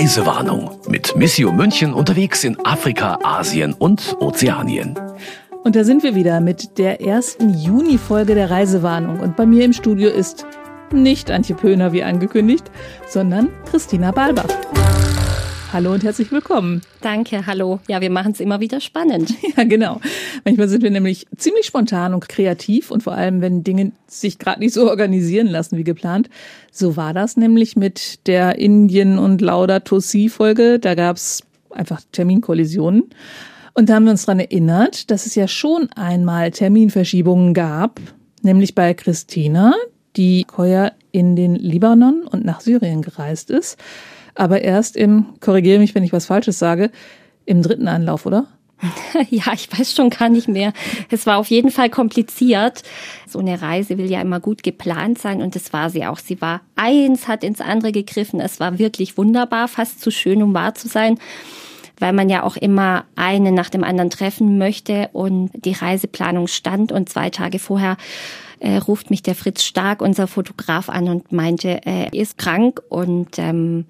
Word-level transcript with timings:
Reisewarnung 0.00 0.80
mit 0.88 1.14
Missio 1.14 1.52
München 1.52 1.92
unterwegs 1.92 2.42
in 2.42 2.56
Afrika, 2.64 3.18
Asien 3.22 3.74
und 3.74 4.16
Ozeanien. 4.18 4.98
Und 5.62 5.76
da 5.76 5.84
sind 5.84 6.02
wir 6.02 6.14
wieder 6.14 6.40
mit 6.40 6.78
der 6.78 7.02
ersten 7.02 7.52
Juni-Folge 7.52 8.34
der 8.34 8.50
Reisewarnung. 8.50 9.20
Und 9.20 9.36
bei 9.36 9.44
mir 9.44 9.62
im 9.62 9.74
Studio 9.74 10.08
ist 10.08 10.46
nicht 10.90 11.30
Antje 11.30 11.54
Pöhner 11.54 11.92
wie 11.92 12.02
angekündigt, 12.02 12.70
sondern 13.08 13.50
Christina 13.70 14.10
Balbach. 14.10 14.48
Hallo 15.72 15.92
und 15.92 16.02
herzlich 16.02 16.32
willkommen. 16.32 16.80
Danke, 17.00 17.46
hallo. 17.46 17.78
Ja, 17.86 18.00
wir 18.00 18.10
machen 18.10 18.32
es 18.32 18.40
immer 18.40 18.58
wieder 18.58 18.80
spannend. 18.80 19.32
Ja, 19.56 19.62
genau. 19.62 20.00
Manchmal 20.44 20.68
sind 20.68 20.82
wir 20.82 20.90
nämlich 20.90 21.28
ziemlich 21.36 21.66
spontan 21.66 22.12
und 22.12 22.28
kreativ 22.28 22.90
und 22.90 23.04
vor 23.04 23.12
allem, 23.12 23.40
wenn 23.40 23.62
Dinge 23.62 23.92
sich 24.08 24.40
gerade 24.40 24.58
nicht 24.58 24.74
so 24.74 24.88
organisieren 24.90 25.46
lassen 25.46 25.76
wie 25.76 25.84
geplant. 25.84 26.28
So 26.72 26.96
war 26.96 27.14
das 27.14 27.36
nämlich 27.36 27.76
mit 27.76 28.26
der 28.26 28.58
Indien- 28.58 29.18
und 29.18 29.40
Laudato-Si-Folge. 29.40 30.80
Da 30.80 30.96
gab 30.96 31.16
es 31.16 31.44
einfach 31.70 32.00
Terminkollisionen. 32.10 33.04
Und 33.74 33.88
da 33.88 33.94
haben 33.94 34.04
wir 34.04 34.10
uns 34.10 34.26
daran 34.26 34.40
erinnert, 34.40 35.12
dass 35.12 35.24
es 35.24 35.36
ja 35.36 35.46
schon 35.46 35.88
einmal 35.92 36.50
Terminverschiebungen 36.50 37.54
gab, 37.54 38.00
nämlich 38.42 38.74
bei 38.74 38.92
Christina, 38.94 39.74
die 40.16 40.46
heuer 40.56 40.92
in 41.12 41.36
den 41.36 41.54
Libanon 41.54 42.22
und 42.22 42.44
nach 42.44 42.60
Syrien 42.60 43.02
gereist 43.02 43.50
ist 43.50 43.78
aber 44.34 44.62
erst 44.62 44.96
im, 44.96 45.26
korrigiere 45.40 45.78
mich, 45.78 45.94
wenn 45.94 46.04
ich 46.04 46.12
was 46.12 46.26
Falsches 46.26 46.58
sage, 46.58 46.90
im 47.44 47.62
dritten 47.62 47.88
Anlauf, 47.88 48.26
oder? 48.26 48.46
Ja, 49.30 49.52
ich 49.52 49.68
weiß 49.70 49.94
schon 49.94 50.10
gar 50.10 50.28
nicht 50.28 50.48
mehr. 50.48 50.72
Es 51.10 51.26
war 51.26 51.38
auf 51.38 51.48
jeden 51.48 51.70
Fall 51.70 51.90
kompliziert. 51.90 52.82
So 53.26 53.38
eine 53.38 53.60
Reise 53.60 53.98
will 53.98 54.10
ja 54.10 54.20
immer 54.20 54.40
gut 54.40 54.62
geplant 54.62 55.18
sein 55.18 55.42
und 55.42 55.54
das 55.54 55.72
war 55.72 55.90
sie 55.90 56.06
auch. 56.06 56.18
Sie 56.18 56.40
war 56.40 56.62
eins, 56.76 57.28
hat 57.28 57.44
ins 57.44 57.60
andere 57.60 57.92
gegriffen. 57.92 58.40
Es 58.40 58.60
war 58.60 58.78
wirklich 58.78 59.16
wunderbar, 59.16 59.68
fast 59.68 60.00
zu 60.00 60.10
schön, 60.10 60.42
um 60.42 60.54
wahr 60.54 60.74
zu 60.74 60.88
sein, 60.88 61.18
weil 61.98 62.12
man 62.12 62.28
ja 62.28 62.42
auch 62.42 62.56
immer 62.56 63.04
einen 63.16 63.54
nach 63.54 63.70
dem 63.70 63.84
anderen 63.84 64.10
treffen 64.10 64.58
möchte 64.58 65.10
und 65.12 65.50
die 65.54 65.72
Reiseplanung 65.72 66.46
stand 66.46 66.92
und 66.92 67.08
zwei 67.08 67.30
Tage 67.30 67.58
vorher 67.58 67.96
äh, 68.60 68.76
ruft 68.76 69.10
mich 69.10 69.22
der 69.22 69.34
Fritz 69.34 69.62
Stark, 69.62 70.02
unser 70.02 70.26
Fotograf, 70.26 70.88
an 70.88 71.08
und 71.08 71.32
meinte, 71.32 71.80
er 71.84 72.12
ist 72.12 72.38
krank 72.38 72.82
und 72.88 73.38
ähm, 73.38 73.86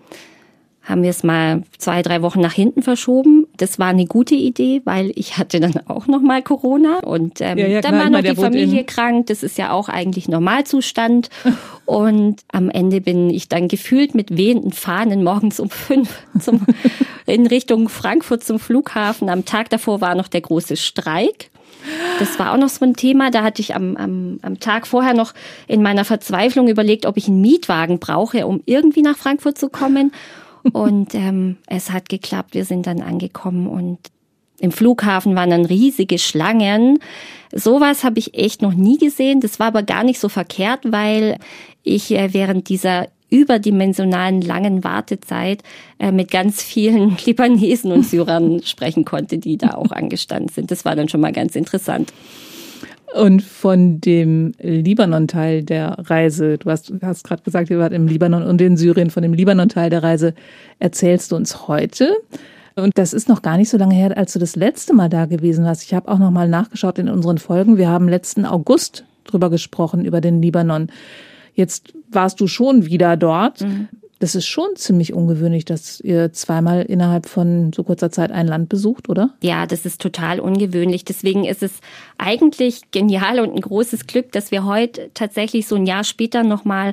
haben 0.83 1.03
wir 1.03 1.11
es 1.11 1.23
mal 1.23 1.63
zwei, 1.79 2.03
drei 2.03 2.23
Wochen 2.23 2.41
nach 2.41 2.53
hinten 2.53 2.83
verschoben. 2.83 3.47
Das 3.57 3.79
war 3.79 3.89
eine 3.89 4.07
gute 4.07 4.35
Idee, 4.35 4.81
weil 4.85 5.13
ich 5.15 5.37
hatte 5.37 5.61
dann 5.61 5.75
auch 5.87 6.07
noch 6.07 6.21
mal 6.21 6.43
Corona 6.43 7.01
und 7.01 7.41
ähm, 7.41 7.59
ja, 7.59 7.67
ja, 7.67 7.81
dann 7.81 7.99
war 7.99 8.11
noch 8.11 8.23
die 8.23 8.35
Familie 8.35 8.85
krank. 8.85 9.27
Das 9.27 9.43
ist 9.43 9.59
ja 9.59 9.73
auch 9.73 9.89
eigentlich 9.89 10.29
Normalzustand. 10.29 11.29
und 11.85 12.41
am 12.51 12.71
Ende 12.71 13.01
bin 13.01 13.31
ich 13.31 13.49
dann 13.49 13.69
gefühlt 13.69 14.15
mit 14.15 14.37
wehenden 14.37 14.73
Fahnen 14.73 15.23
morgens 15.23 15.61
um 15.61 15.71
fünf 15.71 16.11
zum, 16.39 16.63
in 17.27 17.47
Richtung 17.47 17.89
Frankfurt 17.89 18.43
zum 18.43 18.59
Flughafen. 18.59 19.29
Am 19.29 19.45
Tag 19.45 19.71
davor 19.71 20.01
war 20.01 20.15
noch 20.15 20.29
der 20.29 20.41
große 20.41 20.77
Streik. 20.77 21.51
Das 22.19 22.39
war 22.39 22.53
auch 22.53 22.59
noch 22.59 22.69
so 22.69 22.85
ein 22.85 22.95
Thema. 22.95 23.31
Da 23.31 23.43
hatte 23.43 23.63
ich 23.63 23.75
am, 23.75 23.97
am, 23.97 24.39
am 24.43 24.61
Tag 24.61 24.87
vorher 24.87 25.15
noch 25.15 25.33
in 25.67 25.83
meiner 25.83 26.05
Verzweiflung 26.05 26.69
überlegt, 26.69 27.07
ob 27.07 27.17
ich 27.17 27.29
einen 27.29 27.41
Mietwagen 27.41 27.99
brauche, 27.99 28.47
um 28.47 28.63
irgendwie 28.67 29.03
nach 29.03 29.17
Frankfurt 29.17 29.59
zu 29.59 29.69
kommen. 29.69 30.13
Und 30.73 31.15
ähm, 31.15 31.57
es 31.67 31.91
hat 31.91 32.09
geklappt. 32.09 32.55
Wir 32.55 32.65
sind 32.65 32.87
dann 32.87 33.01
angekommen 33.01 33.67
und 33.67 33.99
im 34.61 34.73
Flughafen 34.73 35.35
waren 35.35 35.51
dann 35.51 35.65
riesige 35.65 36.19
Schlangen. 36.19 36.99
Sowas 37.53 38.05
habe 38.05 38.19
ich 38.19 38.35
echt 38.35 38.63
noch 38.63 38.75
nie 38.75 38.99
gesehen. 38.99 39.41
Das 39.41 39.59
war 39.59 39.69
aber 39.69 39.83
gar 39.83 40.05
nicht 40.05 40.21
so 40.21 40.29
verkehrt, 40.29 40.81
weil 40.85 41.39
ich 41.83 42.13
äh, 42.13 42.35
während 42.35 42.69
dieser 42.69 43.09
überdimensionalen 43.31 44.43
langen 44.43 44.85
Wartezeit 44.85 45.63
äh, 45.99 46.13
mit 46.13 46.31
ganz 46.31 46.63
vielen 46.63 47.17
Libanesen 47.25 47.93
und 47.93 48.05
Syrern 48.05 48.63
sprechen 48.63 49.05
konnte, 49.05 49.39
die 49.39 49.57
da 49.57 49.75
auch 49.75 49.93
angestanden 49.93 50.49
sind. 50.49 50.71
Das 50.71 50.85
war 50.85 50.95
dann 50.95 51.09
schon 51.09 51.21
mal 51.21 51.33
ganz 51.33 51.57
interessant. 51.57 52.13
Und 53.15 53.43
von 53.43 54.01
dem 54.01 54.53
Libanon-Teil 54.61 55.65
der 55.65 55.97
Reise, 55.99 56.59
du 56.59 56.71
hast, 56.71 56.93
hast 57.03 57.25
gerade 57.25 57.43
gesagt, 57.43 57.71
ihr 57.71 57.79
wart 57.79 57.93
im 57.93 58.07
Libanon 58.07 58.43
und 58.45 58.61
in 58.61 58.77
Syrien, 58.77 59.11
von 59.11 59.23
dem 59.23 59.35
Libanon-Teil 59.35 59.91
der 59.91 60.03
Reise 60.03 60.35
erzählst 60.79 61.33
du 61.33 61.37
uns 61.37 61.67
heute. 61.67 62.17
Und 62.77 62.97
das 62.99 63.13
ist 63.13 63.29
noch 63.29 63.43
gar 63.43 63.57
nicht 63.57 63.69
so 63.69 63.77
lange 63.77 63.95
her, 63.95 64.17
als 64.17 64.33
du 64.33 64.39
das 64.39 64.55
letzte 64.57 64.95
Mal 64.95 65.09
da 65.09 65.27
gewesen 65.27 65.65
warst. 65.65 65.83
Ich 65.83 65.93
habe 65.93 66.11
auch 66.11 66.19
noch 66.19 66.31
mal 66.31 66.49
nachgeschaut 66.49 66.99
in 66.99 67.09
unseren 67.09 67.39
Folgen. 67.39 67.77
Wir 67.77 67.89
haben 67.89 68.09
letzten 68.09 68.47
August 68.47 69.05
drüber 69.25 69.51
gesprochen, 69.51 70.05
über 70.05 70.21
den 70.21 70.41
Libanon. 70.41 70.89
Jetzt 71.55 71.93
warst 72.11 72.41
du 72.41 72.47
schon 72.47 72.87
wieder 72.87 73.17
dort. 73.17 73.63
Mhm. 73.63 73.89
Das 74.21 74.35
ist 74.35 74.47
schon 74.47 74.77
ziemlich 74.77 75.15
ungewöhnlich, 75.15 75.65
dass 75.65 75.99
ihr 76.01 76.31
zweimal 76.35 76.83
innerhalb 76.83 77.27
von 77.27 77.73
so 77.73 77.83
kurzer 77.83 78.11
Zeit 78.11 78.31
ein 78.31 78.47
Land 78.47 78.69
besucht, 78.69 79.09
oder? 79.09 79.31
Ja, 79.43 79.67
das 79.67 79.87
ist 79.87 80.01
total 80.01 80.41
ungewöhnlich. 80.41 81.07
Deswegen 81.07 81.45
ist 81.47 81.63
es 81.63 81.81
eigentlich 82.19 82.91
genial 82.91 83.41
und 83.41 83.55
ein 83.55 83.61
großes 83.63 84.07
Glück, 84.07 84.31
dass 84.33 84.51
wir 84.51 84.67
heute 84.67 85.11
tatsächlich 85.15 85.67
so 85.67 85.77
ein 85.77 85.87
Jahr 85.87 86.05
später 86.05 86.43
nochmal 86.43 86.93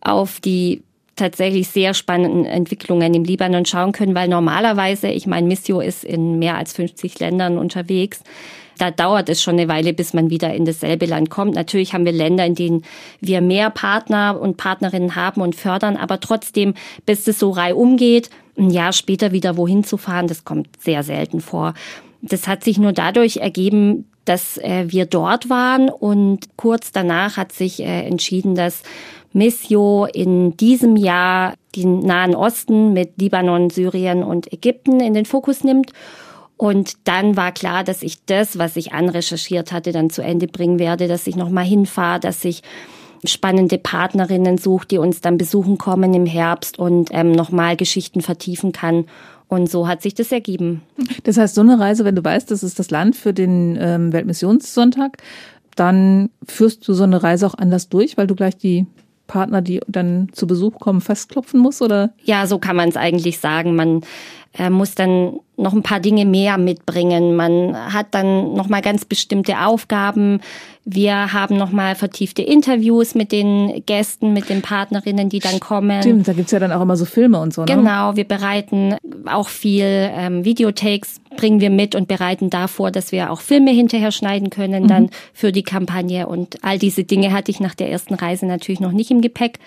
auf 0.00 0.40
die 0.40 0.82
tatsächlich 1.14 1.68
sehr 1.68 1.92
spannenden 1.92 2.46
Entwicklungen 2.46 3.12
im 3.12 3.24
Libanon 3.24 3.66
schauen 3.66 3.92
können, 3.92 4.14
weil 4.14 4.28
normalerweise, 4.28 5.08
ich 5.08 5.26
meine, 5.26 5.46
Missio 5.46 5.80
ist 5.80 6.04
in 6.04 6.38
mehr 6.38 6.56
als 6.56 6.72
50 6.72 7.20
Ländern 7.20 7.58
unterwegs 7.58 8.22
da 8.78 8.90
dauert 8.90 9.28
es 9.28 9.42
schon 9.42 9.54
eine 9.58 9.68
Weile, 9.68 9.92
bis 9.92 10.14
man 10.14 10.30
wieder 10.30 10.54
in 10.54 10.64
dasselbe 10.64 11.06
Land 11.06 11.30
kommt. 11.30 11.54
Natürlich 11.54 11.92
haben 11.92 12.04
wir 12.04 12.12
Länder, 12.12 12.44
in 12.46 12.54
denen 12.54 12.84
wir 13.20 13.40
mehr 13.40 13.70
Partner 13.70 14.38
und 14.40 14.56
Partnerinnen 14.56 15.16
haben 15.16 15.40
und 15.40 15.54
fördern, 15.54 15.96
aber 15.96 16.20
trotzdem, 16.20 16.74
bis 17.06 17.26
es 17.26 17.38
so 17.38 17.50
reihum 17.50 17.96
geht, 17.96 18.30
ein 18.58 18.70
Jahr 18.70 18.92
später 18.92 19.32
wieder 19.32 19.56
wohin 19.56 19.84
zu 19.84 19.96
fahren, 19.96 20.26
das 20.26 20.44
kommt 20.44 20.68
sehr 20.80 21.02
selten 21.02 21.40
vor. 21.40 21.74
Das 22.20 22.46
hat 22.46 22.62
sich 22.62 22.78
nur 22.78 22.92
dadurch 22.92 23.38
ergeben, 23.38 24.06
dass 24.24 24.58
äh, 24.58 24.84
wir 24.88 25.06
dort 25.06 25.50
waren 25.50 25.88
und 25.88 26.56
kurz 26.56 26.92
danach 26.92 27.36
hat 27.36 27.52
sich 27.52 27.80
äh, 27.80 28.06
entschieden, 28.06 28.54
dass 28.54 28.82
Missio 29.32 30.06
in 30.12 30.56
diesem 30.56 30.96
Jahr 30.96 31.54
den 31.74 32.00
Nahen 32.00 32.34
Osten 32.34 32.92
mit 32.92 33.20
Libanon, 33.20 33.70
Syrien 33.70 34.22
und 34.22 34.52
Ägypten 34.52 35.00
in 35.00 35.14
den 35.14 35.24
Fokus 35.24 35.64
nimmt 35.64 35.92
und 36.62 37.08
dann 37.08 37.36
war 37.36 37.50
klar, 37.50 37.82
dass 37.82 38.04
ich 38.04 38.24
das, 38.24 38.56
was 38.56 38.76
ich 38.76 38.92
anrecherchiert 38.92 39.72
hatte, 39.72 39.90
dann 39.90 40.10
zu 40.10 40.22
Ende 40.22 40.46
bringen 40.46 40.78
werde, 40.78 41.08
dass 41.08 41.26
ich 41.26 41.34
nochmal 41.34 41.64
hinfahre, 41.64 42.20
dass 42.20 42.44
ich 42.44 42.62
spannende 43.24 43.78
Partnerinnen 43.78 44.58
suche, 44.58 44.86
die 44.86 44.98
uns 44.98 45.20
dann 45.20 45.38
besuchen 45.38 45.76
kommen 45.76 46.14
im 46.14 46.24
Herbst 46.24 46.78
und 46.78 47.08
ähm, 47.10 47.32
nochmal 47.32 47.76
Geschichten 47.76 48.20
vertiefen 48.20 48.70
kann. 48.70 49.06
Und 49.48 49.68
so 49.68 49.88
hat 49.88 50.02
sich 50.02 50.14
das 50.14 50.30
ergeben. 50.30 50.82
Das 51.24 51.36
heißt, 51.36 51.56
so 51.56 51.62
eine 51.62 51.80
Reise, 51.80 52.04
wenn 52.04 52.14
du 52.14 52.22
weißt, 52.22 52.52
das 52.52 52.62
ist 52.62 52.78
das 52.78 52.92
Land 52.92 53.16
für 53.16 53.34
den 53.34 53.76
ähm, 53.80 54.12
Weltmissionssonntag, 54.12 55.16
dann 55.74 56.30
führst 56.46 56.86
du 56.86 56.92
so 56.92 57.02
eine 57.02 57.24
Reise 57.24 57.44
auch 57.44 57.54
anders 57.54 57.88
durch, 57.88 58.16
weil 58.16 58.28
du 58.28 58.36
gleich 58.36 58.56
die 58.56 58.86
Partner, 59.26 59.62
die 59.62 59.80
dann 59.88 60.28
zu 60.32 60.46
Besuch 60.46 60.78
kommen, 60.78 61.00
festklopfen 61.00 61.58
musst, 61.58 61.82
oder? 61.82 62.12
Ja, 62.22 62.46
so 62.46 62.58
kann 62.58 62.76
man 62.76 62.88
es 62.88 62.96
eigentlich 62.96 63.40
sagen. 63.40 63.74
Man 63.74 64.02
muss 64.70 64.94
dann 64.94 65.38
noch 65.56 65.72
ein 65.72 65.82
paar 65.82 66.00
Dinge 66.00 66.26
mehr 66.26 66.58
mitbringen. 66.58 67.36
Man 67.36 67.76
hat 67.92 68.08
dann 68.12 68.54
noch 68.54 68.68
mal 68.68 68.82
ganz 68.82 69.04
bestimmte 69.04 69.60
Aufgaben. 69.60 70.40
Wir 70.84 71.32
haben 71.32 71.56
noch 71.56 71.70
mal 71.70 71.94
vertiefte 71.94 72.42
Interviews 72.42 73.14
mit 73.14 73.30
den 73.30 73.84
Gästen, 73.86 74.32
mit 74.32 74.48
den 74.48 74.62
Partnerinnen, 74.62 75.28
die 75.28 75.38
dann 75.38 75.60
kommen. 75.60 76.02
Stimmt, 76.02 76.26
da 76.26 76.32
gibt's 76.32 76.50
ja 76.50 76.58
dann 76.58 76.72
auch 76.72 76.80
immer 76.80 76.96
so 76.96 77.04
Filme 77.04 77.38
und 77.38 77.54
so. 77.54 77.62
Ne? 77.62 77.76
Genau, 77.76 78.16
wir 78.16 78.24
bereiten 78.24 78.96
auch 79.26 79.48
viel 79.48 79.84
ähm, 79.86 80.44
Videotakes, 80.44 81.20
bringen 81.36 81.60
wir 81.60 81.70
mit 81.70 81.94
und 81.94 82.08
bereiten 82.08 82.50
davor, 82.50 82.90
dass 82.90 83.12
wir 83.12 83.30
auch 83.30 83.40
Filme 83.40 83.70
hinterher 83.70 84.10
schneiden 84.10 84.50
können, 84.50 84.84
mhm. 84.84 84.88
dann 84.88 85.10
für 85.32 85.52
die 85.52 85.62
Kampagne. 85.62 86.26
Und 86.26 86.64
all 86.64 86.78
diese 86.78 87.04
Dinge 87.04 87.32
hatte 87.32 87.52
ich 87.52 87.60
nach 87.60 87.76
der 87.76 87.90
ersten 87.90 88.14
Reise 88.14 88.46
natürlich 88.46 88.80
noch 88.80 88.92
nicht 88.92 89.12
im 89.12 89.20
Gepäck. 89.20 89.60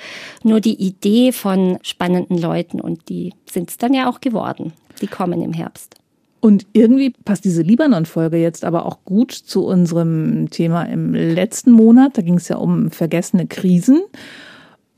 Nur 0.43 0.59
die 0.59 0.75
Idee 0.75 1.31
von 1.31 1.77
spannenden 1.81 2.37
Leuten 2.37 2.81
und 2.81 3.07
die 3.07 3.33
sind's 3.55 3.77
dann 3.77 3.95
ja 3.95 4.07
auch 4.07 4.21
geworden. 4.21 4.73
Die 5.01 5.07
kommen 5.07 5.41
im 5.41 5.51
Herbst. 5.53 5.95
Und 6.39 6.67
irgendwie 6.73 7.09
passt 7.09 7.43
diese 7.43 7.63
Libanon-Folge 7.63 8.37
jetzt 8.37 8.63
aber 8.65 8.85
auch 8.85 8.99
gut 9.03 9.31
zu 9.31 9.65
unserem 9.65 10.51
Thema 10.51 10.83
im 10.83 11.15
letzten 11.15 11.71
Monat. 11.71 12.19
Da 12.19 12.21
ging 12.21 12.35
es 12.35 12.47
ja 12.49 12.57
um 12.57 12.91
vergessene 12.91 13.47
Krisen. 13.47 14.03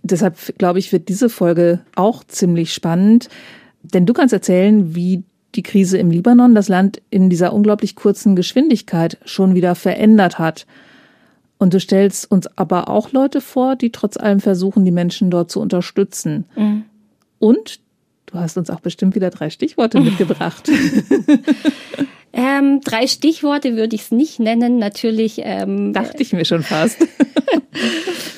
Deshalb 0.04 0.58
glaube 0.58 0.80
ich, 0.80 0.92
wird 0.92 1.08
diese 1.08 1.30
Folge 1.30 1.80
auch 1.96 2.26
ziemlich 2.26 2.74
spannend. 2.74 3.30
Denn 3.82 4.06
du 4.06 4.12
kannst 4.12 4.34
erzählen, 4.34 4.94
wie 4.94 5.24
die 5.56 5.64
Krise 5.64 5.98
im 5.98 6.12
Libanon 6.12 6.54
das 6.54 6.68
Land 6.68 7.02
in 7.10 7.30
dieser 7.30 7.54
unglaublich 7.54 7.96
kurzen 7.96 8.36
Geschwindigkeit 8.36 9.18
schon 9.24 9.56
wieder 9.56 9.76
verändert 9.76 10.40
hat. 10.40 10.68
Und 11.60 11.74
du 11.74 11.80
stellst 11.80 12.30
uns 12.30 12.48
aber 12.58 12.90
auch 12.90 13.14
Leute 13.14 13.40
vor, 13.40 13.78
die 13.78 13.92
trotz 13.92 14.18
allem 14.18 14.42
versuchen, 14.42 14.84
die 14.84 14.92
Menschen 14.92 15.32
dort 15.32 15.50
zu 15.50 15.62
unterstützen. 15.62 16.44
Mhm. 16.56 16.84
Und 17.40 17.80
Du 18.28 18.38
hast 18.38 18.58
uns 18.58 18.70
auch 18.70 18.82
bestimmt 18.82 19.16
wieder 19.16 19.30
drei 19.30 19.50
Stichworte 19.50 20.00
mitgebracht. 20.00 20.70
Ähm, 22.38 22.82
drei 22.82 23.08
Stichworte 23.08 23.76
würde 23.76 23.96
ich 23.96 24.04
es 24.04 24.12
nicht 24.12 24.40
nennen. 24.40 24.78
Natürlich. 24.78 25.42
Ähm, 25.44 25.92
Dachte 25.92 26.22
ich 26.22 26.34
mir 26.34 26.46
schon 26.46 26.62
fast. 26.62 26.98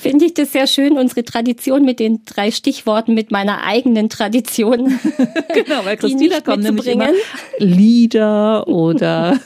Finde 0.01 0.25
ich 0.25 0.33
das 0.33 0.53
sehr 0.53 0.67
schön, 0.67 0.97
unsere 0.97 1.25
Tradition 1.25 1.83
mit 1.83 1.99
den 1.99 2.21
drei 2.23 2.51
Stichworten, 2.51 3.13
mit 3.13 3.29
meiner 3.31 3.65
eigenen 3.65 4.07
Tradition. 4.07 4.85
genau, 5.53 5.83
weil 5.83 5.97
Christina 5.97 6.39
kommt 6.39 6.63
nämlich 6.63 6.87
immer 6.87 7.09
Lieder 7.57 8.69
oder. 8.69 9.37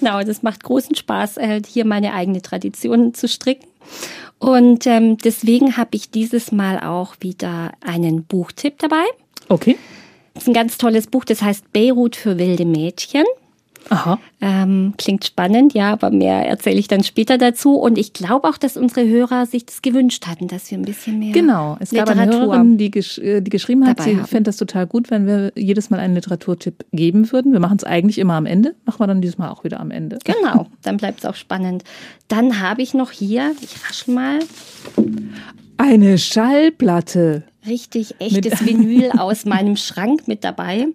genau, 0.00 0.22
das 0.22 0.42
macht 0.42 0.62
großen 0.62 0.94
Spaß, 0.94 1.38
äh, 1.38 1.62
hier 1.66 1.86
meine 1.86 2.12
eigene 2.12 2.42
Tradition 2.42 3.14
zu 3.14 3.26
stricken. 3.26 3.66
Und 4.38 4.86
ähm, 4.86 5.16
deswegen 5.16 5.78
habe 5.78 5.90
ich 5.92 6.10
dieses 6.10 6.52
Mal 6.52 6.80
auch 6.80 7.14
wieder 7.20 7.72
einen 7.80 8.24
Buchtipp 8.24 8.78
dabei. 8.78 9.04
Okay. 9.48 9.76
Das 10.34 10.44
ist 10.44 10.48
ein 10.48 10.54
ganz 10.54 10.76
tolles 10.78 11.06
Buch, 11.06 11.24
das 11.24 11.42
heißt 11.42 11.72
Beirut 11.72 12.16
für 12.16 12.38
wilde 12.38 12.66
Mädchen. 12.66 13.24
Aha. 13.88 14.18
Ähm, 14.40 14.94
klingt 14.98 15.24
spannend, 15.24 15.74
ja, 15.74 15.92
aber 15.92 16.10
mehr 16.10 16.46
erzähle 16.46 16.78
ich 16.78 16.88
dann 16.88 17.04
später 17.04 17.38
dazu. 17.38 17.76
Und 17.76 17.98
ich 17.98 18.12
glaube 18.12 18.48
auch, 18.48 18.58
dass 18.58 18.76
unsere 18.76 19.06
Hörer 19.06 19.46
sich 19.46 19.64
das 19.64 19.82
gewünscht 19.82 20.26
hatten, 20.26 20.48
dass 20.48 20.70
wir 20.70 20.78
ein 20.78 20.84
bisschen 20.84 21.18
mehr. 21.18 21.32
Genau, 21.32 21.76
es 21.80 21.90
gab 21.90 22.08
eine 22.10 22.26
Hörerin, 22.26 22.78
die, 22.78 22.90
gesch 22.90 23.18
äh, 23.18 23.40
die 23.40 23.50
geschrieben 23.50 23.86
hat, 23.86 24.02
sie 24.02 24.16
fände 24.16 24.44
das 24.44 24.56
total 24.56 24.86
gut, 24.86 25.10
wenn 25.10 25.26
wir 25.26 25.52
jedes 25.54 25.90
Mal 25.90 26.00
einen 26.00 26.14
Literaturtipp 26.14 26.84
geben 26.92 27.30
würden. 27.32 27.52
Wir 27.52 27.60
machen 27.60 27.76
es 27.78 27.84
eigentlich 27.84 28.18
immer 28.18 28.34
am 28.34 28.46
Ende, 28.46 28.74
machen 28.84 29.00
wir 29.00 29.06
dann 29.06 29.20
dieses 29.20 29.38
Mal 29.38 29.50
auch 29.50 29.64
wieder 29.64 29.80
am 29.80 29.90
Ende. 29.90 30.18
Genau, 30.24 30.66
dann 30.82 30.96
bleibt 30.96 31.20
es 31.20 31.24
auch 31.24 31.36
spannend. 31.36 31.84
Dann 32.28 32.60
habe 32.60 32.82
ich 32.82 32.94
noch 32.94 33.12
hier, 33.12 33.52
ich 33.60 33.88
raschel 33.88 34.14
mal. 34.14 34.40
Eine 35.76 36.18
Schallplatte. 36.18 37.44
Richtig 37.66 38.14
echtes 38.18 38.60
Vinyl 38.66 39.10
aus 39.18 39.44
meinem 39.44 39.76
Schrank 39.76 40.28
mit 40.28 40.44
dabei. 40.44 40.86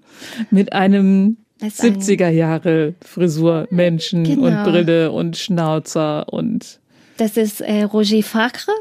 Mit 0.50 0.74
einem 0.74 1.38
70er 1.62 2.30
Jahre 2.30 2.96
Frisur, 3.06 3.68
Menschen 3.70 4.24
genau. 4.24 4.48
und 4.48 4.64
Brille 4.64 5.12
und 5.12 5.38
Schnauzer 5.38 6.32
und 6.32 6.80
das 7.18 7.38
ist 7.38 7.62
äh, 7.62 7.84
Roger 7.84 8.24
Facre. 8.24 8.72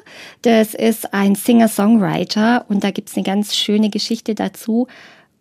Das 0.41 0.73
ist 0.73 1.13
ein 1.13 1.35
Singer-Songwriter 1.35 2.65
und 2.71 2.83
da 2.83 2.91
gibt's 2.91 3.15
eine 3.15 3.25
ganz 3.25 3.55
schöne 3.55 3.91
Geschichte 3.91 4.35
dazu. 4.35 4.87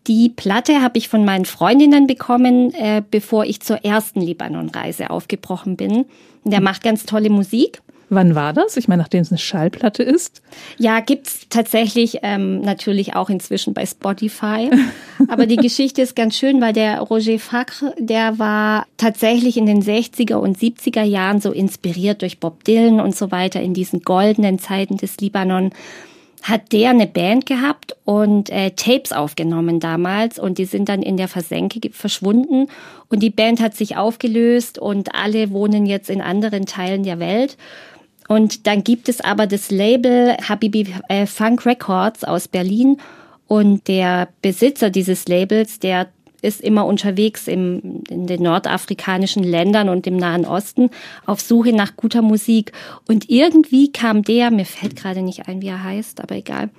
Die 0.08 0.28
Platte 0.28 0.82
habe 0.82 0.98
ich 0.98 1.08
von 1.08 1.24
meinen 1.24 1.46
Freundinnen 1.46 2.08
bekommen, 2.08 2.74
äh, 2.74 3.02
bevor 3.10 3.46
ich 3.46 3.62
zur 3.62 3.86
ersten 3.86 4.20
Libanon-Reise 4.20 5.12
aufgebrochen 5.12 5.78
bin. 5.78 6.08
Der 6.44 6.60
macht 6.60 6.84
ganz 6.84 7.06
tolle 7.06 7.30
Musik. 7.30 7.82
Wann 8.10 8.34
war 8.34 8.54
das? 8.54 8.76
Ich 8.76 8.88
meine, 8.88 9.02
nachdem 9.02 9.22
es 9.22 9.32
eine 9.32 9.38
Schallplatte 9.38 10.02
ist. 10.02 10.42
Ja, 10.78 11.00
gibt's 11.00 11.48
tatsächlich 11.50 12.20
ähm, 12.24 12.62
natürlich 12.62 13.16
auch 13.16 13.30
inzwischen 13.30 13.74
bei 13.74 13.86
Spotify. 13.86 14.72
Aber 15.28 15.46
die 15.46 15.58
Geschichte 15.58 16.02
ist 16.02 16.16
ganz 16.16 16.36
schön, 16.36 16.60
weil 16.60 16.74
der 16.74 17.02
Roger 17.02 17.38
Facre, 17.38 17.94
der 18.00 18.40
war 18.40 18.88
tatsächlich 18.98 19.58
in 19.58 19.68
den 19.68 19.84
60er 19.84 20.36
und 20.36 20.58
70er 20.58 21.04
Jahren 21.04 21.40
so 21.40 21.52
inspiriert 21.52 22.22
durch 22.24 22.40
Bob 22.40 22.64
Dylan 22.64 23.00
und 23.00 23.16
so 23.16 23.32
weiter 23.32 23.62
in 23.62 23.74
diesen 23.74 24.02
goldenen 24.02 24.58
Zeiten 24.58 24.98
des 24.98 25.18
Libanon 25.18 25.72
hat 26.42 26.72
der 26.72 26.92
eine 26.92 27.08
Band 27.08 27.46
gehabt 27.46 27.96
und 28.06 28.50
äh, 28.50 28.72
Tapes 28.72 29.12
aufgenommen 29.12 29.80
damals 29.80 30.40
und 30.40 30.58
die 30.58 30.66
sind 30.66 30.90
dann 30.90 31.02
in 31.02 31.18
der 31.18 31.28
Versenke 31.28 31.90
verschwunden 31.92 32.68
und 33.10 33.22
die 33.22 33.30
Band 33.30 33.62
hat 33.62 33.76
sich 33.76 33.98
aufgelöst 33.98 34.80
und 34.80 35.16
alle 35.16 35.52
wohnen 35.52 35.86
jetzt 35.86 36.10
in 36.10 36.22
anderen 36.22 36.66
Teilen 36.66 37.04
der 37.04 37.20
Welt 37.20 37.58
und 38.30 38.68
dann 38.68 38.84
gibt 38.84 39.10
es 39.10 39.22
aber 39.22 39.48
das 39.48 39.72
Label 39.72 40.38
Habibi 40.48 40.94
äh, 41.10 41.26
Funk 41.26 41.66
Records 41.66 42.24
aus 42.24 42.48
Berlin. 42.48 42.98
Und 43.48 43.88
der 43.88 44.30
Besitzer 44.44 44.92
dieses 44.92 45.28
Labels, 45.28 45.80
der 45.80 46.10
ist 46.44 46.62
immer 46.62 46.86
unterwegs 46.86 47.48
im, 47.48 48.04
in 48.08 48.28
den 48.28 48.44
nordafrikanischen 48.44 49.44
Ländern 49.44 49.90
und 49.90 50.06
im 50.06 50.16
Nahen 50.16 50.46
Osten 50.46 50.92
auf 51.26 51.42
Suche 51.42 51.74
nach 51.74 51.96
guter 51.98 52.22
Musik. 52.22 52.72
Und 53.08 53.32
irgendwie 53.32 53.92
kam 53.92 54.22
der, 54.22 54.52
mir 54.52 54.66
fällt 54.66 54.96
gerade 54.96 55.24
nicht 55.24 55.48
ein, 55.48 55.64
wie 55.64 55.70
er 55.70 55.84
heißt, 55.84 56.22
aber 56.22 56.36
egal. 56.36 56.70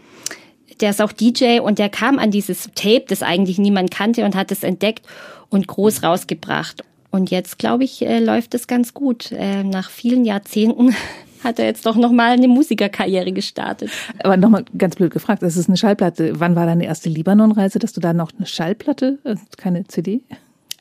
Der 0.81 0.91
ist 0.91 1.03
auch 1.03 1.11
DJ 1.11 1.59
und 1.59 1.81
der 1.81 1.89
kam 1.89 2.21
an 2.21 2.31
dieses 2.31 2.71
Tape, 2.77 3.07
das 3.09 3.25
eigentlich 3.25 3.59
niemand 3.59 3.91
kannte 3.91 4.25
und 4.25 4.37
hat 4.37 4.53
es 4.53 4.63
entdeckt 4.63 5.05
und 5.49 5.67
groß 5.67 6.05
rausgebracht. 6.05 6.85
Und 7.11 7.33
jetzt, 7.33 7.59
glaube 7.59 7.83
ich, 7.83 8.03
äh, 8.03 8.21
läuft 8.21 8.55
es 8.55 8.69
ganz 8.69 8.95
gut. 8.95 9.33
Äh, 9.33 9.65
nach 9.65 9.91
vielen 9.91 10.25
Jahrzehnten 10.25 10.95
hat 11.43 11.59
er 11.59 11.67
jetzt 11.67 11.87
doch 11.87 11.97
nochmal 11.97 12.33
eine 12.33 12.49
Musikerkarriere 12.49 13.33
gestartet. 13.33 13.91
Aber 14.23 14.37
nochmal 14.37 14.65
ganz 14.77 14.97
blöd 14.97 15.13
gefragt, 15.13 15.43
das 15.43 15.57
ist 15.57 15.69
eine 15.69 15.77
Schallplatte. 15.77 16.39
Wann 16.39 16.57
war 16.57 16.67
deine 16.67 16.85
erste 16.85 17.09
Libanon-Reise, 17.09 17.79
dass 17.79 17.93
du 17.93 18.01
da 18.01 18.13
noch 18.13 18.33
eine 18.37 18.47
Schallplatte, 18.47 19.19
äh, 19.25 19.37
keine 19.57 19.87
CD? 19.87 20.23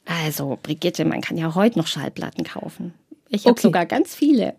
Also, 0.05 0.57
Brigitte, 0.61 1.05
man 1.05 1.21
kann 1.21 1.37
ja 1.37 1.53
heute 1.55 1.77
noch 1.77 1.87
Schallplatten 1.87 2.43
kaufen. 2.43 2.93
Ich 3.29 3.43
habe 3.43 3.51
okay. 3.51 3.61
sogar 3.61 3.85
ganz 3.85 4.15
viele. 4.15 4.55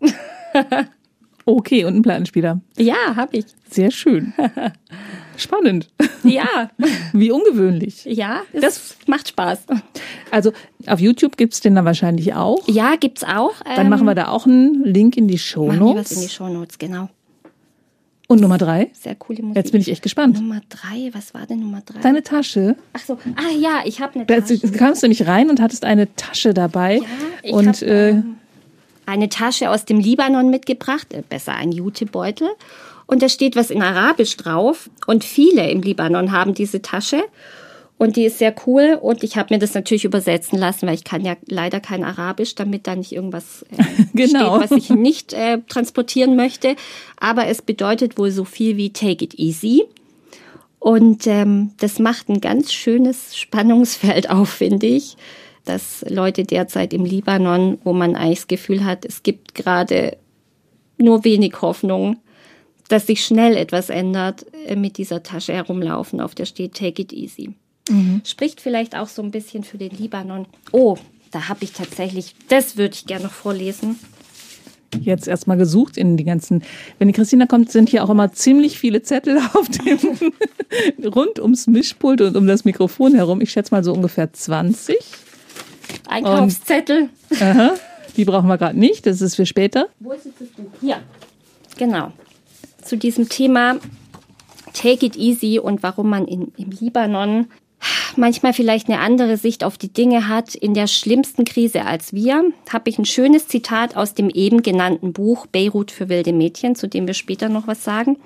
okay, 1.45 1.85
und 1.85 1.93
einen 1.93 2.01
Plattenspieler. 2.01 2.61
Ja, 2.77 3.15
habe 3.15 3.37
ich. 3.37 3.45
Sehr 3.69 3.91
schön. 3.91 4.33
Spannend. 5.37 5.87
Ja. 6.23 6.69
Wie 7.13 7.31
ungewöhnlich. 7.31 8.05
Ja, 8.05 8.41
das 8.53 8.97
macht 9.07 9.29
Spaß. 9.29 9.65
Also 10.29 10.51
auf 10.87 10.99
YouTube 10.99 11.37
gibt 11.37 11.53
es 11.53 11.61
den 11.61 11.75
dann 11.75 11.85
wahrscheinlich 11.85 12.33
auch. 12.33 12.67
Ja, 12.67 12.95
gibt's 12.95 13.23
auch. 13.23 13.53
Dann 13.63 13.85
ähm, 13.85 13.89
machen 13.89 14.05
wir 14.05 14.15
da 14.15 14.27
auch 14.27 14.45
einen 14.45 14.83
Link 14.83 15.17
in 15.17 15.27
die 15.27 15.39
Show 15.39 15.71
Notes. 15.71 15.79
Machen 15.79 15.95
wir 15.95 16.01
was 16.01 16.11
in 16.11 16.21
die 16.21 16.29
Show 16.29 16.47
Notes, 16.49 16.77
genau. 16.77 17.09
Und 18.31 18.39
Nummer 18.39 18.57
drei? 18.57 18.89
Sehr 18.93 19.15
coole 19.15 19.41
Musik. 19.41 19.57
Jetzt 19.57 19.71
bin 19.73 19.81
ich 19.81 19.91
echt 19.91 20.01
gespannt. 20.01 20.39
Nummer 20.39 20.61
drei, 20.69 21.09
was 21.11 21.33
war 21.33 21.45
denn 21.45 21.59
Nummer 21.59 21.81
drei? 21.85 21.99
Deine 21.99 22.23
Tasche. 22.23 22.77
Ach 22.93 23.01
so, 23.01 23.17
ah 23.35 23.53
ja, 23.59 23.81
ich 23.83 23.99
habe 23.99 24.15
eine 24.15 24.25
Tasche. 24.25 24.57
Du 24.57 24.71
kamst 24.71 25.01
nämlich 25.01 25.27
rein 25.27 25.49
und 25.49 25.59
hattest 25.59 25.83
eine 25.83 26.15
Tasche 26.15 26.53
dabei. 26.53 26.99
Ja, 26.99 27.03
ich 27.43 27.51
und 27.51 27.67
hab, 27.67 27.81
äh, 27.81 28.09
ähm, 28.11 28.37
eine 29.11 29.29
Tasche 29.29 29.69
aus 29.69 29.85
dem 29.85 29.99
Libanon 29.99 30.49
mitgebracht, 30.49 31.13
äh, 31.13 31.21
besser 31.27 31.53
ein 31.53 31.71
Jutebeutel. 31.71 32.49
Und 33.05 33.21
da 33.21 33.29
steht 33.29 33.55
was 33.55 33.69
in 33.69 33.83
Arabisch 33.83 34.37
drauf. 34.37 34.89
Und 35.05 35.23
viele 35.23 35.69
im 35.69 35.81
Libanon 35.81 36.31
haben 36.31 36.53
diese 36.53 36.81
Tasche. 36.81 37.23
Und 37.97 38.15
die 38.15 38.23
ist 38.23 38.39
sehr 38.39 38.55
cool. 38.65 38.97
Und 38.99 39.23
ich 39.23 39.35
habe 39.37 39.53
mir 39.53 39.59
das 39.59 39.73
natürlich 39.73 40.05
übersetzen 40.05 40.57
lassen, 40.57 40.87
weil 40.87 40.95
ich 40.95 41.03
kann 41.03 41.23
ja 41.23 41.35
leider 41.45 41.79
kein 41.79 42.03
Arabisch, 42.03 42.55
damit 42.55 42.87
da 42.87 42.95
nicht 42.95 43.11
irgendwas 43.11 43.63
äh, 43.77 43.83
genau. 44.13 44.57
steht, 44.57 44.71
was 44.71 44.77
ich 44.77 44.89
nicht 44.89 45.33
äh, 45.33 45.59
transportieren 45.67 46.35
möchte. 46.35 46.75
Aber 47.19 47.47
es 47.47 47.61
bedeutet 47.61 48.17
wohl 48.17 48.31
so 48.31 48.45
viel 48.45 48.77
wie 48.77 48.93
Take 48.93 49.25
it 49.25 49.37
easy. 49.37 49.83
Und 50.79 51.27
ähm, 51.27 51.71
das 51.79 51.99
macht 51.99 52.29
ein 52.29 52.41
ganz 52.41 52.73
schönes 52.73 53.37
Spannungsfeld 53.37 54.29
auf, 54.31 54.49
finde 54.49 54.87
ich, 54.87 55.15
dass 55.65 56.05
Leute 56.09 56.43
derzeit 56.43 56.93
im 56.93 57.05
Libanon, 57.05 57.77
wo 57.83 57.93
man 57.93 58.15
eigentlich 58.15 58.39
das 58.39 58.47
Gefühl 58.47 58.83
hat, 58.83 59.05
es 59.05 59.23
gibt 59.23 59.55
gerade 59.55 60.17
nur 60.97 61.23
wenig 61.23 61.61
Hoffnung, 61.61 62.17
dass 62.87 63.07
sich 63.07 63.23
schnell 63.23 63.55
etwas 63.55 63.89
ändert, 63.89 64.45
äh, 64.67 64.75
mit 64.75 64.97
dieser 64.97 65.23
Tasche 65.23 65.53
herumlaufen, 65.53 66.19
auf 66.19 66.35
der 66.35 66.45
steht 66.45 66.75
Take 66.75 67.01
it 67.01 67.13
easy. 67.13 67.53
Mhm. 67.89 68.21
Spricht 68.25 68.61
vielleicht 68.61 68.95
auch 68.95 69.07
so 69.07 69.21
ein 69.21 69.31
bisschen 69.31 69.63
für 69.63 69.77
den 69.77 69.91
Libanon. 69.91 70.45
Oh, 70.71 70.97
da 71.31 71.47
habe 71.47 71.63
ich 71.63 71.71
tatsächlich, 71.71 72.35
das 72.49 72.77
würde 72.77 72.95
ich 72.95 73.05
gerne 73.05 73.25
noch 73.25 73.31
vorlesen. 73.31 73.97
Jetzt 74.99 75.27
erstmal 75.27 75.55
gesucht 75.55 75.95
in 75.95 76.17
die 76.17 76.25
ganzen. 76.25 76.63
Wenn 76.99 77.07
die 77.07 77.13
Christina 77.13 77.45
kommt, 77.45 77.71
sind 77.71 77.87
hier 77.87 78.03
auch 78.03 78.09
immer 78.09 78.33
ziemlich 78.33 78.77
viele 78.77 79.01
Zettel 79.01 79.37
auf 79.53 79.69
dem 79.69 79.99
rund 81.05 81.39
ums 81.39 81.67
Mischpult 81.67 82.19
und 82.19 82.35
um 82.35 82.45
das 82.45 82.65
Mikrofon 82.65 83.15
herum. 83.15 83.39
Ich 83.39 83.51
schätze 83.51 83.73
mal 83.73 83.85
so 83.85 83.93
ungefähr 83.93 84.33
20. 84.33 84.97
Einkaufszettel. 86.07 87.09
Und, 87.29 87.41
aha, 87.41 87.73
die 88.17 88.25
brauchen 88.25 88.47
wir 88.47 88.57
gerade 88.57 88.77
nicht, 88.77 89.05
das 89.05 89.21
ist 89.21 89.35
für 89.35 89.45
später. 89.45 89.87
Wo 89.99 90.11
ist 90.11 90.25
jetzt 90.25 90.41
das 90.41 90.47
Buch? 90.49 90.71
Hier. 90.81 90.97
Genau 91.77 92.11
zu 92.81 92.97
diesem 92.97 93.29
Thema 93.29 93.77
Take 94.73 95.05
it 95.05 95.17
easy 95.17 95.59
und 95.59 95.83
warum 95.83 96.09
man 96.09 96.27
in, 96.27 96.51
im 96.57 96.71
Libanon 96.71 97.47
manchmal 98.15 98.53
vielleicht 98.53 98.89
eine 98.89 98.99
andere 98.99 99.37
Sicht 99.37 99.63
auf 99.63 99.77
die 99.77 99.91
Dinge 99.91 100.27
hat. 100.27 100.55
In 100.55 100.73
der 100.73 100.87
schlimmsten 100.87 101.45
Krise 101.45 101.85
als 101.85 102.13
wir 102.13 102.43
habe 102.69 102.89
ich 102.89 102.97
ein 102.97 103.05
schönes 103.05 103.47
Zitat 103.47 103.97
aus 103.97 104.13
dem 104.13 104.29
eben 104.29 104.61
genannten 104.61 105.13
Buch 105.13 105.45
Beirut 105.47 105.91
für 105.91 106.09
wilde 106.09 106.31
Mädchen, 106.31 106.75
zu 106.75 106.87
dem 106.87 107.07
wir 107.07 107.13
später 107.13 107.49
noch 107.49 107.67
was 107.67 107.83
sagen. 107.83 108.17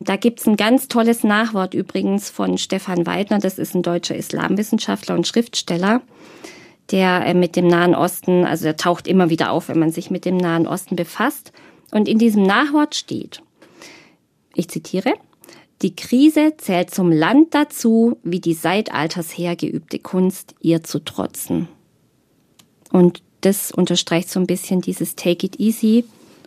Da 0.00 0.16
gibt's 0.16 0.46
ein 0.46 0.56
ganz 0.56 0.88
tolles 0.88 1.22
Nachwort 1.22 1.74
übrigens 1.74 2.28
von 2.28 2.58
Stefan 2.58 3.06
Weidner, 3.06 3.38
das 3.38 3.58
ist 3.58 3.74
ein 3.74 3.82
deutscher 3.82 4.16
Islamwissenschaftler 4.16 5.14
und 5.14 5.28
Schriftsteller, 5.28 6.02
der 6.92 7.26
äh, 7.26 7.34
mit 7.34 7.56
dem 7.56 7.66
Nahen 7.66 7.94
Osten, 7.94 8.44
also 8.44 8.64
der 8.64 8.76
taucht 8.76 9.08
immer 9.08 9.30
wieder 9.30 9.50
auf, 9.50 9.68
wenn 9.68 9.78
man 9.78 9.90
sich 9.90 10.10
mit 10.10 10.24
dem 10.24 10.36
Nahen 10.36 10.66
Osten 10.66 10.94
befasst. 10.94 11.52
Und 11.90 12.08
in 12.08 12.18
diesem 12.18 12.42
Nachwort 12.44 12.94
steht, 12.94 13.42
ich 14.54 14.68
zitiere, 14.68 15.14
die 15.82 15.96
Krise 15.96 16.54
zählt 16.58 16.90
zum 16.90 17.10
Land 17.10 17.54
dazu, 17.54 18.18
wie 18.22 18.40
die 18.40 18.54
seit 18.54 18.94
alters 18.94 19.36
her 19.36 19.56
geübte 19.56 19.98
Kunst, 19.98 20.54
ihr 20.60 20.84
zu 20.84 21.00
trotzen. 21.00 21.68
Und 22.92 23.22
das 23.40 23.72
unterstreicht 23.72 24.30
so 24.30 24.38
ein 24.38 24.46
bisschen 24.46 24.80
dieses 24.80 25.16
Take 25.16 25.46
it 25.46 25.58
easy 25.58 26.04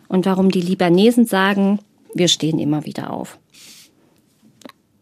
und 0.07 0.25
warum 0.25 0.49
die 0.49 0.61
Libanesen 0.61 1.25
sagen, 1.25 1.79
wir 2.13 2.29
stehen 2.29 2.59
immer 2.59 2.85
wieder 2.85 3.11
auf. 3.11 3.37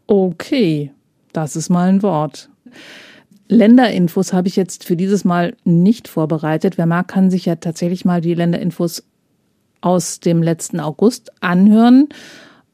Okay, 0.07 0.91
das 1.31 1.55
ist 1.55 1.69
mal 1.69 1.89
ein 1.89 2.01
Wort. 2.01 2.49
Länderinfos 3.53 4.33
habe 4.33 4.47
ich 4.47 4.55
jetzt 4.55 4.83
für 4.83 4.95
dieses 4.95 5.23
Mal 5.23 5.55
nicht 5.63 6.07
vorbereitet. 6.07 6.77
Wer 6.77 6.85
mag, 6.85 7.07
kann 7.07 7.31
sich 7.31 7.45
ja 7.45 7.55
tatsächlich 7.55 8.05
mal 8.05 8.21
die 8.21 8.33
Länderinfos 8.33 9.03
aus 9.81 10.19
dem 10.19 10.41
letzten 10.41 10.79
August 10.79 11.31
anhören. 11.41 12.09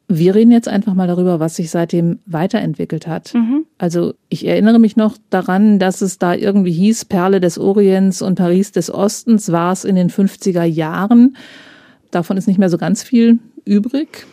Wir 0.08 0.34
reden 0.34 0.52
jetzt 0.52 0.68
einfach 0.68 0.96
mal 0.96 1.08
darüber, 1.08 1.40
was 1.40 1.56
sich 1.56 1.70
seitdem 1.70 2.20
weiterentwickelt 2.26 3.06
hat. 3.06 3.34
Mhm. 3.34 3.66
Also 3.78 4.16
ich 4.28 4.48
erinnere 4.48 4.80
mich 4.80 4.96
noch 4.96 5.18
daran, 5.30 5.78
dass 5.78 6.02
es 6.02 6.18
da 6.18 6.34
irgendwie 6.34 6.72
hieß, 6.72 7.06
Perle 7.06 7.40
des 7.40 7.60
Orients 7.60 8.22
und 8.22 8.36
Paris 8.36 8.72
des 8.72 8.92
Ostens 8.92 9.52
war 9.52 9.72
es 9.72 9.86
in 9.86 9.96
den 9.96 10.10
50er 10.10 10.64
Jahren. 10.64 11.38
Davon 12.10 12.38
ist 12.38 12.48
nicht 12.48 12.58
mehr 12.58 12.70
so 12.70 12.78
ganz 12.78 13.04
viel 13.04 13.38
übrig, 13.66 14.26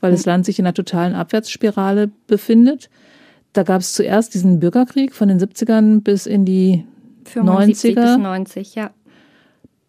weil 0.00 0.12
das 0.12 0.26
Land 0.26 0.44
sich 0.44 0.58
in 0.58 0.66
einer 0.66 0.74
totalen 0.74 1.14
Abwärtsspirale 1.14 2.10
befindet. 2.26 2.90
Da 3.54 3.62
gab 3.62 3.80
es 3.80 3.94
zuerst 3.94 4.34
diesen 4.34 4.60
Bürgerkrieg 4.60 5.14
von 5.14 5.28
den 5.28 5.40
70ern 5.40 6.02
bis 6.02 6.26
in 6.26 6.44
die 6.44 6.84
75 7.24 7.96
90er. 7.96 8.02
bis 8.02 8.16
90, 8.18 8.74
ja. 8.74 8.90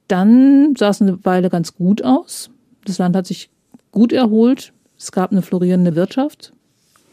Dann 0.07 0.75
sah 0.77 0.89
es 0.89 1.01
eine 1.01 1.23
Weile 1.25 1.49
ganz 1.49 1.75
gut 1.75 2.03
aus. 2.03 2.49
Das 2.85 2.99
Land 2.99 3.15
hat 3.15 3.25
sich 3.25 3.49
gut 3.91 4.13
erholt. 4.13 4.71
Es 4.97 5.11
gab 5.11 5.31
eine 5.31 5.41
florierende 5.41 5.95
Wirtschaft 5.95 6.53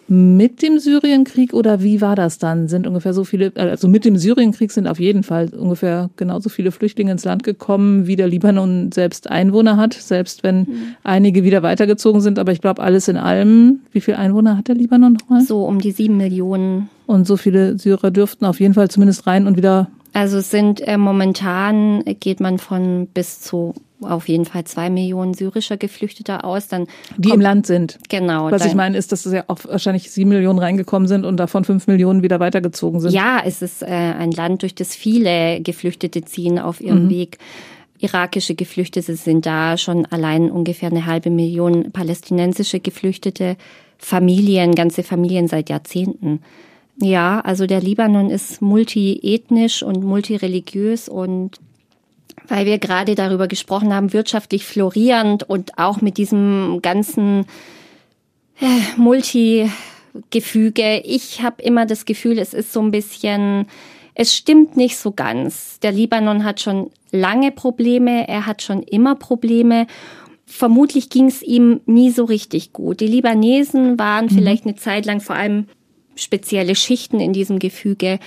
mit 0.09 0.63
dem 0.63 0.79
Syrienkrieg 0.79 1.55
oder 1.55 1.83
wie 1.83 2.01
war 2.01 2.17
das 2.17 2.39
dann? 2.39 2.69
Sind 2.69 2.87
ungefähr 2.87 3.15
so 3.15 3.25
viele, 3.25 3.53
also 3.57 3.89
mit 3.89 4.05
dem 4.05 4.17
Syrienkrieg 4.17 4.71
sind 4.71 4.87
auf 4.87 5.01
jeden 5.01 5.23
Fall 5.23 5.49
ungefähr 5.55 6.11
genauso 6.17 6.49
viele 6.49 6.73
Flüchtlinge 6.73 7.13
ins 7.13 7.25
Land 7.25 7.45
gekommen, 7.45 8.07
wie 8.07 8.17
der 8.17 8.29
Libanon 8.29 8.93
selbst 8.93 9.31
Einwohner 9.31 9.77
hat, 9.77 9.95
selbst 9.95 10.43
wenn 10.43 10.59
mhm. 10.61 10.67
einige 11.03 11.45
wieder 11.45 11.63
weitergezogen 11.63 12.21
sind. 12.21 12.39
Aber 12.39 12.53
ich 12.53 12.61
glaube, 12.61 12.83
alles 12.83 13.09
in 13.09 13.17
allem, 13.17 13.81
wie 13.93 14.01
viele 14.01 14.19
Einwohner 14.19 14.57
hat 14.57 14.69
der 14.69 14.75
Libanon 14.75 15.15
nochmal? 15.15 15.43
So 15.43 15.65
um 15.65 15.81
die 15.81 15.93
sieben 15.93 16.17
Millionen. 16.17 16.89
Und 17.07 17.27
so 17.27 17.37
viele 17.37 17.79
Syrer 17.79 18.11
dürften 18.11 18.45
auf 18.45 18.61
jeden 18.61 18.75
Fall 18.75 18.91
zumindest 18.91 19.27
rein 19.27 19.47
und 19.47 19.57
wieder. 19.57 19.89
Also 20.13 20.39
es 20.39 20.51
sind 20.51 20.87
äh, 20.87 20.99
momentan 20.99 22.05
geht 22.21 22.41
man 22.41 22.59
von 22.59 23.09
bis 23.13 23.41
zu 23.41 23.75
auf 24.05 24.29
jeden 24.29 24.45
Fall 24.45 24.65
zwei 24.65 24.91
Millionen 24.91 25.35
syrischer 25.35 25.77
Geflüchteter 25.77 26.45
aus. 26.45 26.69
Dann 26.69 26.87
die 27.17 27.29
kommt, 27.29 27.35
im 27.35 27.41
Land 27.41 27.67
sind. 27.67 27.99
Genau. 28.09 28.51
Was 28.51 28.65
ich 28.65 28.75
meine, 28.75 28.97
ist, 28.97 29.13
dass 29.13 29.27
es 29.27 29.33
ja 29.33 29.45
auch 29.49 29.59
wahrscheinlich 29.65 30.11
sieben 30.11 30.31
Millionen 30.31 30.59
reingekommen 30.59 31.09
sind 31.09 31.25
und 31.25 31.37
davon 31.37 31.65
fünf 31.65 31.87
Millionen 31.87 32.23
wieder 32.23 32.41
weitergezogen 32.41 33.01
sind. 33.01 33.13
Ja, 33.13 33.41
es 33.45 33.63
ist 33.63 33.83
äh, 33.83 33.87
ein 33.87 34.31
Land, 34.33 34.63
durch 34.63 34.75
das 34.75 34.95
viele 34.95 35.61
Geflüchtete 35.61 36.23
ziehen 36.23 36.59
auf 36.59 36.81
ihrem 36.81 37.05
mhm. 37.05 37.11
Weg. 37.11 37.39
Irakische 37.99 38.57
Geflüchtete 38.57 39.15
sind 39.15 39.47
da 39.47 39.79
schon 39.79 40.07
allein 40.07 40.51
ungefähr 40.51 40.91
eine 40.91 41.07
halbe 41.07 41.31
Million 41.31 41.93
palästinensische 41.93 42.81
Geflüchtete, 42.81 43.57
Familien, 43.97 44.75
ganze 44.75 45.05
Familien 45.05 45.47
seit 45.47 45.71
Jahrzehnten. 45.71 46.41
Ja, 47.01 47.41
also 47.41 47.67
der 47.67 47.81
Libanon 47.81 48.29
ist 48.29 48.61
multiethnisch 48.61 49.83
und 49.83 50.03
multireligiös 50.05 51.09
und 51.09 51.61
weil 52.53 52.67
wir 52.67 52.77
gerade 52.77 53.15
darüber 53.15 53.49
gesprochen 53.49 53.95
haben, 53.95 54.13
wirtschaftlich 54.13 54.67
florierend 54.67 55.49
und 55.49 55.79
auch 55.79 56.03
mit 56.03 56.19
diesem 56.19 56.81
ganzen 56.83 57.47
äh, 58.61 58.99
Multigefüge. 58.99 61.01
Ich 61.03 61.41
habe 61.41 61.63
immer 61.63 61.87
das 61.87 62.05
Gefühl, 62.05 62.39
es 62.39 62.53
ist 62.53 62.75
so 62.75 62.83
ein 62.83 62.91
bisschen, 62.91 63.65
es 64.15 64.37
stimmt 64.37 64.77
nicht 64.77 64.99
so 64.99 65.13
ganz. 65.13 65.81
Der 65.81 65.93
Libanon 65.93 66.45
hat 66.45 66.61
schon 66.61 66.91
lange 67.11 67.53
Probleme, 67.53 68.29
er 68.29 68.45
hat 68.45 68.61
schon 68.61 68.83
immer 68.83 69.15
Probleme. 69.15 69.87
Vermutlich 70.45 71.09
ging 71.09 71.29
es 71.29 71.41
ihm 71.41 71.81
nie 71.87 72.11
so 72.11 72.25
richtig 72.25 72.75
gut. 72.75 73.01
Die 73.01 73.07
Libanesen 73.07 73.99
waren 73.99 74.27
mhm. 74.27 74.31
vielleicht 74.31 74.67
eine 74.67 74.77
Zeit 74.77 75.07
lang 75.07 75.23
vor 75.23 75.37
allem 75.37 75.69
spezielle 76.17 76.75
Schichten 76.75 77.19
in 77.19 77.33
diesem 77.33 77.59
Gefüge 77.59 78.19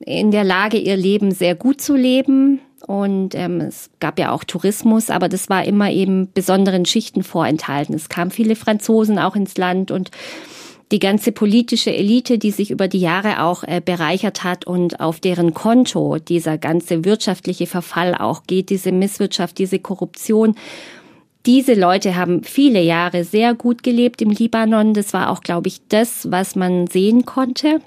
in 0.00 0.32
der 0.32 0.44
Lage, 0.44 0.76
ihr 0.76 0.98
Leben 0.98 1.30
sehr 1.30 1.54
gut 1.54 1.80
zu 1.80 1.96
leben. 1.96 2.60
Und 2.86 3.34
ähm, 3.34 3.60
es 3.60 3.90
gab 4.00 4.18
ja 4.18 4.32
auch 4.32 4.44
Tourismus, 4.44 5.10
aber 5.10 5.28
das 5.28 5.48
war 5.48 5.64
immer 5.64 5.90
eben 5.90 6.30
besonderen 6.32 6.84
Schichten 6.84 7.22
vorenthalten. 7.22 7.94
Es 7.94 8.08
kamen 8.08 8.30
viele 8.30 8.56
Franzosen 8.56 9.18
auch 9.18 9.36
ins 9.36 9.56
Land 9.56 9.90
und 9.90 10.10
die 10.92 10.98
ganze 10.98 11.32
politische 11.32 11.92
Elite, 11.92 12.38
die 12.38 12.50
sich 12.50 12.70
über 12.70 12.88
die 12.88 13.00
Jahre 13.00 13.42
auch 13.42 13.64
äh, 13.64 13.80
bereichert 13.84 14.44
hat 14.44 14.66
und 14.66 15.00
auf 15.00 15.18
deren 15.18 15.54
Konto 15.54 16.18
dieser 16.18 16.58
ganze 16.58 17.04
wirtschaftliche 17.04 17.66
Verfall 17.66 18.14
auch 18.14 18.44
geht, 18.46 18.70
diese 18.70 18.92
Misswirtschaft, 18.92 19.58
diese 19.58 19.78
Korruption. 19.78 20.54
Diese 21.46 21.74
Leute 21.74 22.16
haben 22.16 22.42
viele 22.44 22.82
Jahre 22.82 23.24
sehr 23.24 23.54
gut 23.54 23.82
gelebt 23.82 24.22
im 24.22 24.30
Libanon. 24.30 24.94
Das 24.94 25.12
war 25.12 25.30
auch, 25.30 25.40
glaube 25.40 25.68
ich, 25.68 25.80
das, 25.88 26.30
was 26.30 26.54
man 26.54 26.86
sehen 26.86 27.24
konnte. 27.24 27.80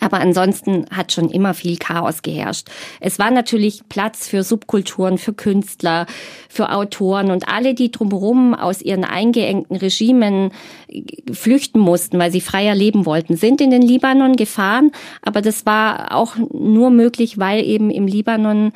Aber 0.00 0.20
ansonsten 0.20 0.86
hat 0.90 1.12
schon 1.12 1.30
immer 1.30 1.54
viel 1.54 1.76
Chaos 1.78 2.22
geherrscht. 2.22 2.68
Es 3.00 3.18
war 3.18 3.30
natürlich 3.30 3.82
Platz 3.88 4.28
für 4.28 4.42
Subkulturen, 4.42 5.18
für 5.18 5.32
Künstler, 5.32 6.06
für 6.48 6.70
Autoren 6.72 7.30
und 7.30 7.48
alle, 7.48 7.74
die 7.74 7.90
drumherum 7.90 8.54
aus 8.54 8.82
ihren 8.82 9.04
eingeengten 9.04 9.76
Regimen 9.76 10.50
äh, 10.88 11.02
flüchten 11.32 11.80
mussten, 11.80 12.18
weil 12.18 12.30
sie 12.30 12.40
freier 12.40 12.74
leben 12.74 13.06
wollten, 13.06 13.36
sind 13.36 13.60
in 13.60 13.70
den 13.70 13.82
Libanon 13.82 14.36
gefahren. 14.36 14.92
Aber 15.22 15.40
das 15.40 15.66
war 15.66 16.14
auch 16.14 16.36
nur 16.52 16.90
möglich, 16.90 17.38
weil 17.38 17.64
eben 17.64 17.90
im 17.90 18.06
Libanon 18.06 18.72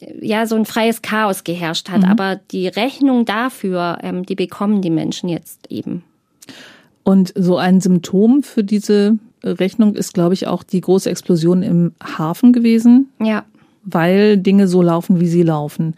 äh, 0.00 0.26
ja 0.26 0.46
so 0.46 0.56
ein 0.56 0.66
freies 0.66 1.02
Chaos 1.02 1.44
geherrscht 1.44 1.88
hat. 1.90 2.02
Mhm. 2.02 2.08
Aber 2.08 2.36
die 2.36 2.68
Rechnung 2.68 3.24
dafür, 3.24 3.98
ähm, 4.02 4.26
die 4.26 4.34
bekommen 4.36 4.82
die 4.82 4.90
Menschen 4.90 5.28
jetzt 5.28 5.70
eben. 5.70 6.04
Und 7.02 7.32
so 7.34 7.56
ein 7.56 7.80
Symptom 7.80 8.42
für 8.42 8.62
diese 8.62 9.18
Rechnung 9.42 9.94
ist, 9.94 10.14
glaube 10.14 10.34
ich, 10.34 10.46
auch 10.46 10.62
die 10.62 10.80
große 10.80 11.10
Explosion 11.10 11.62
im 11.62 11.92
Hafen 12.02 12.52
gewesen. 12.52 13.10
Ja. 13.20 13.44
Weil 13.82 14.36
Dinge 14.36 14.68
so 14.68 14.82
laufen, 14.82 15.20
wie 15.20 15.28
sie 15.28 15.42
laufen. 15.42 15.94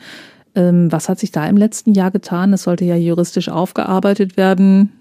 Ähm, 0.55 0.93
was 0.93 1.09
hat 1.09 1.19
sich 1.19 1.33
da 1.33 1.47
im 1.47 1.57
letzten 1.57 1.95
Jahr 1.95 2.11
getan? 2.11 2.53
Es 2.53 2.65
sollte 2.65 2.85
ja 2.85 2.97
juristisch 2.97 3.49
aufgearbeitet 3.49 4.37
werden. 4.37 4.93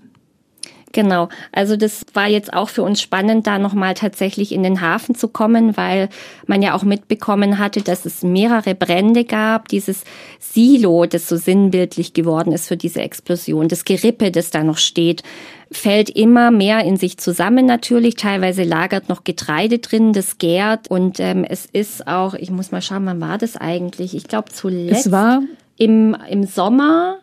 Genau. 0.93 1.29
Also 1.51 1.77
das 1.77 2.05
war 2.13 2.27
jetzt 2.27 2.53
auch 2.53 2.69
für 2.69 2.83
uns 2.83 3.01
spannend, 3.01 3.47
da 3.47 3.59
nochmal 3.59 3.93
tatsächlich 3.93 4.51
in 4.51 4.63
den 4.63 4.81
Hafen 4.81 5.15
zu 5.15 5.29
kommen, 5.29 5.77
weil 5.77 6.09
man 6.47 6.61
ja 6.61 6.75
auch 6.75 6.83
mitbekommen 6.83 7.59
hatte, 7.59 7.81
dass 7.81 8.05
es 8.05 8.23
mehrere 8.23 8.75
Brände 8.75 9.23
gab. 9.23 9.69
Dieses 9.69 10.03
Silo, 10.39 11.05
das 11.05 11.29
so 11.29 11.37
sinnbildlich 11.37 12.13
geworden 12.13 12.51
ist 12.51 12.67
für 12.67 12.77
diese 12.77 13.01
Explosion, 13.01 13.69
das 13.69 13.85
Gerippe, 13.85 14.31
das 14.31 14.49
da 14.51 14.63
noch 14.63 14.77
steht, 14.77 15.23
fällt 15.71 16.09
immer 16.09 16.51
mehr 16.51 16.83
in 16.83 16.97
sich 16.97 17.17
zusammen 17.17 17.65
natürlich. 17.65 18.15
Teilweise 18.15 18.63
lagert 18.63 19.07
noch 19.07 19.23
Getreide 19.23 19.79
drin, 19.79 20.13
das 20.13 20.37
gärt. 20.37 20.89
Und 20.89 21.19
ähm, 21.19 21.43
es 21.43 21.65
ist 21.65 22.07
auch, 22.07 22.33
ich 22.33 22.51
muss 22.51 22.71
mal 22.71 22.81
schauen, 22.81 23.05
wann 23.05 23.21
war 23.21 23.37
das 23.37 23.55
eigentlich? 23.55 24.15
Ich 24.15 24.25
glaube 24.25 24.51
zuletzt. 24.51 25.07
Es 25.07 25.11
war 25.11 25.41
im, 25.77 26.15
im 26.29 26.45
Sommer 26.45 27.19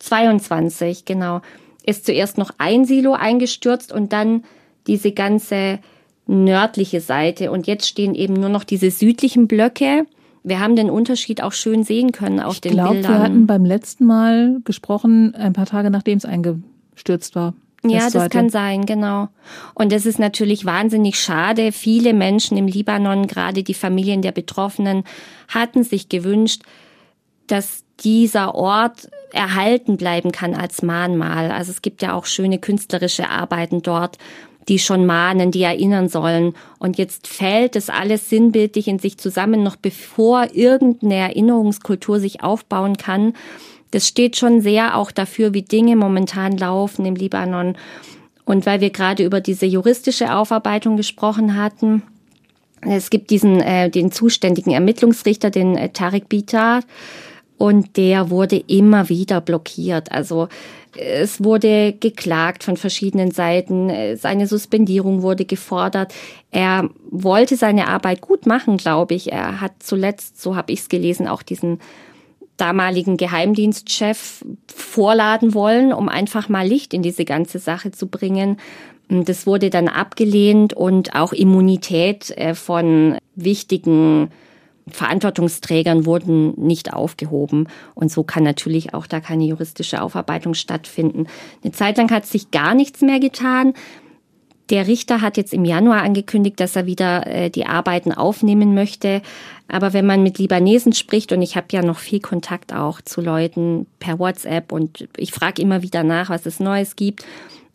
22, 0.00 1.04
genau 1.04 1.40
ist 1.88 2.04
zuerst 2.04 2.36
noch 2.36 2.50
ein 2.58 2.84
Silo 2.84 3.14
eingestürzt 3.14 3.92
und 3.92 4.12
dann 4.12 4.44
diese 4.86 5.12
ganze 5.12 5.78
nördliche 6.26 7.00
Seite. 7.00 7.50
Und 7.50 7.66
jetzt 7.66 7.88
stehen 7.88 8.14
eben 8.14 8.34
nur 8.34 8.50
noch 8.50 8.64
diese 8.64 8.90
südlichen 8.90 9.48
Blöcke. 9.48 10.06
Wir 10.44 10.60
haben 10.60 10.76
den 10.76 10.90
Unterschied 10.90 11.42
auch 11.42 11.52
schön 11.52 11.84
sehen 11.84 12.12
können 12.12 12.40
auf 12.40 12.56
ich 12.56 12.60
den 12.60 12.72
glaub, 12.72 12.92
Bildern. 12.92 13.12
Wir 13.12 13.18
hatten 13.20 13.46
beim 13.46 13.64
letzten 13.64 14.04
Mal 14.04 14.60
gesprochen, 14.64 15.34
ein 15.34 15.54
paar 15.54 15.64
Tage 15.64 15.90
nachdem 15.90 16.18
es 16.18 16.26
eingestürzt 16.26 17.34
war. 17.34 17.54
Ja, 17.84 18.00
das 18.00 18.12
zweite. 18.12 18.28
kann 18.30 18.50
sein, 18.50 18.86
genau. 18.86 19.28
Und 19.74 19.92
es 19.92 20.04
ist 20.04 20.18
natürlich 20.18 20.64
wahnsinnig 20.64 21.20
schade. 21.20 21.70
Viele 21.72 22.12
Menschen 22.12 22.56
im 22.56 22.66
Libanon, 22.66 23.26
gerade 23.26 23.62
die 23.62 23.74
Familien 23.74 24.20
der 24.20 24.32
Betroffenen, 24.32 25.04
hatten 25.48 25.84
sich 25.84 26.08
gewünscht, 26.08 26.62
dass 27.46 27.84
dieser 28.00 28.54
Ort 28.54 29.08
erhalten 29.32 29.96
bleiben 29.96 30.32
kann 30.32 30.54
als 30.54 30.82
Mahnmal. 30.82 31.50
Also 31.50 31.70
es 31.70 31.82
gibt 31.82 32.02
ja 32.02 32.14
auch 32.14 32.26
schöne 32.26 32.58
künstlerische 32.58 33.30
Arbeiten 33.30 33.82
dort, 33.82 34.18
die 34.68 34.78
schon 34.78 35.06
mahnen, 35.06 35.50
die 35.50 35.62
erinnern 35.62 36.08
sollen. 36.08 36.54
Und 36.78 36.98
jetzt 36.98 37.26
fällt 37.26 37.74
das 37.74 37.88
alles 37.88 38.28
sinnbildlich 38.28 38.86
in 38.86 38.98
sich 38.98 39.18
zusammen, 39.18 39.62
noch 39.62 39.76
bevor 39.76 40.48
irgendeine 40.52 41.16
Erinnerungskultur 41.16 42.20
sich 42.20 42.42
aufbauen 42.42 42.96
kann. 42.96 43.34
Das 43.90 44.06
steht 44.06 44.36
schon 44.36 44.60
sehr 44.60 44.96
auch 44.96 45.10
dafür, 45.10 45.54
wie 45.54 45.62
Dinge 45.62 45.96
momentan 45.96 46.56
laufen 46.56 47.06
im 47.06 47.14
Libanon. 47.14 47.76
Und 48.44 48.66
weil 48.66 48.80
wir 48.80 48.90
gerade 48.90 49.24
über 49.24 49.40
diese 49.40 49.66
juristische 49.66 50.34
Aufarbeitung 50.34 50.96
gesprochen 50.96 51.56
hatten, 51.56 52.02
es 52.82 53.10
gibt 53.10 53.30
diesen 53.30 53.60
äh, 53.60 53.90
den 53.90 54.12
zuständigen 54.12 54.72
Ermittlungsrichter, 54.72 55.50
den 55.50 55.76
äh, 55.76 55.88
Tarek 55.90 56.28
Bitar, 56.28 56.82
und 57.58 57.96
der 57.96 58.30
wurde 58.30 58.56
immer 58.68 59.08
wieder 59.08 59.40
blockiert. 59.40 60.12
Also 60.12 60.48
es 60.96 61.42
wurde 61.42 61.92
geklagt 61.92 62.62
von 62.62 62.76
verschiedenen 62.76 63.32
Seiten, 63.32 64.16
seine 64.16 64.46
Suspendierung 64.46 65.22
wurde 65.22 65.44
gefordert. 65.44 66.14
Er 66.50 66.88
wollte 67.10 67.56
seine 67.56 67.88
Arbeit 67.88 68.20
gut 68.20 68.46
machen, 68.46 68.76
glaube 68.76 69.14
ich. 69.14 69.32
Er 69.32 69.60
hat 69.60 69.72
zuletzt, 69.80 70.40
so 70.40 70.56
habe 70.56 70.72
ich 70.72 70.80
es 70.80 70.88
gelesen, 70.88 71.26
auch 71.26 71.42
diesen 71.42 71.80
damaligen 72.58 73.16
Geheimdienstchef 73.16 74.44
vorladen 74.66 75.54
wollen, 75.54 75.92
um 75.92 76.08
einfach 76.08 76.48
mal 76.48 76.66
Licht 76.66 76.92
in 76.92 77.02
diese 77.02 77.24
ganze 77.24 77.58
Sache 77.58 77.90
zu 77.90 78.08
bringen. 78.08 78.58
Das 79.08 79.46
wurde 79.46 79.70
dann 79.70 79.88
abgelehnt 79.88 80.74
und 80.74 81.14
auch 81.14 81.32
Immunität 81.32 82.30
äh, 82.36 82.54
von 82.54 83.16
wichtigen 83.34 84.30
Verantwortungsträgern 84.90 86.06
wurden 86.06 86.54
nicht 86.56 86.92
aufgehoben. 86.92 87.68
Und 87.94 88.10
so 88.10 88.22
kann 88.22 88.42
natürlich 88.42 88.94
auch 88.94 89.06
da 89.06 89.20
keine 89.20 89.44
juristische 89.44 90.02
Aufarbeitung 90.02 90.54
stattfinden. 90.54 91.26
Eine 91.62 91.72
Zeit 91.72 91.96
lang 91.98 92.10
hat 92.10 92.26
sich 92.26 92.50
gar 92.50 92.74
nichts 92.74 93.00
mehr 93.00 93.20
getan. 93.20 93.74
Der 94.70 94.86
Richter 94.86 95.22
hat 95.22 95.36
jetzt 95.36 95.54
im 95.54 95.64
Januar 95.64 96.02
angekündigt, 96.02 96.60
dass 96.60 96.76
er 96.76 96.86
wieder 96.86 97.26
äh, 97.26 97.50
die 97.50 97.66
Arbeiten 97.66 98.12
aufnehmen 98.12 98.74
möchte. 98.74 99.22
Aber 99.66 99.92
wenn 99.92 100.06
man 100.06 100.22
mit 100.22 100.38
Libanesen 100.38 100.92
spricht, 100.92 101.32
und 101.32 101.40
ich 101.40 101.56
habe 101.56 101.68
ja 101.72 101.82
noch 101.82 101.98
viel 101.98 102.20
Kontakt 102.20 102.74
auch 102.74 103.00
zu 103.00 103.20
Leuten 103.20 103.86
per 103.98 104.18
WhatsApp 104.18 104.72
und 104.72 105.08
ich 105.16 105.32
frage 105.32 105.62
immer 105.62 105.82
wieder 105.82 106.02
nach, 106.02 106.28
was 106.30 106.44
es 106.46 106.60
Neues 106.60 106.96
gibt. 106.96 107.24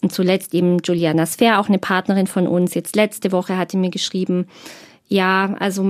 Und 0.02 0.12
zuletzt 0.12 0.54
eben 0.54 0.80
Juliana 0.84 1.26
Sfer, 1.26 1.60
auch 1.60 1.70
eine 1.70 1.80
Partnerin 1.80 2.28
von 2.28 2.48
uns, 2.48 2.74
jetzt 2.74 2.96
letzte 2.96 3.32
Woche 3.32 3.58
hatte 3.58 3.78
mir 3.78 3.90
geschrieben, 3.90 4.48
ja, 5.08 5.56
also 5.60 5.84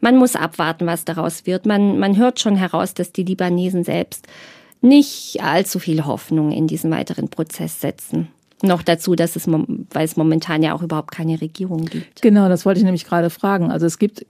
man 0.00 0.16
muss 0.16 0.36
abwarten, 0.36 0.86
was 0.86 1.04
daraus 1.04 1.46
wird. 1.46 1.66
Man, 1.66 1.98
man 1.98 2.16
hört 2.16 2.40
schon 2.40 2.56
heraus, 2.56 2.94
dass 2.94 3.12
die 3.12 3.24
Libanesen 3.24 3.84
selbst 3.84 4.26
nicht 4.80 5.42
allzu 5.42 5.78
viel 5.78 6.04
Hoffnung 6.04 6.52
in 6.52 6.66
diesen 6.66 6.90
weiteren 6.90 7.28
Prozess 7.28 7.80
setzen. 7.80 8.28
Noch 8.62 8.82
dazu, 8.82 9.14
dass 9.14 9.36
es, 9.36 9.46
weil 9.48 10.04
es 10.04 10.16
momentan 10.16 10.62
ja 10.62 10.74
auch 10.74 10.82
überhaupt 10.82 11.12
keine 11.12 11.40
Regierung 11.40 11.84
gibt. 11.84 12.22
Genau, 12.22 12.48
das 12.48 12.64
wollte 12.64 12.78
ich 12.78 12.84
nämlich 12.84 13.04
gerade 13.04 13.30
fragen. 13.30 13.70
Also 13.70 13.86
es 13.86 13.98
gibt 13.98 14.24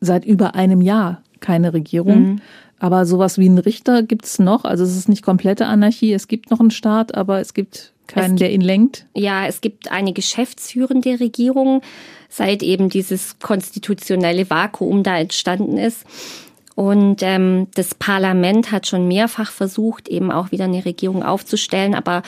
seit 0.00 0.24
über 0.24 0.54
einem 0.54 0.80
Jahr 0.80 1.22
keine 1.40 1.72
Regierung. 1.72 2.22
Mhm. 2.22 2.40
Aber 2.80 3.06
sowas 3.06 3.38
wie 3.38 3.46
einen 3.46 3.58
Richter 3.58 4.02
gibt 4.02 4.24
es 4.24 4.38
noch. 4.38 4.64
Also 4.64 4.84
es 4.84 4.96
ist 4.96 5.08
nicht 5.08 5.22
komplette 5.22 5.66
Anarchie. 5.66 6.12
Es 6.12 6.28
gibt 6.28 6.50
noch 6.50 6.60
einen 6.60 6.70
Staat, 6.70 7.14
aber 7.14 7.40
es 7.40 7.54
gibt 7.54 7.92
keinen, 8.06 8.34
es 8.34 8.38
der 8.38 8.52
ihn 8.52 8.60
lenkt. 8.60 9.06
Ja, 9.14 9.46
es 9.46 9.60
gibt 9.60 9.90
eine 9.90 10.12
geschäftsführende 10.12 11.20
Regierung, 11.20 11.82
seit 12.28 12.62
eben 12.62 12.88
dieses 12.88 13.38
konstitutionelle 13.40 14.48
Vakuum 14.48 15.02
da 15.02 15.18
entstanden 15.18 15.76
ist. 15.76 16.04
Und 16.76 17.22
ähm, 17.22 17.66
das 17.74 17.96
Parlament 17.96 18.70
hat 18.70 18.86
schon 18.86 19.08
mehrfach 19.08 19.50
versucht, 19.50 20.08
eben 20.08 20.30
auch 20.30 20.52
wieder 20.52 20.64
eine 20.64 20.84
Regierung 20.84 21.24
aufzustellen, 21.24 21.96
aber 21.96 22.22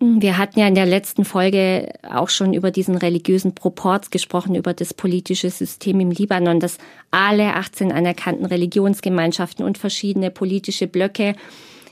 wir 0.00 0.38
hatten 0.38 0.60
ja 0.60 0.68
in 0.68 0.76
der 0.76 0.86
letzten 0.86 1.24
Folge 1.24 1.92
auch 2.08 2.28
schon 2.28 2.54
über 2.54 2.70
diesen 2.70 2.96
religiösen 2.96 3.54
Proports 3.54 4.10
gesprochen, 4.10 4.54
über 4.54 4.72
das 4.72 4.94
politische 4.94 5.50
System 5.50 5.98
im 5.98 6.12
Libanon, 6.12 6.60
dass 6.60 6.78
alle 7.10 7.54
18 7.54 7.90
anerkannten 7.90 8.46
Religionsgemeinschaften 8.46 9.64
und 9.64 9.76
verschiedene 9.76 10.30
politische 10.30 10.86
Blöcke 10.86 11.34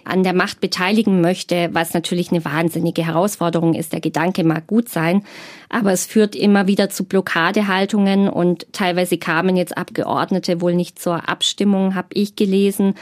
an 0.04 0.22
der 0.22 0.34
Macht 0.34 0.60
beteiligen 0.60 1.20
möchte, 1.20 1.70
was 1.72 1.92
natürlich 1.92 2.30
eine 2.30 2.44
wahnsinnige 2.44 3.04
Herausforderung 3.04 3.74
ist. 3.74 3.92
Der 3.92 4.00
Gedanke 4.00 4.44
mag 4.44 4.68
gut 4.68 4.88
sein, 4.88 5.24
aber 5.68 5.90
es 5.90 6.06
führt 6.06 6.36
immer 6.36 6.68
wieder 6.68 6.90
zu 6.90 7.02
Blockadehaltungen 7.02 8.28
und 8.28 8.68
teilweise 8.72 9.18
kamen 9.18 9.56
jetzt 9.56 9.76
Abgeordnete 9.76 10.60
wohl 10.60 10.74
nicht 10.74 11.00
zur 11.00 11.28
Abstimmung, 11.28 11.96
habe 11.96 12.08
ich 12.12 12.36
gelesen. 12.36 12.94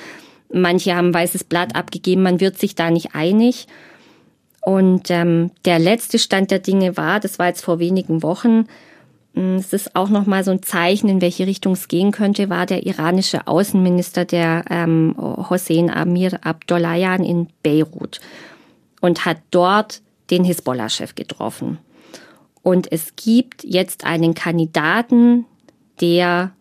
Manche 0.50 0.96
haben 0.96 1.12
weißes 1.12 1.44
Blatt 1.44 1.76
abgegeben, 1.76 2.23
man 2.23 2.40
wird 2.40 2.58
sich 2.58 2.75
da 2.75 2.90
nicht 2.90 3.14
einig. 3.14 3.66
Und 4.64 5.11
ähm, 5.11 5.50
der 5.64 5.78
letzte 5.78 6.18
Stand 6.18 6.50
der 6.50 6.59
Dinge 6.59 6.97
war, 6.97 7.21
das 7.21 7.38
war 7.38 7.49
jetzt 7.49 7.64
vor 7.64 7.78
wenigen 7.78 8.23
Wochen, 8.23 8.66
hm, 9.35 9.56
es 9.56 9.73
ist 9.73 9.94
auch 9.94 10.09
nochmal 10.09 10.44
so 10.44 10.52
ein 10.52 10.62
Zeichen, 10.62 11.09
in 11.09 11.21
welche 11.21 11.47
Richtung 11.47 11.75
es 11.75 11.88
gehen 11.88 12.12
könnte, 12.12 12.49
war 12.49 12.66
der 12.66 12.87
iranische 12.87 13.47
Außenminister, 13.47 14.25
der 14.25 14.64
ähm, 14.71 15.14
Hossein 15.18 15.90
Amir 15.90 16.38
Abdollahian 16.42 17.25
in 17.25 17.49
Beirut 17.62 18.21
und 19.00 19.26
hat 19.26 19.38
dort 19.50 20.00
den 20.30 20.44
Hisbollah-Chef 20.44 21.14
getroffen. 21.14 21.78
Und 22.62 22.90
es 22.90 23.14
gibt 23.16 23.62
jetzt 23.64 24.04
einen 24.04 24.35
Kandidaten, 24.35 25.44
der 26.00 26.52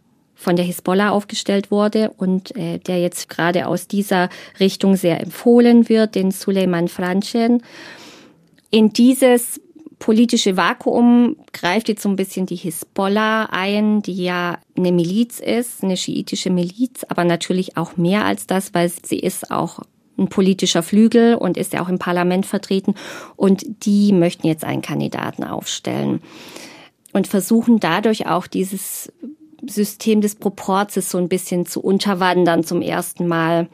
von 0.44 0.56
der 0.56 0.66
Hisbollah 0.66 1.10
aufgestellt 1.10 1.72
wurde 1.72 2.12
und 2.18 2.56
äh, 2.56 2.78
der 2.78 3.00
jetzt 3.00 3.30
gerade 3.30 3.68
aus 3.68 3.88
dieser 3.88 4.30
Richtung 4.60 4.96
sehr 4.96 5.22
empfohlen 5.22 5.90
wird, 5.90 6.16
den 6.16 6.32
Suleiman 6.32 6.88
Franchen. 6.88 7.64
In 8.70 8.92
dieses 8.92 9.62
politische 10.00 10.58
Vakuum 10.58 11.38
greift 11.54 11.88
jetzt 11.88 12.04
so 12.04 12.10
ein 12.10 12.18
bisschen 12.18 12.46
die 12.46 12.58
Hisbollah 12.58 13.46
ein, 13.52 14.02
die 14.02 14.22
ja 14.22 14.58
eine 14.76 14.92
Miliz 14.92 15.40
ist, 15.40 15.82
eine 15.82 15.96
schiitische 15.96 16.50
Miliz, 16.50 17.06
aber 17.08 17.24
natürlich 17.24 17.78
auch 17.78 17.96
mehr 17.96 18.26
als 18.26 18.46
das, 18.46 18.74
weil 18.74 18.90
sie 18.90 19.20
ist 19.20 19.50
auch 19.50 19.80
ein 20.18 20.28
politischer 20.28 20.84
Flügel 20.84 21.36
und 21.36 21.56
ist 21.56 21.72
ja 21.74 21.82
auch 21.82 21.90
im 21.90 22.00
Parlament 22.00 22.46
vertreten. 22.46 22.96
Und 23.38 23.64
die 23.86 24.12
möchten 24.12 24.46
jetzt 24.46 24.66
einen 24.66 24.82
Kandidaten 24.82 25.44
aufstellen 25.44 26.22
und 27.14 27.28
versuchen 27.28 27.80
dadurch 27.80 28.28
auch 28.28 28.48
dieses 28.48 29.12
System 29.68 30.22
des 30.22 30.36
Proporzes 30.36 31.10
so 31.10 31.18
ein 31.18 31.30
bisschen 31.30 31.66
zu 31.66 31.82
unterwandern 31.82 32.64
zum 32.64 32.82
ersten 32.82 33.28
Mal. 33.28 33.68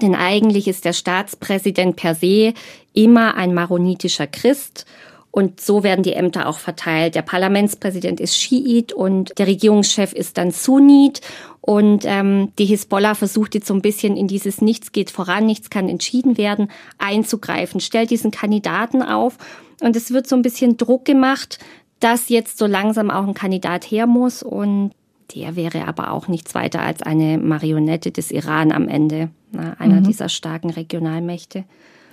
Denn 0.00 0.14
eigentlich 0.14 0.68
ist 0.68 0.84
der 0.84 0.92
Staatspräsident 0.92 1.96
per 1.96 2.14
se 2.14 2.54
immer 2.92 3.34
ein 3.34 3.54
maronitischer 3.54 4.26
Christ 4.26 4.86
und 5.32 5.60
so 5.60 5.84
werden 5.84 6.02
die 6.02 6.14
Ämter 6.14 6.48
auch 6.48 6.58
verteilt. 6.58 7.14
Der 7.14 7.22
Parlamentspräsident 7.22 8.20
ist 8.20 8.36
Schiit 8.36 8.92
und 8.92 9.38
der 9.38 9.46
Regierungschef 9.46 10.12
ist 10.12 10.38
dann 10.38 10.50
Sunnit. 10.50 11.20
Und 11.60 12.04
ähm, 12.04 12.52
die 12.58 12.64
Hisbollah 12.64 13.14
versucht 13.14 13.54
jetzt 13.54 13.68
so 13.68 13.74
ein 13.74 13.82
bisschen 13.82 14.16
in 14.16 14.26
dieses 14.26 14.60
Nichts 14.60 14.92
geht 14.92 15.10
voran, 15.10 15.46
nichts 15.46 15.70
kann 15.70 15.88
entschieden 15.88 16.36
werden, 16.36 16.68
einzugreifen, 16.98 17.80
stellt 17.80 18.10
diesen 18.10 18.32
Kandidaten 18.32 19.02
auf. 19.02 19.36
Und 19.80 19.94
es 19.94 20.10
wird 20.10 20.26
so 20.26 20.34
ein 20.34 20.42
bisschen 20.42 20.76
Druck 20.76 21.04
gemacht, 21.04 21.58
dass 22.00 22.28
jetzt 22.28 22.58
so 22.58 22.66
langsam 22.66 23.10
auch 23.10 23.26
ein 23.26 23.34
Kandidat 23.34 23.84
her 23.84 24.06
muss. 24.08 24.42
Und 24.42 24.92
der 25.34 25.56
wäre 25.56 25.86
aber 25.86 26.12
auch 26.12 26.28
nichts 26.28 26.54
weiter 26.54 26.82
als 26.82 27.02
eine 27.02 27.38
Marionette 27.38 28.10
des 28.10 28.30
Iran 28.30 28.72
am 28.72 28.88
Ende, 28.88 29.30
na, 29.52 29.74
einer 29.78 30.00
mhm. 30.00 30.04
dieser 30.04 30.28
starken 30.28 30.70
Regionalmächte. 30.70 31.64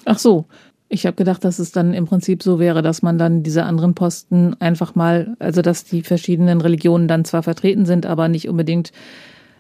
Ach 0.05 0.19
so. 0.19 0.45
Ich 0.89 1.05
habe 1.05 1.17
gedacht, 1.17 1.43
dass 1.43 1.59
es 1.59 1.73
dann 1.73 1.93
im 1.93 2.05
Prinzip 2.05 2.41
so 2.41 2.59
wäre, 2.59 2.81
dass 2.81 3.01
man 3.01 3.17
dann 3.17 3.43
diese 3.43 3.65
anderen 3.65 3.93
Posten 3.93 4.55
einfach 4.61 4.95
mal, 4.95 5.35
also 5.37 5.61
dass 5.61 5.83
die 5.83 6.01
verschiedenen 6.01 6.61
Religionen 6.61 7.09
dann 7.09 7.25
zwar 7.25 7.43
vertreten 7.43 7.85
sind, 7.85 8.05
aber 8.05 8.29
nicht 8.29 8.47
unbedingt 8.47 8.93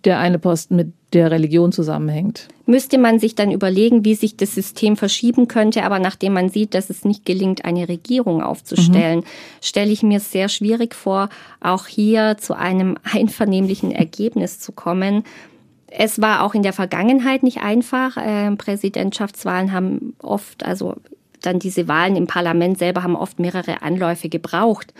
der 0.05 0.19
eine 0.19 0.39
Posten 0.39 0.75
mit 0.75 0.93
der 1.13 1.31
Religion 1.31 1.71
zusammenhängt. 1.71 2.47
Müsste 2.65 2.97
man 2.97 3.19
sich 3.19 3.33
dann 3.33 3.51
überlegen, 3.51 4.03
wie 4.03 4.15
sich 4.15 4.35
das 4.35 4.53
System 4.53 4.97
verschieben 4.97 5.47
könnte, 5.47 5.83
aber 5.83 5.99
nachdem 5.99 6.33
man 6.33 6.49
sieht, 6.49 6.73
dass 6.73 6.89
es 6.89 7.05
nicht 7.05 7.25
gelingt, 7.25 7.63
eine 7.63 7.87
Regierung 7.87 8.43
aufzustellen, 8.43 9.19
mhm. 9.19 9.25
stelle 9.61 9.91
ich 9.91 10.03
mir 10.03 10.19
sehr 10.19 10.49
schwierig 10.49 10.93
vor, 10.93 11.29
auch 11.61 11.87
hier 11.87 12.37
zu 12.37 12.55
einem 12.55 12.97
einvernehmlichen 13.13 13.91
Ergebnis 13.91 14.59
zu 14.59 14.73
kommen. 14.73 15.23
Es 15.87 16.21
war 16.21 16.43
auch 16.43 16.53
in 16.53 16.63
der 16.63 16.73
Vergangenheit 16.73 17.43
nicht 17.43 17.59
einfach. 17.59 18.17
Äh, 18.17 18.53
Präsidentschaftswahlen 18.57 19.71
haben 19.71 20.13
oft, 20.21 20.65
also 20.65 20.95
dann 21.41 21.59
diese 21.59 21.87
Wahlen 21.87 22.17
im 22.17 22.27
Parlament 22.27 22.77
selber 22.77 23.03
haben 23.03 23.15
oft 23.15 23.39
mehrere 23.39 23.81
Anläufe 23.81 24.27
gebraucht. 24.27 24.93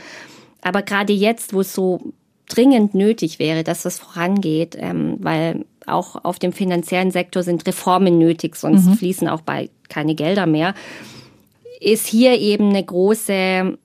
Aber 0.62 0.82
gerade 0.82 1.12
jetzt, 1.12 1.54
wo 1.54 1.62
es 1.62 1.74
so 1.74 2.14
dringend 2.48 2.96
nötig 2.96 3.40
wäre, 3.40 3.64
dass 3.64 3.84
das 3.84 4.00
vorangeht, 4.00 4.76
ähm, 4.80 5.18
weil 5.20 5.66
auch 5.86 6.24
auf 6.24 6.40
dem 6.40 6.54
finanziellen 6.54 7.12
Sektor 7.12 7.44
sind 7.44 7.66
Reformen 7.66 8.18
nötig, 8.18 8.56
sonst 8.56 8.86
mhm. 8.86 8.94
fließen 8.94 9.28
auch 9.28 9.42
bald 9.42 9.72
keine 9.90 10.16
Gelder 10.16 10.46
mehr, 10.46 10.74
ist 11.80 12.08
hier 12.08 12.40
eben 12.40 12.70
eine 12.70 12.84
große, 12.84 13.78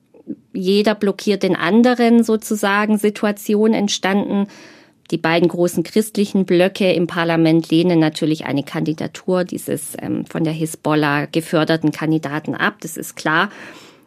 jeder 0.52 0.94
blockiert 0.94 1.42
den 1.42 1.56
anderen 1.56 2.24
sozusagen 2.24 2.98
Situation 2.98 3.74
entstanden. 3.74 4.46
Die 5.10 5.18
beiden 5.18 5.48
großen 5.48 5.82
christlichen 5.82 6.46
Blöcke 6.46 6.90
im 6.92 7.06
Parlament 7.06 7.70
lehnen 7.70 7.98
natürlich 7.98 8.46
eine 8.46 8.62
Kandidatur 8.62 9.44
dieses 9.44 9.94
ähm, 10.00 10.24
von 10.24 10.42
der 10.42 10.54
Hisbollah 10.54 11.26
geförderten 11.26 11.92
Kandidaten 11.92 12.54
ab, 12.54 12.76
das 12.80 12.96
ist 12.96 13.14
klar. 13.14 13.50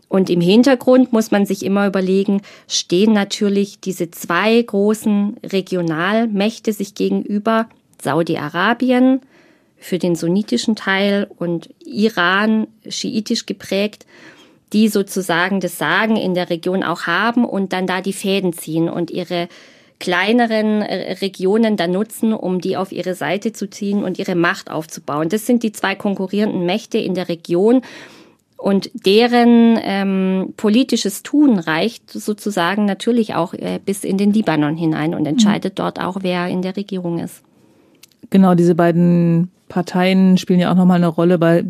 Und 0.08 0.30
im 0.30 0.42
Hintergrund 0.42 1.12
muss 1.14 1.32
man 1.32 1.46
sich 1.46 1.66
immer 1.66 1.88
überlegen, 1.88 2.42
stehen 2.68 3.14
natürlich 3.14 3.80
diese 3.80 4.12
zwei 4.12 4.62
großen 4.62 5.38
Regionalmächte 5.44 6.74
sich 6.74 6.96
gegenüber, 6.96 7.68
Saudi-Arabien 8.02 9.22
für 9.78 9.98
den 10.00 10.16
sunnitischen 10.16 10.76
Teil 10.76 11.28
und 11.38 11.70
Iran 11.84 12.68
schiitisch 12.88 13.46
geprägt, 13.46 14.06
die 14.74 14.90
sozusagen 14.90 15.60
das 15.60 15.78
Sagen 15.78 16.16
in 16.16 16.34
der 16.34 16.50
Region 16.50 16.84
auch 16.84 17.04
haben 17.04 17.46
und 17.46 17.74
dann 17.74 17.88
da 17.88 18.02
die 18.02 18.14
Fäden 18.14 18.54
ziehen 18.54 18.90
und 18.90 19.12
ihre 19.12 19.48
kleineren 20.00 20.82
äh, 20.82 21.14
Regionen 21.22 21.78
dann 21.78 21.92
nutzen, 21.92 22.34
um 22.34 22.60
die 22.60 22.78
auf 22.78 22.92
ihre 22.92 23.16
Seite 23.16 23.54
zu 23.54 23.70
ziehen 23.70 24.04
und 24.04 24.20
ihre 24.20 24.36
Macht 24.36 24.70
aufzubauen. 24.70 25.30
Das 25.30 25.46
sind 25.46 25.64
die 25.64 25.72
zwei 25.72 25.96
konkurrierenden 25.96 26.66
Mächte 26.66 26.98
in 26.98 27.14
der 27.14 27.30
Region. 27.30 27.82
Und 28.58 28.90
deren 28.94 29.78
ähm, 29.82 30.54
politisches 30.58 31.24
Tun 31.24 31.60
reicht 31.60 32.10
sozusagen 32.10 32.86
natürlich 32.86 33.36
auch 33.36 33.54
äh, 33.54 33.80
bis 33.84 34.04
in 34.04 34.18
den 34.18 34.32
Libanon 34.32 34.78
hinein 34.78 35.14
und 35.14 35.26
entscheidet 35.26 35.74
mhm. 35.74 35.76
dort 35.76 36.00
auch, 36.00 36.18
wer 36.22 36.48
in 36.48 36.62
der 36.62 36.76
Regierung 36.78 37.20
ist. 37.20 37.44
Genau, 38.30 38.56
diese 38.56 38.74
beiden 38.74 39.52
Parteien 39.68 40.38
spielen 40.38 40.60
ja 40.60 40.72
auch 40.72 40.76
nochmal 40.76 40.98
eine 40.98 41.08
Rolle, 41.08 41.40
weil 41.42 41.66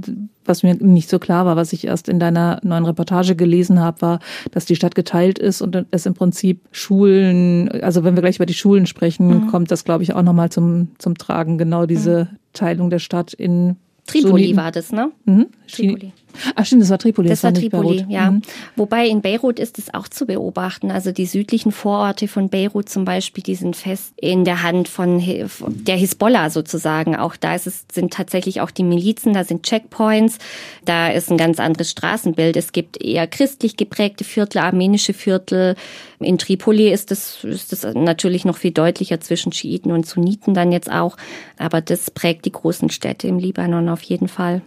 was 0.45 0.63
mir 0.63 0.75
nicht 0.75 1.09
so 1.09 1.17
klar 1.17 1.45
war, 1.45 1.55
was 1.55 1.73
ich 1.73 1.85
erst 1.85 2.07
in 2.07 2.19
deiner 2.19 2.59
neuen 2.63 2.85
Reportage 2.85 3.35
gelesen 3.35 3.79
habe, 3.79 4.01
war, 4.01 4.19
dass 4.51 4.65
die 4.65 4.75
Stadt 4.75 4.95
geteilt 4.95 5.39
ist 5.39 5.61
und 5.61 5.85
es 5.91 6.05
im 6.05 6.13
Prinzip 6.13 6.61
Schulen, 6.71 7.69
also 7.81 8.03
wenn 8.03 8.15
wir 8.15 8.21
gleich 8.21 8.35
über 8.35 8.45
die 8.45 8.53
Schulen 8.53 8.85
sprechen, 8.85 9.27
mhm. 9.27 9.47
kommt 9.47 9.71
das, 9.71 9.83
glaube 9.85 10.03
ich, 10.03 10.13
auch 10.13 10.21
nochmal 10.21 10.51
zum, 10.51 10.89
zum 10.99 11.17
Tragen, 11.17 11.57
genau 11.57 11.85
diese 11.85 12.25
mhm. 12.25 12.37
Teilung 12.53 12.89
der 12.89 12.99
Stadt 12.99 13.33
in 13.33 13.77
Tripoli 14.05 14.51
so 14.51 14.57
war 14.57 14.71
das, 14.71 14.91
ne? 14.91 15.11
Mhm. 15.25 15.47
Tripoli. 15.67 16.13
Ach 16.55 16.65
stimmt, 16.65 16.81
das 16.81 16.89
war 16.89 16.97
Tripoli. 16.97 17.29
Das, 17.29 17.41
das 17.41 17.53
war 17.53 17.59
Tripoli, 17.59 17.97
Beirut. 17.97 18.11
ja. 18.11 18.31
Mhm. 18.31 18.41
Wobei 18.75 19.07
in 19.07 19.21
Beirut 19.21 19.59
ist 19.59 19.77
es 19.77 19.93
auch 19.93 20.07
zu 20.07 20.25
beobachten. 20.25 20.91
Also 20.91 21.11
die 21.11 21.25
südlichen 21.25 21.71
Vororte 21.71 22.27
von 22.27 22.49
Beirut 22.49 22.89
zum 22.89 23.05
Beispiel, 23.05 23.43
die 23.43 23.55
sind 23.55 23.75
fest 23.75 24.13
in 24.17 24.45
der 24.45 24.63
Hand 24.63 24.87
von 24.87 25.19
der 25.19 25.95
Hisbollah 25.95 26.49
sozusagen. 26.49 27.15
Auch 27.15 27.35
da 27.35 27.55
ist 27.55 27.67
es, 27.67 27.85
sind 27.91 28.13
tatsächlich 28.13 28.61
auch 28.61 28.71
die 28.71 28.83
Milizen, 28.83 29.33
da 29.33 29.43
sind 29.43 29.63
Checkpoints, 29.63 30.37
da 30.85 31.09
ist 31.09 31.31
ein 31.31 31.37
ganz 31.37 31.59
anderes 31.59 31.91
Straßenbild. 31.91 32.57
Es 32.57 32.71
gibt 32.71 33.01
eher 33.03 33.27
christlich 33.27 33.77
geprägte 33.77 34.23
Viertel, 34.23 34.59
armenische 34.59 35.13
Viertel. 35.13 35.75
In 36.19 36.37
Tripoli 36.37 36.91
ist 36.91 37.11
es 37.11 37.43
ist 37.43 37.71
das 37.71 37.93
natürlich 37.93 38.45
noch 38.45 38.57
viel 38.57 38.71
deutlicher 38.71 39.19
zwischen 39.19 39.51
Schiiten 39.51 39.91
und 39.91 40.05
Sunniten 40.05 40.53
dann 40.53 40.71
jetzt 40.71 40.91
auch. 40.91 41.17
Aber 41.57 41.81
das 41.81 42.11
prägt 42.11 42.45
die 42.45 42.51
großen 42.51 42.89
Städte 42.89 43.27
im 43.27 43.39
Libanon 43.39 43.89
auf 43.89 44.01
jeden 44.01 44.27
Fall. 44.27 44.61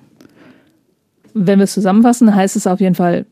Wenn 1.34 1.58
wir 1.58 1.64
es 1.64 1.74
zusammenfassen, 1.74 2.34
heißt 2.34 2.56
es 2.56 2.66
auf 2.66 2.80
jeden 2.80 2.94
Fall, 2.94 3.26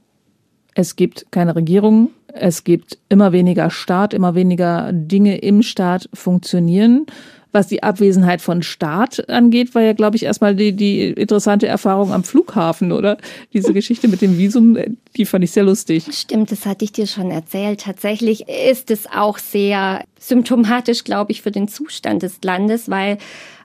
es 0.75 0.97
gibt 0.97 1.27
keine 1.31 1.57
Regierung, 1.57 2.11
es 2.33 2.65
gibt 2.65 2.99
immer 3.09 3.33
weniger 3.33 3.71
Staat, 3.71 4.13
immer 4.13 4.35
weniger 4.35 4.91
Dinge 4.93 5.39
im 5.39 5.63
Staat 5.63 6.09
funktionieren. 6.13 7.07
Was 7.53 7.69
die 7.69 7.83
Abwesenheit 7.83 8.43
von 8.43 8.63
Staat 8.63 9.31
angeht, 9.31 9.75
war 9.75 9.81
ja, 9.81 9.95
glaube 9.95 10.17
ich, 10.17 10.25
erstmal 10.25 10.55
die, 10.55 10.75
die 10.75 11.13
interessante 11.13 11.67
Erfahrung 11.67 12.13
am 12.13 12.23
Flughafen, 12.23 12.93
oder? 12.93 13.17
Diese 13.55 13.73
Geschichte 13.73 14.09
mit 14.09 14.21
dem 14.21 14.37
Visum, 14.37 14.77
die 15.17 15.25
fand 15.25 15.43
ich 15.45 15.53
sehr 15.53 15.65
lustig. 15.65 16.07
Stimmt, 16.11 16.53
das 16.53 16.67
hatte 16.67 16.85
ich 16.85 16.93
dir 16.93 17.07
schon 17.07 17.31
erzählt. 17.31 17.81
Tatsächlich 17.81 18.47
ist 18.47 18.91
es 18.91 19.07
auch 19.11 19.39
sehr 19.39 20.05
symptomatisch, 20.21 21.05
glaube 21.05 21.33
ich, 21.33 21.41
für 21.41 21.51
den 21.51 21.67
Zustand 21.69 22.23
des 22.23 22.41
Landes, 22.43 22.91
weil 22.91 23.17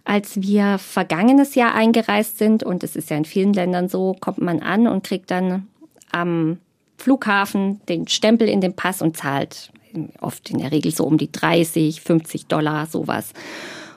als 0.03 0.41
wir 0.41 0.77
vergangenes 0.77 1.55
Jahr 1.55 1.73
eingereist 1.75 2.37
sind, 2.37 2.63
und 2.63 2.83
es 2.83 2.95
ist 2.95 3.09
ja 3.09 3.17
in 3.17 3.25
vielen 3.25 3.53
Ländern 3.53 3.89
so, 3.89 4.15
kommt 4.19 4.39
man 4.39 4.59
an 4.59 4.87
und 4.87 5.03
kriegt 5.03 5.31
dann 5.31 5.67
am 6.11 6.57
Flughafen 6.97 7.81
den 7.87 8.07
Stempel 8.07 8.47
in 8.47 8.61
den 8.61 8.75
Pass 8.75 9.01
und 9.01 9.17
zahlt 9.17 9.71
oft 10.19 10.49
in 10.49 10.59
der 10.59 10.71
Regel 10.71 10.91
so 10.91 11.05
um 11.05 11.17
die 11.17 11.31
30, 11.31 12.01
50 12.01 12.47
Dollar, 12.47 12.85
sowas. 12.85 13.33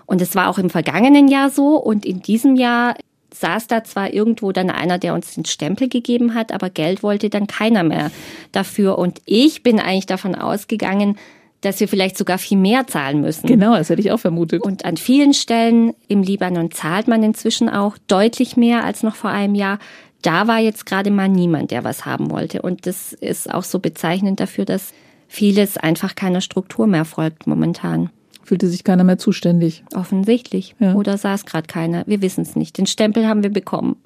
Und 0.06 0.20
es 0.20 0.34
war 0.34 0.48
auch 0.48 0.58
im 0.58 0.70
vergangenen 0.70 1.28
Jahr 1.28 1.50
so 1.50 1.76
und 1.76 2.04
in 2.04 2.20
diesem 2.20 2.56
Jahr 2.56 2.94
saß 3.32 3.66
da 3.66 3.82
zwar 3.84 4.12
irgendwo 4.12 4.52
dann 4.52 4.70
einer, 4.70 4.98
der 4.98 5.14
uns 5.14 5.34
den 5.34 5.44
Stempel 5.44 5.88
gegeben 5.88 6.34
hat, 6.34 6.52
aber 6.52 6.70
Geld 6.70 7.02
wollte 7.02 7.30
dann 7.30 7.46
keiner 7.46 7.82
mehr 7.82 8.10
dafür. 8.52 8.98
Und 8.98 9.20
ich 9.24 9.62
bin 9.62 9.80
eigentlich 9.80 10.06
davon 10.06 10.34
ausgegangen, 10.34 11.18
dass 11.64 11.80
wir 11.80 11.88
vielleicht 11.88 12.18
sogar 12.18 12.38
viel 12.38 12.58
mehr 12.58 12.86
zahlen 12.86 13.20
müssen. 13.20 13.46
Genau, 13.46 13.74
das 13.74 13.88
hätte 13.88 14.00
ich 14.00 14.12
auch 14.12 14.20
vermutet. 14.20 14.62
Und 14.62 14.84
an 14.84 14.96
vielen 14.96 15.32
Stellen 15.32 15.94
im 16.08 16.22
Libanon 16.22 16.70
zahlt 16.70 17.08
man 17.08 17.22
inzwischen 17.22 17.68
auch 17.68 17.96
deutlich 18.06 18.56
mehr 18.56 18.84
als 18.84 19.02
noch 19.02 19.14
vor 19.14 19.30
einem 19.30 19.54
Jahr. 19.54 19.78
Da 20.22 20.46
war 20.46 20.58
jetzt 20.58 20.86
gerade 20.86 21.10
mal 21.10 21.28
niemand, 21.28 21.70
der 21.70 21.84
was 21.84 22.06
haben 22.06 22.30
wollte. 22.30 22.62
Und 22.62 22.86
das 22.86 23.12
ist 23.12 23.52
auch 23.52 23.64
so 23.64 23.78
bezeichnend 23.78 24.40
dafür, 24.40 24.64
dass 24.64 24.92
vieles 25.28 25.76
einfach 25.76 26.14
keiner 26.14 26.40
Struktur 26.40 26.86
mehr 26.86 27.04
folgt 27.04 27.46
momentan. 27.46 28.10
Fühlte 28.42 28.68
sich 28.68 28.84
keiner 28.84 29.04
mehr 29.04 29.18
zuständig. 29.18 29.84
Offensichtlich. 29.94 30.74
Ja. 30.78 30.94
Oder 30.94 31.16
saß 31.16 31.46
gerade 31.46 31.66
keiner. 31.66 32.04
Wir 32.06 32.20
wissen 32.20 32.42
es 32.42 32.56
nicht. 32.56 32.76
Den 32.76 32.86
Stempel 32.86 33.26
haben 33.26 33.42
wir 33.42 33.50
bekommen. 33.50 33.96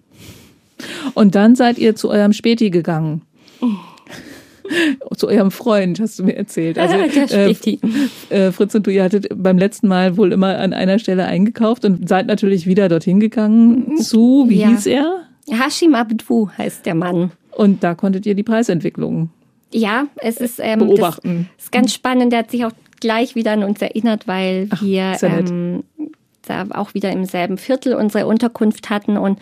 Und 1.14 1.34
dann 1.34 1.56
seid 1.56 1.78
ihr 1.78 1.96
zu 1.96 2.08
eurem 2.08 2.32
Späti 2.32 2.70
gegangen. 2.70 3.22
zu 5.16 5.28
eurem 5.28 5.50
Freund, 5.50 6.00
hast 6.00 6.18
du 6.18 6.24
mir 6.24 6.36
erzählt. 6.36 6.78
Also 6.78 6.94
äh, 7.34 7.54
äh, 8.30 8.52
Fritz 8.52 8.74
und 8.74 8.86
du, 8.86 8.90
ihr 8.90 9.04
hattet 9.04 9.28
beim 9.34 9.58
letzten 9.58 9.88
Mal 9.88 10.16
wohl 10.16 10.32
immer 10.32 10.58
an 10.58 10.72
einer 10.72 10.98
Stelle 10.98 11.24
eingekauft 11.24 11.84
und 11.84 12.08
seid 12.08 12.26
natürlich 12.26 12.66
wieder 12.66 12.88
dorthin 12.88 13.20
gegangen 13.20 13.98
zu, 13.98 14.46
wie 14.48 14.60
ja. 14.60 14.68
hieß 14.68 14.86
er? 14.86 15.24
Hashim 15.50 15.94
Abdou 15.94 16.50
heißt 16.56 16.84
der 16.86 16.94
Mann. 16.94 17.32
Und 17.52 17.82
da 17.82 17.94
konntet 17.94 18.26
ihr 18.26 18.34
die 18.34 18.42
Preisentwicklung 18.42 19.30
ja, 19.72 20.06
es 20.16 20.38
ist 20.38 20.60
ähm, 20.62 20.80
beobachten. 20.80 21.48
Das 21.56 21.66
ist 21.66 21.72
ganz 21.72 21.92
spannend. 21.92 22.32
Der 22.32 22.40
hat 22.40 22.50
sich 22.50 22.64
auch 22.64 22.72
gleich 23.00 23.34
wieder 23.34 23.52
an 23.52 23.64
uns 23.64 23.82
erinnert, 23.82 24.26
weil 24.26 24.68
Ach, 24.70 24.82
wir 24.82 25.16
ähm, 25.22 25.84
da 26.42 26.66
auch 26.70 26.94
wieder 26.94 27.12
im 27.12 27.24
selben 27.24 27.58
Viertel 27.58 27.94
unsere 27.94 28.26
Unterkunft 28.26 28.90
hatten 28.90 29.16
und 29.16 29.38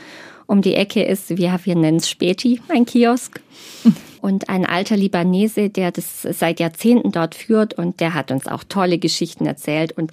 um 0.46 0.62
die 0.62 0.74
Ecke 0.74 1.02
ist, 1.02 1.30
wir, 1.30 1.58
wir 1.64 1.76
nennen 1.76 1.98
es 1.98 2.08
Späti, 2.08 2.60
ein 2.68 2.86
Kiosk. 2.86 3.40
Und 4.26 4.48
ein 4.48 4.66
alter 4.66 4.96
Libanese, 4.96 5.70
der 5.70 5.92
das 5.92 6.22
seit 6.22 6.58
Jahrzehnten 6.58 7.12
dort 7.12 7.36
führt 7.36 7.74
und 7.74 8.00
der 8.00 8.12
hat 8.12 8.32
uns 8.32 8.48
auch 8.48 8.64
tolle 8.64 8.98
Geschichten 8.98 9.46
erzählt. 9.46 9.92
Und 9.92 10.10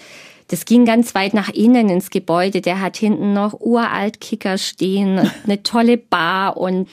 das 0.50 0.66
ging 0.66 0.86
ganz 0.86 1.16
weit 1.16 1.34
nach 1.34 1.50
innen 1.50 1.90
ins 1.90 2.12
Gebäude. 2.12 2.62
Der 2.62 2.80
hat 2.80 2.96
hinten 2.96 3.34
noch 3.34 3.60
uralt 3.60 4.22
Kicker 4.22 4.60
stehen, 4.60 5.32
eine 5.46 5.64
tolle 5.64 5.98
Bar 5.98 6.58
und 6.58 6.90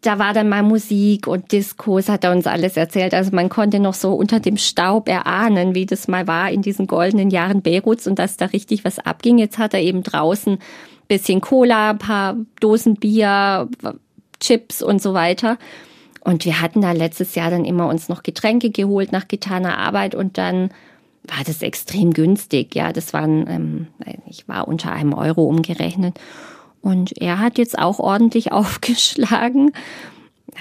da 0.00 0.18
war 0.18 0.32
dann 0.32 0.48
mal 0.48 0.64
Musik 0.64 1.28
und 1.28 1.52
Diskos, 1.52 2.08
hat 2.08 2.24
er 2.24 2.32
uns 2.32 2.48
alles 2.48 2.76
erzählt. 2.76 3.14
Also 3.14 3.30
man 3.32 3.48
konnte 3.48 3.78
noch 3.78 3.94
so 3.94 4.12
unter 4.12 4.40
dem 4.40 4.56
Staub 4.56 5.08
erahnen, 5.08 5.76
wie 5.76 5.86
das 5.86 6.08
mal 6.08 6.26
war 6.26 6.50
in 6.50 6.62
diesen 6.62 6.88
goldenen 6.88 7.30
Jahren 7.30 7.62
Beiruts 7.62 8.08
und 8.08 8.18
dass 8.18 8.36
da 8.36 8.46
richtig 8.46 8.84
was 8.84 8.98
abging. 8.98 9.38
Jetzt 9.38 9.58
hat 9.58 9.72
er 9.72 9.82
eben 9.82 10.02
draußen 10.02 10.58
bisschen 11.06 11.40
Cola, 11.40 11.90
ein 11.90 11.98
paar 11.98 12.36
Dosen 12.58 12.96
Bier, 12.96 13.68
Chips 14.40 14.82
und 14.82 15.00
so 15.00 15.14
weiter. 15.14 15.58
Und 16.24 16.46
wir 16.46 16.60
hatten 16.60 16.80
da 16.80 16.92
letztes 16.92 17.34
Jahr 17.34 17.50
dann 17.50 17.66
immer 17.66 17.86
uns 17.88 18.08
noch 18.08 18.22
Getränke 18.22 18.70
geholt 18.70 19.12
nach 19.12 19.28
getaner 19.28 19.78
Arbeit 19.78 20.14
und 20.14 20.38
dann 20.38 20.70
war 21.26 21.44
das 21.46 21.62
extrem 21.62 22.12
günstig. 22.12 22.74
Ja, 22.74 22.92
das 22.92 23.12
waren, 23.12 23.46
ähm, 23.48 23.86
ich 24.26 24.48
war 24.48 24.66
unter 24.66 24.92
einem 24.92 25.12
Euro 25.12 25.44
umgerechnet. 25.44 26.18
Und 26.80 27.16
er 27.20 27.38
hat 27.38 27.58
jetzt 27.58 27.78
auch 27.78 27.98
ordentlich 27.98 28.52
aufgeschlagen. 28.52 29.72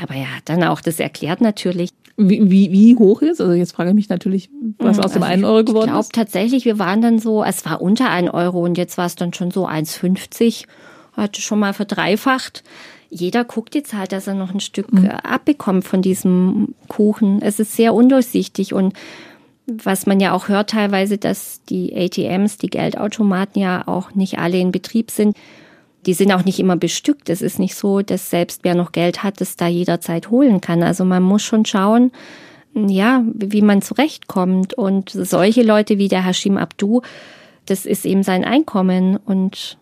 Aber 0.02 0.16
er 0.16 0.36
hat 0.36 0.44
dann 0.46 0.64
auch 0.64 0.82
das 0.82 1.00
erklärt 1.00 1.42
natürlich. 1.42 1.92
Wie, 2.16 2.50
wie, 2.50 2.72
wie 2.72 2.96
hoch 2.96 3.22
ist? 3.22 3.42
Also 3.42 3.54
jetzt 3.54 3.74
frage 3.74 3.90
ich 3.90 3.96
mich 3.96 4.10
natürlich, 4.10 4.50
was 4.78 5.00
aus 5.00 5.06
also 5.06 5.20
dem 5.20 5.24
einen 5.24 5.46
Euro 5.46 5.64
geworden 5.64 5.86
ich 5.86 5.92
glaub, 5.92 6.02
ist. 6.02 6.08
Ich 6.08 6.14
glaube 6.14 6.26
tatsächlich, 6.26 6.66
wir 6.66 6.78
waren 6.78 7.02
dann 7.02 7.20
so, 7.20 7.44
es 7.44 7.66
war 7.66 7.82
unter 7.82 8.10
ein 8.10 8.30
Euro 8.30 8.64
und 8.64 8.78
jetzt 8.78 8.98
war 8.98 9.06
es 9.06 9.16
dann 9.16 9.34
schon 9.34 9.52
so 9.52 9.68
1,50. 9.68 10.66
Hatte 11.14 11.42
schon 11.42 11.60
mal 11.60 11.74
verdreifacht. 11.74 12.64
Jeder 13.14 13.44
guckt 13.44 13.76
jetzt 13.76 13.94
halt, 13.94 14.12
dass 14.12 14.28
er 14.28 14.34
noch 14.34 14.54
ein 14.54 14.60
Stück 14.60 14.92
mhm. 14.92 15.06
Äh, 15.06 15.10
abbekommt 15.10 15.86
von 15.86 16.02
diesem 16.02 16.76
Kuchen. 16.88 17.42
Es 17.42 17.60
ist 17.60 17.76
sehr 17.76 17.94
undurchsichtig 17.94 18.74
und 18.74 18.94
was 19.66 20.06
man 20.06 20.20
ja 20.20 20.34
auch 20.34 20.50
hört 20.50 20.72
teilweise, 20.72 21.18
dass 21.18 21.62
die 21.70 21.96
ATMs, 21.96 22.58
die 22.58 22.70
Geldautomaten 22.70 23.62
ja 23.62 23.88
auch 23.88 24.14
nicht 24.14 24.40
alle 24.40 24.58
in 24.58 24.72
Betrieb 24.72 25.10
sind. 25.10 25.38
Die 26.06 26.14
sind 26.14 26.34
auch 26.34 26.44
nicht 26.44 26.60
immer 26.60 26.76
bestückt. 26.76 27.30
Es 27.30 27.42
ist 27.42 27.60
nicht 27.60 27.76
so, 27.76 28.02
dass 28.02 28.30
selbst 28.30 28.62
wer 28.64 28.76
noch 28.76 28.92
Geld 28.92 29.24
hat, 29.24 29.40
es 29.40 29.56
da 29.56 29.68
jederzeit 29.68 30.30
holen 30.30 30.60
kann. 30.60 30.84
Also 30.84 31.06
man 31.06 31.24
muss 31.24 31.44
schon 31.44 31.66
schauen, 31.66 32.12
ja, 32.74 33.24
wie 33.34 33.62
man 33.62 33.82
zurechtkommt. 33.82 34.74
Und 34.74 35.12
solche 35.12 35.64
Leute 35.64 35.98
wie 35.98 36.10
der 36.10 36.26
Hashim 36.26 36.58
Abdu, 36.58 37.02
das 37.66 37.86
ist 37.86 38.06
eben 38.06 38.24
sein 38.24 38.44
Einkommen. 38.44 39.16
Und 39.16 39.78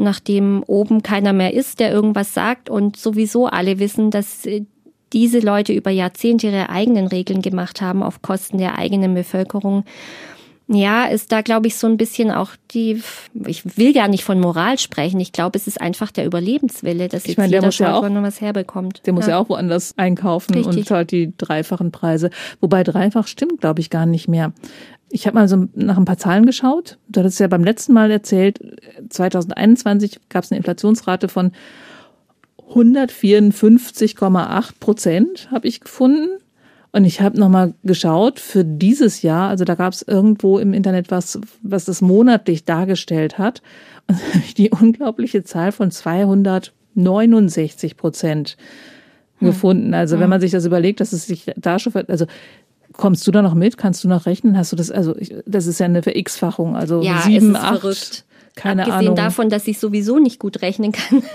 nachdem 0.00 0.62
oben 0.66 1.02
keiner 1.02 1.32
mehr 1.32 1.54
ist, 1.54 1.78
der 1.80 1.92
irgendwas 1.92 2.34
sagt. 2.34 2.70
Und 2.70 2.96
sowieso 2.96 3.46
alle 3.46 3.78
wissen, 3.78 4.10
dass 4.10 4.46
äh, 4.46 4.62
diese 5.12 5.40
Leute 5.40 5.72
über 5.72 5.90
Jahrzehnte 5.90 6.48
ihre 6.48 6.70
eigenen 6.70 7.06
Regeln 7.06 7.42
gemacht 7.42 7.80
haben 7.80 8.02
auf 8.02 8.22
Kosten 8.22 8.58
der 8.58 8.78
eigenen 8.78 9.14
Bevölkerung, 9.14 9.84
ja, 10.72 11.06
ist 11.06 11.32
da, 11.32 11.40
glaube 11.42 11.66
ich, 11.66 11.76
so 11.76 11.88
ein 11.88 11.96
bisschen 11.96 12.30
auch 12.30 12.50
die, 12.70 13.02
ich 13.46 13.76
will 13.76 13.92
gar 13.92 14.06
nicht 14.06 14.22
von 14.22 14.38
Moral 14.38 14.78
sprechen. 14.78 15.18
Ich 15.18 15.32
glaube, 15.32 15.58
es 15.58 15.66
ist 15.66 15.80
einfach 15.80 16.12
der 16.12 16.24
Überlebenswille, 16.24 17.08
dass 17.08 17.22
ich 17.22 17.30
jetzt 17.30 17.38
meine, 17.38 17.50
der 17.50 17.62
muss 17.62 17.78
ja 17.78 17.94
auch, 17.94 18.08
noch 18.08 18.22
was 18.22 18.40
herbekommt. 18.40 19.02
Der 19.04 19.12
muss 19.12 19.26
ja, 19.26 19.32
ja 19.32 19.38
auch 19.38 19.48
woanders 19.48 19.94
einkaufen 19.96 20.54
Richtig. 20.54 20.76
und 20.76 20.86
zahlt 20.86 21.10
die 21.10 21.32
dreifachen 21.36 21.90
Preise. 21.90 22.30
Wobei 22.60 22.84
dreifach 22.84 23.26
stimmt, 23.26 23.60
glaube 23.60 23.80
ich, 23.80 23.90
gar 23.90 24.06
nicht 24.06 24.28
mehr. 24.28 24.52
Ich 25.08 25.26
habe 25.26 25.34
mal 25.34 25.48
so 25.48 25.66
nach 25.74 25.96
ein 25.96 26.04
paar 26.04 26.18
Zahlen 26.18 26.46
geschaut. 26.46 26.98
Du 27.08 27.18
hattest 27.18 27.40
ja 27.40 27.48
beim 27.48 27.64
letzten 27.64 27.92
Mal 27.92 28.12
erzählt, 28.12 28.60
2021 29.08 30.20
gab 30.28 30.44
es 30.44 30.52
eine 30.52 30.58
Inflationsrate 30.58 31.28
von 31.28 31.50
154,8 32.72 34.70
Prozent, 34.78 35.48
habe 35.50 35.66
ich 35.66 35.80
gefunden. 35.80 36.28
Und 36.92 37.04
ich 37.04 37.20
habe 37.20 37.38
nochmal 37.38 37.74
geschaut 37.84 38.40
für 38.40 38.64
dieses 38.64 39.22
Jahr, 39.22 39.48
also 39.48 39.64
da 39.64 39.76
gab 39.76 39.92
es 39.92 40.02
irgendwo 40.02 40.58
im 40.58 40.72
Internet 40.72 41.10
was, 41.10 41.38
was 41.62 41.84
das 41.84 42.00
monatlich 42.00 42.64
dargestellt 42.64 43.38
hat. 43.38 43.62
Und 44.08 44.18
die 44.58 44.70
unglaubliche 44.70 45.44
Zahl 45.44 45.72
von 45.72 45.90
269 45.90 47.96
Prozent 47.96 48.56
hm. 49.38 49.48
gefunden. 49.48 49.94
Also 49.94 50.16
hm. 50.16 50.22
wenn 50.22 50.30
man 50.30 50.40
sich 50.40 50.50
das 50.50 50.66
überlegt, 50.66 51.00
dass 51.00 51.12
es 51.12 51.26
sich 51.26 51.50
da 51.56 51.78
schon, 51.78 51.92
also 52.08 52.26
Kommst 52.92 53.26
du 53.26 53.30
da 53.30 53.40
noch 53.40 53.54
mit? 53.54 53.78
Kannst 53.78 54.04
du 54.04 54.08
noch 54.08 54.26
rechnen? 54.26 54.58
Hast 54.58 54.72
du 54.72 54.76
das, 54.76 54.90
also 54.90 55.16
ich, 55.16 55.34
das 55.46 55.66
ist 55.66 55.78
ja 55.78 55.86
eine 55.86 56.02
Verx-Fachung, 56.02 56.76
also 56.76 57.02
ja, 57.02 57.22
sieben, 57.22 57.56
acht. 57.56 57.80
Verrückt. 57.80 58.24
Keine 58.56 58.82
Abgesehen 58.82 59.12
Ahnung. 59.12 59.16
davon, 59.16 59.48
dass 59.48 59.66
ich 59.68 59.78
sowieso 59.78 60.18
nicht 60.18 60.38
gut 60.38 60.60
rechnen 60.60 60.92
kann. 60.92 61.22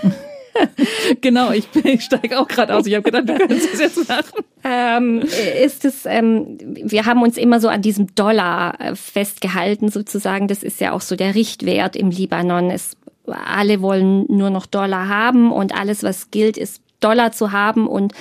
genau, 1.20 1.52
ich, 1.52 1.68
ich 1.84 2.02
steige 2.02 2.38
auch 2.38 2.48
gerade 2.48 2.74
aus. 2.74 2.86
Ich 2.86 2.94
habe 2.94 3.02
gedacht, 3.02 3.28
du 3.28 3.34
könntest 3.36 3.74
es 3.74 3.80
jetzt 3.80 4.08
machen. 4.08 4.44
ähm, 4.64 5.22
ist 5.62 5.84
es, 5.84 6.06
ähm, 6.06 6.58
wir 6.60 7.06
haben 7.06 7.22
uns 7.22 7.36
immer 7.36 7.60
so 7.60 7.68
an 7.68 7.82
diesem 7.82 8.14
Dollar 8.14 8.80
äh, 8.80 8.94
festgehalten, 8.94 9.88
sozusagen. 9.88 10.48
Das 10.48 10.62
ist 10.62 10.80
ja 10.80 10.92
auch 10.92 11.00
so 11.00 11.16
der 11.16 11.34
Richtwert 11.34 11.96
im 11.96 12.10
Libanon. 12.10 12.70
Es, 12.70 12.96
alle 13.26 13.82
wollen 13.82 14.26
nur 14.28 14.50
noch 14.50 14.66
Dollar 14.66 15.08
haben 15.08 15.52
und 15.52 15.74
alles, 15.74 16.02
was 16.02 16.30
gilt, 16.30 16.56
ist 16.56 16.82
Dollar 17.00 17.32
zu 17.32 17.52
haben 17.52 17.86
und 17.86 18.12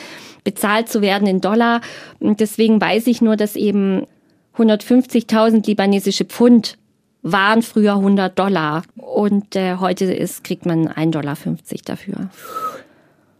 bezahlt 0.43 0.89
zu 0.89 1.01
werden 1.01 1.27
in 1.27 1.41
Dollar. 1.41 1.81
Und 2.19 2.39
deswegen 2.39 2.79
weiß 2.79 3.07
ich 3.07 3.21
nur, 3.21 3.35
dass 3.35 3.55
eben 3.55 4.05
150.000 4.57 5.67
libanesische 5.67 6.25
Pfund 6.25 6.77
waren 7.25 7.63
früher 7.63 7.93
100 7.93 8.37
Dollar 8.37 8.83
und 8.97 9.55
äh, 9.55 9.77
heute 9.77 10.05
ist, 10.05 10.43
kriegt 10.43 10.67
man 10.67 10.87
1,50 10.87 11.09
Dollar 11.09 11.35
dafür. 11.85 12.29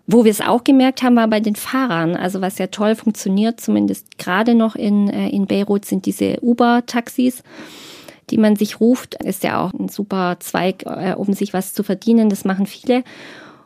Wo 0.07 0.23
wir 0.23 0.31
es 0.31 0.41
auch 0.41 0.63
gemerkt 0.63 1.03
haben, 1.03 1.15
war 1.15 1.27
bei 1.27 1.39
den 1.39 1.55
Fahrern. 1.55 2.15
Also 2.15 2.41
was 2.41 2.57
ja 2.57 2.67
toll 2.67 2.95
funktioniert, 2.95 3.61
zumindest 3.61 4.17
gerade 4.17 4.55
noch 4.55 4.75
in, 4.75 5.07
äh, 5.11 5.29
in 5.29 5.45
Beirut, 5.45 5.85
sind 5.85 6.07
diese 6.07 6.39
Uber-Taxis, 6.41 7.43
die 8.31 8.39
man 8.39 8.55
sich 8.55 8.79
ruft. 8.79 9.23
Ist 9.23 9.43
ja 9.43 9.63
auch 9.63 9.71
ein 9.73 9.87
super 9.87 10.37
Zweig, 10.39 10.83
äh, 10.87 11.13
um 11.15 11.33
sich 11.33 11.53
was 11.53 11.75
zu 11.75 11.83
verdienen. 11.83 12.29
Das 12.29 12.43
machen 12.43 12.65
viele. 12.65 13.03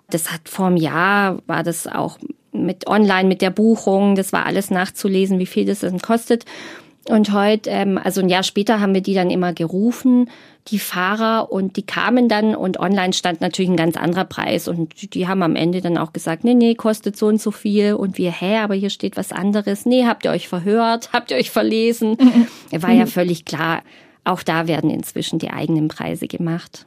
Das 0.09 0.33
hat 0.33 0.49
vor 0.49 0.67
einem 0.67 0.77
Jahr, 0.77 1.39
war 1.47 1.63
das 1.63 1.87
auch 1.87 2.19
mit 2.51 2.87
online, 2.87 3.29
mit 3.29 3.41
der 3.41 3.51
Buchung. 3.51 4.15
Das 4.15 4.33
war 4.33 4.45
alles 4.45 4.69
nachzulesen, 4.69 5.39
wie 5.39 5.45
viel 5.45 5.63
das 5.63 5.79
dann 5.79 5.99
kostet. 5.99 6.43
Und 7.09 7.33
heute, 7.33 7.71
ähm, 7.71 7.99
also 8.01 8.21
ein 8.21 8.29
Jahr 8.29 8.43
später, 8.43 8.79
haben 8.79 8.93
wir 8.93 9.01
die 9.01 9.15
dann 9.15 9.31
immer 9.31 9.51
gerufen, 9.51 10.29
die 10.67 10.77
Fahrer, 10.77 11.51
und 11.51 11.75
die 11.75 11.81
kamen 11.81 12.29
dann 12.29 12.53
und 12.53 12.79
online 12.79 13.13
stand 13.13 13.41
natürlich 13.41 13.71
ein 13.71 13.77
ganz 13.77 13.97
anderer 13.97 14.25
Preis. 14.25 14.67
Und 14.67 15.15
die 15.15 15.27
haben 15.27 15.41
am 15.41 15.55
Ende 15.55 15.81
dann 15.81 15.97
auch 15.97 16.13
gesagt, 16.13 16.43
nee, 16.43 16.53
nee, 16.53 16.75
kostet 16.75 17.17
so 17.17 17.25
und 17.25 17.41
so 17.41 17.49
viel. 17.49 17.95
Und 17.95 18.19
wir, 18.19 18.31
hä, 18.31 18.57
aber 18.57 18.75
hier 18.75 18.91
steht 18.91 19.17
was 19.17 19.31
anderes. 19.31 19.87
Nee, 19.87 20.05
habt 20.05 20.23
ihr 20.23 20.29
euch 20.29 20.47
verhört? 20.47 21.09
Habt 21.13 21.31
ihr 21.31 21.37
euch 21.37 21.49
verlesen? 21.49 22.15
War 22.71 22.91
ja 22.91 23.07
völlig 23.07 23.43
klar. 23.43 23.81
Auch 24.23 24.43
da 24.43 24.67
werden 24.67 24.91
inzwischen 24.91 25.39
die 25.39 25.49
eigenen 25.49 25.87
Preise 25.87 26.27
gemacht. 26.27 26.85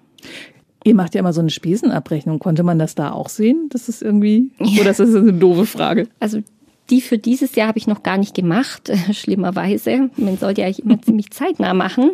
Ihr 0.84 0.94
macht 0.94 1.16
ja 1.16 1.18
immer 1.18 1.32
so 1.32 1.40
eine 1.40 1.50
Spesenabrechnung. 1.50 2.38
Konnte 2.38 2.62
man 2.62 2.78
das 2.78 2.94
da 2.94 3.10
auch 3.10 3.28
sehen? 3.28 3.68
Das 3.70 3.88
ist 3.88 4.02
irgendwie, 4.02 4.52
oder 4.60 4.84
das 4.84 5.00
ist 5.00 5.16
eine 5.16 5.32
doofe 5.32 5.66
Frage. 5.66 6.06
Also 6.20 6.42
die 6.92 7.00
für 7.00 7.18
dieses 7.18 7.54
Jahr 7.54 7.68
habe 7.68 7.78
ich 7.78 7.86
noch 7.86 8.02
gar 8.02 8.18
nicht 8.18 8.34
gemacht, 8.34 8.92
schlimmerweise. 9.12 10.10
Man 10.16 10.36
sollte 10.36 10.60
ja 10.60 10.66
eigentlich 10.66 10.84
immer 10.84 11.00
ziemlich 11.02 11.30
zeitnah 11.30 11.74
machen. 11.74 12.12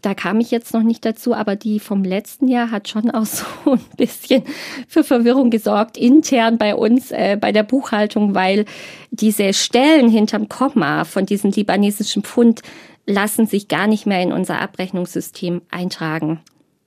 Da 0.00 0.14
kam 0.14 0.38
ich 0.38 0.52
jetzt 0.52 0.72
noch 0.72 0.84
nicht 0.84 1.04
dazu, 1.04 1.34
aber 1.34 1.56
die 1.56 1.80
vom 1.80 2.04
letzten 2.04 2.46
Jahr 2.46 2.70
hat 2.70 2.88
schon 2.88 3.10
auch 3.10 3.26
so 3.26 3.44
ein 3.72 3.80
bisschen 3.96 4.44
für 4.86 5.02
Verwirrung 5.02 5.50
gesorgt, 5.50 5.98
intern 5.98 6.56
bei 6.56 6.76
uns, 6.76 7.10
äh, 7.10 7.36
bei 7.38 7.50
der 7.50 7.64
Buchhaltung, 7.64 8.36
weil 8.36 8.64
diese 9.10 9.52
Stellen 9.52 10.08
hinterm 10.08 10.48
Komma 10.48 11.04
von 11.04 11.26
diesen 11.26 11.50
libanesischen 11.50 12.22
Pfund 12.22 12.62
lassen 13.04 13.46
sich 13.46 13.66
gar 13.66 13.88
nicht 13.88 14.06
mehr 14.06 14.22
in 14.22 14.32
unser 14.32 14.60
Abrechnungssystem 14.60 15.62
eintragen. 15.70 16.40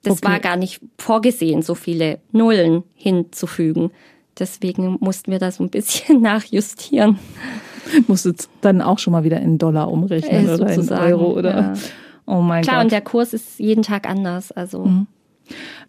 Das 0.03 0.19
okay. 0.19 0.29
war 0.29 0.39
gar 0.39 0.55
nicht 0.55 0.79
vorgesehen, 0.97 1.61
so 1.61 1.75
viele 1.75 2.19
Nullen 2.31 2.83
hinzufügen. 2.95 3.91
Deswegen 4.41 4.97
mussten 4.99 5.31
wir 5.31 5.37
da 5.37 5.51
so 5.51 5.63
ein 5.63 5.69
bisschen 5.69 6.21
nachjustieren. 6.21 7.19
Musstet 8.07 8.49
dann 8.61 8.81
auch 8.81 8.97
schon 8.97 9.13
mal 9.13 9.23
wieder 9.23 9.39
in 9.39 9.59
Dollar 9.59 9.91
umrechnen 9.91 10.49
äh, 10.49 10.53
oder 10.53 10.73
in 10.73 10.89
Euro 10.89 11.37
oder? 11.37 11.49
Ja. 11.51 11.73
Oh 12.25 12.41
mein 12.41 12.63
Klar, 12.63 12.77
Gott. 12.77 12.85
und 12.85 12.91
der 12.91 13.01
Kurs 13.01 13.33
ist 13.33 13.59
jeden 13.59 13.83
Tag 13.83 14.09
anders. 14.09 14.51
Also. 14.51 14.85
Mhm. 14.85 15.07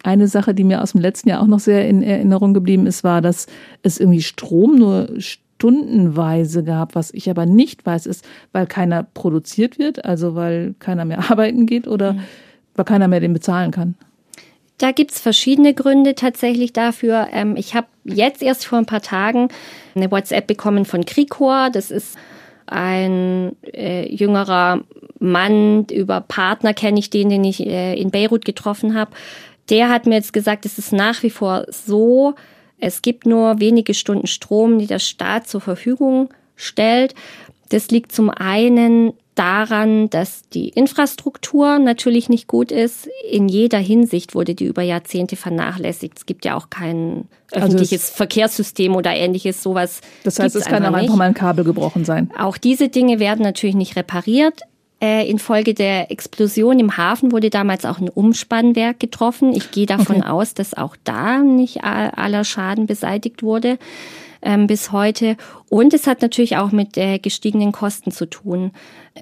Eine 0.03 0.29
Sache, 0.29 0.55
die 0.55 0.65
mir 0.65 0.83
aus 0.83 0.93
dem 0.93 1.01
letzten 1.01 1.31
Jahr 1.31 1.41
auch 1.41 1.47
noch 1.47 1.61
sehr 1.61 1.89
in 1.89 2.03
Erinnerung 2.03 2.53
geblieben 2.53 2.87
ist, 2.87 3.05
war, 3.05 3.23
dass 3.23 3.47
es 3.83 3.99
irgendwie 3.99 4.23
Strom 4.23 4.77
nur 4.77 5.09
stundenweise 5.19 6.63
gab. 6.63 6.95
Was 6.95 7.15
ich 7.15 7.31
aber 7.31 7.47
nicht 7.47 7.87
weiß, 7.87 8.05
ist, 8.05 8.25
weil 8.53 8.67
keiner 8.67 9.03
produziert 9.03 9.79
wird, 9.79 10.05
also 10.05 10.35
weil 10.35 10.75
keiner 10.79 11.07
mehr 11.07 11.19
arbeiten 11.31 11.65
geht 11.65 11.89
oder 11.89 12.15
mhm. 12.15 12.21
weil 12.75 12.85
keiner 12.85 13.09
mehr 13.09 13.21
den 13.21 13.33
bezahlen 13.33 13.71
kann. 13.71 13.95
Da 14.83 14.91
gibt's 14.91 15.21
verschiedene 15.21 15.75
Gründe 15.75 16.17
tatsächlich 16.17 16.73
dafür. 16.73 17.29
Ähm, 17.31 17.55
ich 17.55 17.77
habe 17.77 17.87
jetzt 18.03 18.43
erst 18.43 18.67
vor 18.67 18.79
ein 18.79 18.85
paar 18.85 19.01
Tagen 19.01 19.47
eine 19.95 20.11
WhatsApp 20.11 20.49
bekommen 20.49 20.87
von 20.87 21.05
Krikor. 21.05 21.71
Das 21.71 21.93
ist 21.93 22.19
ein 22.67 23.55
äh, 23.63 24.13
jüngerer 24.13 24.81
Mann, 25.21 25.85
über 25.85 26.21
Partner 26.21 26.75
kenne 26.75 26.99
ich 26.99 27.11
den, 27.11 27.29
den 27.29 27.45
ich 27.45 27.65
äh, 27.65 27.95
in 27.95 28.11
Beirut 28.11 28.45
getroffen 28.45 28.97
habe. 28.97 29.13
Der 29.71 29.89
hat 29.89 30.07
mir 30.07 30.17
jetzt 30.17 30.33
gesagt, 30.33 30.67
es 30.67 30.79
ist 30.79 30.93
nach 30.93 31.23
wie 31.23 31.31
vor 31.31 31.65
so, 31.69 32.35
es 32.81 33.03
gibt 33.03 33.25
nur 33.25 33.61
wenige 33.61 33.95
Stunden 33.95 34.27
Strom, 34.27 34.81
die 34.81 34.89
der 34.89 34.99
Staat 34.99 35.47
zur 35.47 35.61
Verfügung 35.61 36.31
stellt. 36.57 37.15
Das 37.69 37.93
liegt 37.93 38.11
zum 38.11 38.31
einen 38.31 39.13
daran, 39.35 40.11
dass 40.11 40.43
die 40.51 40.69
Infrastruktur 40.69 41.79
natürlich 41.79 42.29
nicht 42.29 42.47
gut 42.47 42.71
ist. 42.71 43.09
In 43.29 43.49
jeder 43.49 43.79
Hinsicht 43.79 44.35
wurde 44.35 44.55
die 44.55 44.67
über 44.67 44.83
Jahrzehnte 44.83 45.37
vernachlässigt. 45.37 46.19
Es 46.19 46.27
gibt 46.27 46.45
ja 46.45 46.57
auch 46.57 46.71
kein 46.71 47.29
also 47.51 47.67
öffentliches 47.67 48.05
also 48.05 48.17
Verkehrssystem 48.17 48.95
oder 48.95 49.15
ähnliches 49.15 49.63
sowas. 49.63 50.01
Das 50.25 50.39
heißt, 50.39 50.57
es 50.57 50.67
kann 50.67 50.85
auch 50.85 50.93
einfach 50.93 51.17
mal 51.17 51.25
ein 51.25 51.35
Kabel 51.35 51.65
gebrochen 51.65 52.05
sein. 52.05 52.31
Auch 52.39 52.59
diese 52.59 52.89
Dinge 52.89 53.19
werden 53.19 53.43
natürlich 53.43 53.77
nicht 53.77 53.97
repariert. 53.97 54.61
Äh, 55.01 55.29
infolge 55.29 55.75
der 55.75 56.13
Explosion 56.13 56.79
im 56.79 56.97
Hafen 56.97 57.33
wurde 57.33 57.51
damals 57.51 57.85
auch 57.85 57.99
ein 57.99 58.09
Umspannwerk 58.09 59.01
getroffen. 59.01 59.53
Ich 59.53 59.71
gehe 59.73 59.87
davon 59.87 60.19
okay. 60.19 60.29
aus, 60.29 60.55
dass 60.55 60.75
auch 60.75 60.95
da 61.03 61.39
nicht 61.39 61.83
aller 61.83 62.45
Schaden 62.45 62.87
beseitigt 62.87 63.43
wurde 63.43 63.79
ähm, 64.43 64.67
bis 64.67 64.93
heute. 64.93 65.37
Und 65.69 65.95
es 65.95 66.07
hat 66.07 66.23
natürlich 66.23 66.57
auch 66.57 66.73
mit 66.73 66.97
äh, 66.97 67.19
gestiegenen 67.19 67.73
Kosten 67.73 68.11
zu 68.11 68.27
tun 68.27 68.73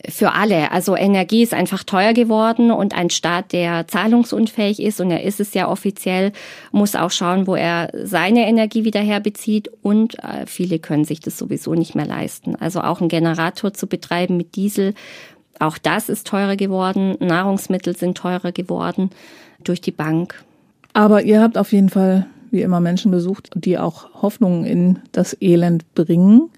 für 0.08 0.32
alle. 0.32 0.70
Also 0.70 0.96
Energie 0.96 1.42
ist 1.42 1.54
einfach 1.54 1.84
teuer 1.84 2.12
geworden 2.12 2.70
und 2.70 2.94
ein 2.94 3.10
Staat, 3.10 3.52
der 3.52 3.88
zahlungsunfähig 3.88 4.80
ist, 4.80 5.00
und 5.00 5.10
er 5.10 5.22
ist 5.22 5.40
es 5.40 5.54
ja 5.54 5.68
offiziell, 5.68 6.32
muss 6.72 6.94
auch 6.94 7.10
schauen, 7.10 7.46
wo 7.46 7.54
er 7.54 7.90
seine 8.04 8.46
Energie 8.46 8.84
wieder 8.84 9.00
herbezieht 9.00 9.70
und 9.82 10.18
äh, 10.20 10.46
viele 10.46 10.78
können 10.78 11.04
sich 11.04 11.20
das 11.20 11.36
sowieso 11.38 11.74
nicht 11.74 11.94
mehr 11.94 12.06
leisten. 12.06 12.56
Also 12.56 12.80
auch 12.80 13.00
einen 13.00 13.08
Generator 13.08 13.72
zu 13.72 13.86
betreiben 13.86 14.36
mit 14.36 14.54
Diesel, 14.54 14.94
auch 15.58 15.76
das 15.76 16.08
ist 16.08 16.26
teurer 16.26 16.56
geworden. 16.56 17.16
Nahrungsmittel 17.20 17.94
sind 17.94 18.16
teurer 18.16 18.50
geworden 18.50 19.10
durch 19.62 19.80
die 19.80 19.90
Bank. 19.90 20.42
Aber 20.94 21.22
ihr 21.22 21.42
habt 21.42 21.58
auf 21.58 21.72
jeden 21.72 21.90
Fall 21.90 22.26
wie 22.50 22.62
immer 22.62 22.80
Menschen 22.80 23.10
besucht, 23.10 23.50
die 23.54 23.78
auch 23.78 24.22
Hoffnung 24.22 24.64
in 24.64 24.98
das 25.12 25.36
Elend 25.40 25.94
bringen. 25.94 26.50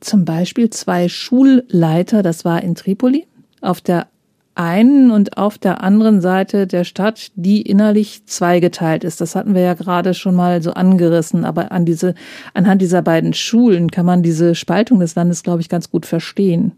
Zum 0.00 0.24
Beispiel 0.24 0.70
zwei 0.70 1.08
Schulleiter, 1.08 2.22
das 2.22 2.44
war 2.44 2.62
in 2.62 2.74
Tripoli, 2.74 3.26
auf 3.60 3.80
der 3.80 4.08
einen 4.56 5.10
und 5.10 5.36
auf 5.36 5.58
der 5.58 5.82
anderen 5.82 6.20
Seite 6.20 6.66
der 6.66 6.84
Stadt, 6.84 7.30
die 7.34 7.60
innerlich 7.62 8.24
zweigeteilt 8.26 9.04
ist. 9.04 9.20
Das 9.20 9.36
hatten 9.36 9.54
wir 9.54 9.60
ja 9.60 9.74
gerade 9.74 10.14
schon 10.14 10.34
mal 10.34 10.62
so 10.62 10.72
angerissen, 10.72 11.44
aber 11.44 11.72
an 11.72 11.84
diese, 11.84 12.14
anhand 12.54 12.80
dieser 12.80 13.02
beiden 13.02 13.34
Schulen 13.34 13.90
kann 13.90 14.06
man 14.06 14.22
diese 14.22 14.54
Spaltung 14.54 14.98
des 15.00 15.14
Landes, 15.14 15.42
glaube 15.42 15.60
ich, 15.60 15.68
ganz 15.68 15.90
gut 15.90 16.06
verstehen. 16.06 16.72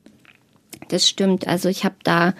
Das 0.88 1.08
stimmt. 1.08 1.46
Also 1.46 1.68
ich 1.68 1.84
habe 1.84 1.94
da 2.02 2.34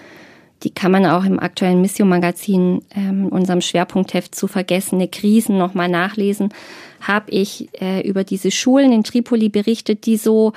die 0.62 0.70
kann 0.70 0.90
man 0.90 1.06
auch 1.06 1.24
im 1.24 1.38
aktuellen 1.38 1.80
Mission-Magazin, 1.80 2.82
ähm, 2.94 3.28
unserem 3.28 3.60
Schwerpunktheft 3.60 4.34
zu 4.34 4.48
vergessene 4.48 5.08
Krisen 5.08 5.56
nochmal 5.56 5.88
nachlesen, 5.88 6.52
habe 7.00 7.30
ich 7.30 7.68
äh, 7.80 8.06
über 8.06 8.24
diese 8.24 8.50
Schulen 8.50 8.92
in 8.92 9.04
Tripoli 9.04 9.48
berichtet, 9.48 10.06
die 10.06 10.16
so 10.16 10.52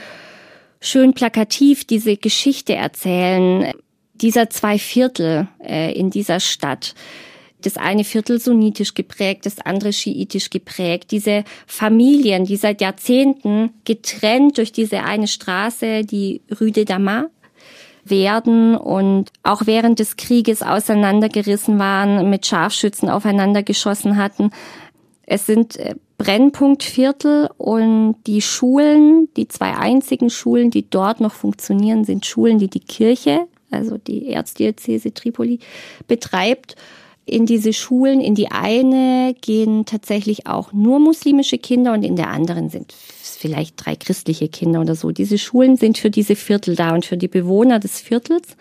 schön 0.79 1.13
plakativ 1.13 1.85
diese 1.85 2.17
Geschichte 2.17 2.73
erzählen, 2.73 3.71
dieser 4.15 4.49
zwei 4.49 4.79
Viertel 4.79 5.47
äh, 5.63 5.93
in 5.93 6.09
dieser 6.09 6.39
Stadt. 6.39 6.95
Das 7.61 7.77
eine 7.77 8.03
Viertel 8.03 8.39
sunnitisch 8.39 8.95
geprägt, 8.95 9.45
das 9.45 9.59
andere 9.59 9.93
schiitisch 9.93 10.49
geprägt. 10.49 11.11
Diese 11.11 11.43
Familien, 11.67 12.45
die 12.45 12.55
seit 12.55 12.81
Jahrzehnten 12.81 13.69
getrennt 13.85 14.57
durch 14.57 14.71
diese 14.71 15.03
eine 15.03 15.27
Straße, 15.27 16.03
die 16.03 16.41
Rue 16.59 16.71
de 16.71 16.85
Damas, 16.85 17.25
werden 18.05 18.75
und 18.75 19.31
auch 19.43 19.63
während 19.65 19.99
des 19.99 20.17
Krieges 20.17 20.61
auseinandergerissen 20.61 21.79
waren, 21.79 22.29
mit 22.29 22.45
Scharfschützen 22.45 23.09
aufeinander 23.09 23.63
geschossen 23.63 24.17
hatten. 24.17 24.51
Es 25.25 25.45
sind 25.45 25.77
äh, 25.77 25.95
Brennpunktviertel 26.17 27.49
und 27.57 28.15
die 28.27 28.41
Schulen, 28.41 29.29
die 29.37 29.47
zwei 29.47 29.75
einzigen 29.75 30.29
Schulen, 30.29 30.69
die 30.69 30.89
dort 30.89 31.19
noch 31.19 31.33
funktionieren, 31.33 32.03
sind 32.03 32.25
Schulen, 32.25 32.59
die 32.59 32.67
die 32.67 32.79
Kirche, 32.79 33.47
also 33.71 33.97
die 33.97 34.27
Erzdiözese 34.27 35.13
Tripoli, 35.13 35.59
betreibt 36.07 36.75
in 37.25 37.45
diese 37.45 37.73
Schulen. 37.73 38.19
In 38.19 38.35
die 38.35 38.51
eine 38.51 39.33
gehen 39.41 39.85
tatsächlich 39.85 40.47
auch 40.47 40.73
nur 40.73 40.99
muslimische 40.99 41.57
Kinder 41.57 41.93
und 41.93 42.03
in 42.03 42.15
der 42.15 42.29
anderen 42.29 42.69
sind 42.69 42.93
vielleicht 43.41 43.83
drei 43.83 43.95
christliche 43.95 44.47
Kinder 44.47 44.81
oder 44.81 44.95
so. 44.95 45.11
Diese 45.11 45.37
Schulen 45.37 45.75
sind 45.75 45.97
für 45.97 46.09
diese 46.09 46.35
Viertel 46.35 46.75
da 46.75 46.93
und 46.93 47.05
für 47.05 47.17
die 47.17 47.27
Bewohner 47.27 47.79
des 47.79 47.99
Viertels. 47.99 48.55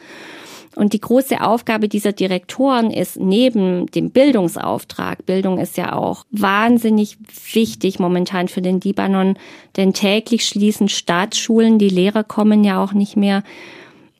Und 0.76 0.92
die 0.92 1.00
große 1.00 1.40
Aufgabe 1.40 1.88
dieser 1.88 2.12
Direktoren 2.12 2.90
ist 2.90 3.18
neben 3.18 3.86
dem 3.86 4.10
Bildungsauftrag, 4.10 5.26
Bildung 5.26 5.58
ist 5.58 5.76
ja 5.76 5.94
auch 5.94 6.24
wahnsinnig 6.30 7.18
wichtig 7.52 7.98
momentan 7.98 8.46
für 8.46 8.62
den 8.62 8.80
Libanon, 8.80 9.36
denn 9.76 9.92
täglich 9.92 10.46
schließen 10.46 10.88
Staatsschulen, 10.88 11.78
die 11.78 11.88
Lehrer 11.88 12.22
kommen 12.22 12.62
ja 12.62 12.82
auch 12.82 12.92
nicht 12.92 13.16
mehr 13.16 13.42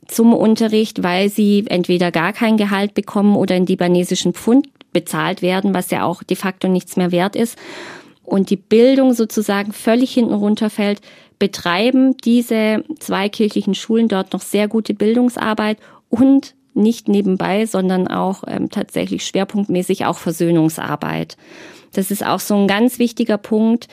zum 0.08 0.34
Unterricht, 0.34 1.04
weil 1.04 1.28
sie 1.28 1.64
entweder 1.68 2.10
gar 2.10 2.32
kein 2.32 2.56
Gehalt 2.56 2.94
bekommen 2.94 3.36
oder 3.36 3.54
in 3.56 3.66
libanesischen 3.66 4.34
Pfund 4.34 4.66
bezahlt 4.92 5.42
werden, 5.42 5.72
was 5.72 5.90
ja 5.92 6.04
auch 6.04 6.24
de 6.24 6.36
facto 6.36 6.66
nichts 6.66 6.96
mehr 6.96 7.12
wert 7.12 7.36
ist. 7.36 7.56
Und 8.30 8.50
die 8.50 8.56
Bildung 8.56 9.12
sozusagen 9.12 9.72
völlig 9.72 10.14
hinten 10.14 10.34
runterfällt, 10.34 11.00
betreiben 11.40 12.16
diese 12.18 12.84
zwei 13.00 13.28
kirchlichen 13.28 13.74
Schulen 13.74 14.06
dort 14.06 14.32
noch 14.32 14.40
sehr 14.40 14.68
gute 14.68 14.94
Bildungsarbeit 14.94 15.78
und 16.08 16.54
nicht 16.72 17.08
nebenbei, 17.08 17.66
sondern 17.66 18.06
auch 18.06 18.44
ähm, 18.46 18.70
tatsächlich 18.70 19.26
schwerpunktmäßig 19.26 20.06
auch 20.06 20.16
Versöhnungsarbeit. 20.16 21.36
Das 21.92 22.12
ist 22.12 22.24
auch 22.24 22.38
so 22.38 22.54
ein 22.54 22.68
ganz 22.68 23.00
wichtiger 23.00 23.36
Punkt. 23.36 23.88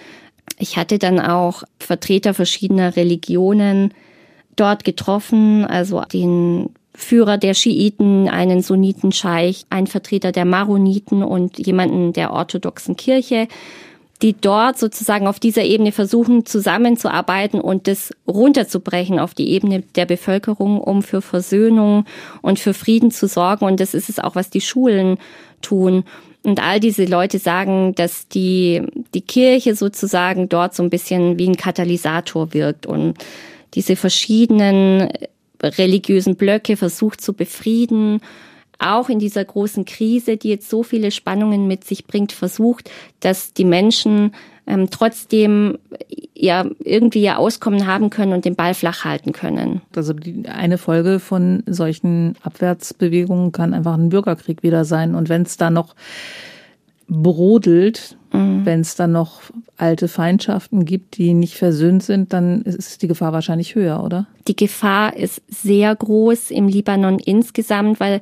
Ich 0.59 0.77
hatte 0.77 0.99
dann 0.99 1.19
auch 1.19 1.63
Vertreter 1.79 2.35
verschiedener 2.35 2.95
Religionen 2.95 3.91
dort 4.55 4.83
getroffen, 4.83 5.65
also 5.65 6.01
den 6.13 6.69
Führer 6.93 7.39
der 7.39 7.55
Schiiten, 7.55 8.29
einen 8.29 8.61
Sunnitenscheich, 8.61 9.65
ein 9.71 9.87
Vertreter 9.87 10.31
der 10.31 10.45
Maroniten 10.45 11.23
und 11.23 11.57
jemanden 11.57 12.13
der 12.13 12.33
orthodoxen 12.33 12.95
Kirche 12.97 13.47
die 14.21 14.33
dort 14.33 14.79
sozusagen 14.79 15.27
auf 15.27 15.39
dieser 15.39 15.63
Ebene 15.63 15.91
versuchen 15.91 16.45
zusammenzuarbeiten 16.45 17.61
und 17.61 17.87
das 17.87 18.11
runterzubrechen 18.27 19.19
auf 19.19 19.35
die 19.35 19.49
Ebene 19.49 19.83
der 19.95 20.05
Bevölkerung, 20.05 20.81
um 20.81 21.03
für 21.03 21.21
Versöhnung 21.21 22.05
und 22.41 22.57
für 22.57 22.73
Frieden 22.73 23.11
zu 23.11 23.27
sorgen. 23.27 23.65
Und 23.65 23.79
das 23.79 23.93
ist 23.93 24.09
es 24.09 24.19
auch, 24.19 24.35
was 24.35 24.49
die 24.49 24.61
Schulen 24.61 25.17
tun. 25.61 26.03
Und 26.43 26.63
all 26.63 26.79
diese 26.79 27.05
Leute 27.05 27.37
sagen, 27.37 27.93
dass 27.93 28.27
die, 28.27 28.81
die 29.13 29.21
Kirche 29.21 29.75
sozusagen 29.75 30.49
dort 30.49 30.73
so 30.73 30.81
ein 30.81 30.89
bisschen 30.89 31.37
wie 31.37 31.47
ein 31.47 31.57
Katalysator 31.57 32.53
wirkt 32.53 32.85
und 32.85 33.17
diese 33.75 33.95
verschiedenen 33.95 35.09
religiösen 35.61 36.35
Blöcke 36.35 36.77
versucht 36.77 37.21
zu 37.21 37.33
befrieden 37.33 38.21
auch 38.79 39.09
in 39.09 39.19
dieser 39.19 39.43
großen 39.43 39.85
Krise, 39.85 40.37
die 40.37 40.49
jetzt 40.49 40.69
so 40.69 40.83
viele 40.83 41.11
Spannungen 41.11 41.67
mit 41.67 41.83
sich 41.83 42.05
bringt, 42.05 42.31
versucht, 42.31 42.89
dass 43.19 43.53
die 43.53 43.65
Menschen 43.65 44.31
ähm, 44.67 44.89
trotzdem 44.91 45.79
ja 46.35 46.65
irgendwie 46.83 47.23
ihr 47.23 47.39
Auskommen 47.39 47.87
haben 47.87 48.09
können 48.09 48.33
und 48.33 48.45
den 48.45 48.55
Ball 48.55 48.73
flach 48.73 49.05
halten 49.05 49.31
können. 49.31 49.81
Also 49.95 50.13
die, 50.13 50.47
eine 50.47 50.77
Folge 50.77 51.19
von 51.19 51.63
solchen 51.65 52.35
Abwärtsbewegungen 52.43 53.51
kann 53.51 53.73
einfach 53.73 53.95
ein 53.95 54.09
Bürgerkrieg 54.09 54.61
wieder 54.63 54.85
sein. 54.85 55.15
Und 55.15 55.29
wenn 55.29 55.43
es 55.43 55.57
da 55.57 55.69
noch 55.69 55.95
brodelt, 57.07 58.17
mhm. 58.33 58.65
wenn 58.65 58.81
es 58.81 58.95
dann 58.95 59.13
noch 59.13 59.41
alte 59.77 60.07
Feindschaften 60.07 60.85
gibt, 60.85 61.17
die 61.17 61.33
nicht 61.33 61.55
versöhnt 61.55 62.03
sind, 62.03 62.33
dann 62.33 62.63
ist 62.63 63.01
die 63.01 63.07
Gefahr 63.07 63.31
wahrscheinlich 63.31 63.75
höher, 63.75 64.03
oder? 64.03 64.27
Die 64.47 64.55
Gefahr 64.55 65.15
ist 65.15 65.41
sehr 65.47 65.95
groß 65.95 66.51
im 66.51 66.67
Libanon 66.67 67.19
insgesamt, 67.19 67.99
weil 67.99 68.21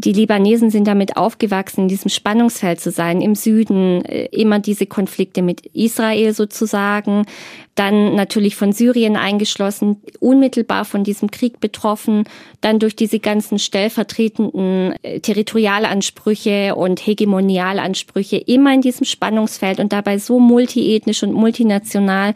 die 0.00 0.12
Libanesen 0.12 0.70
sind 0.70 0.86
damit 0.86 1.16
aufgewachsen, 1.16 1.82
in 1.82 1.88
diesem 1.88 2.08
Spannungsfeld 2.08 2.80
zu 2.80 2.92
sein, 2.92 3.20
im 3.20 3.34
Süden, 3.34 4.04
äh, 4.04 4.26
immer 4.26 4.60
diese 4.60 4.86
Konflikte 4.86 5.42
mit 5.42 5.66
Israel 5.74 6.32
sozusagen, 6.34 7.26
dann 7.74 8.14
natürlich 8.14 8.54
von 8.54 8.70
Syrien 8.70 9.16
eingeschlossen, 9.16 10.00
unmittelbar 10.20 10.84
von 10.84 11.02
diesem 11.02 11.32
Krieg 11.32 11.58
betroffen, 11.58 12.28
dann 12.60 12.78
durch 12.78 12.94
diese 12.94 13.18
ganzen 13.18 13.58
stellvertretenden 13.58 14.94
äh, 15.02 15.18
Territorialansprüche 15.18 16.76
und 16.76 17.04
Hegemonialansprüche, 17.04 18.36
immer 18.36 18.72
in 18.72 18.82
diesem 18.82 19.04
Spannungsfeld 19.04 19.80
und 19.80 19.92
dabei 19.92 20.18
so 20.18 20.38
multiethnisch 20.38 21.24
und 21.24 21.32
multinational. 21.32 22.34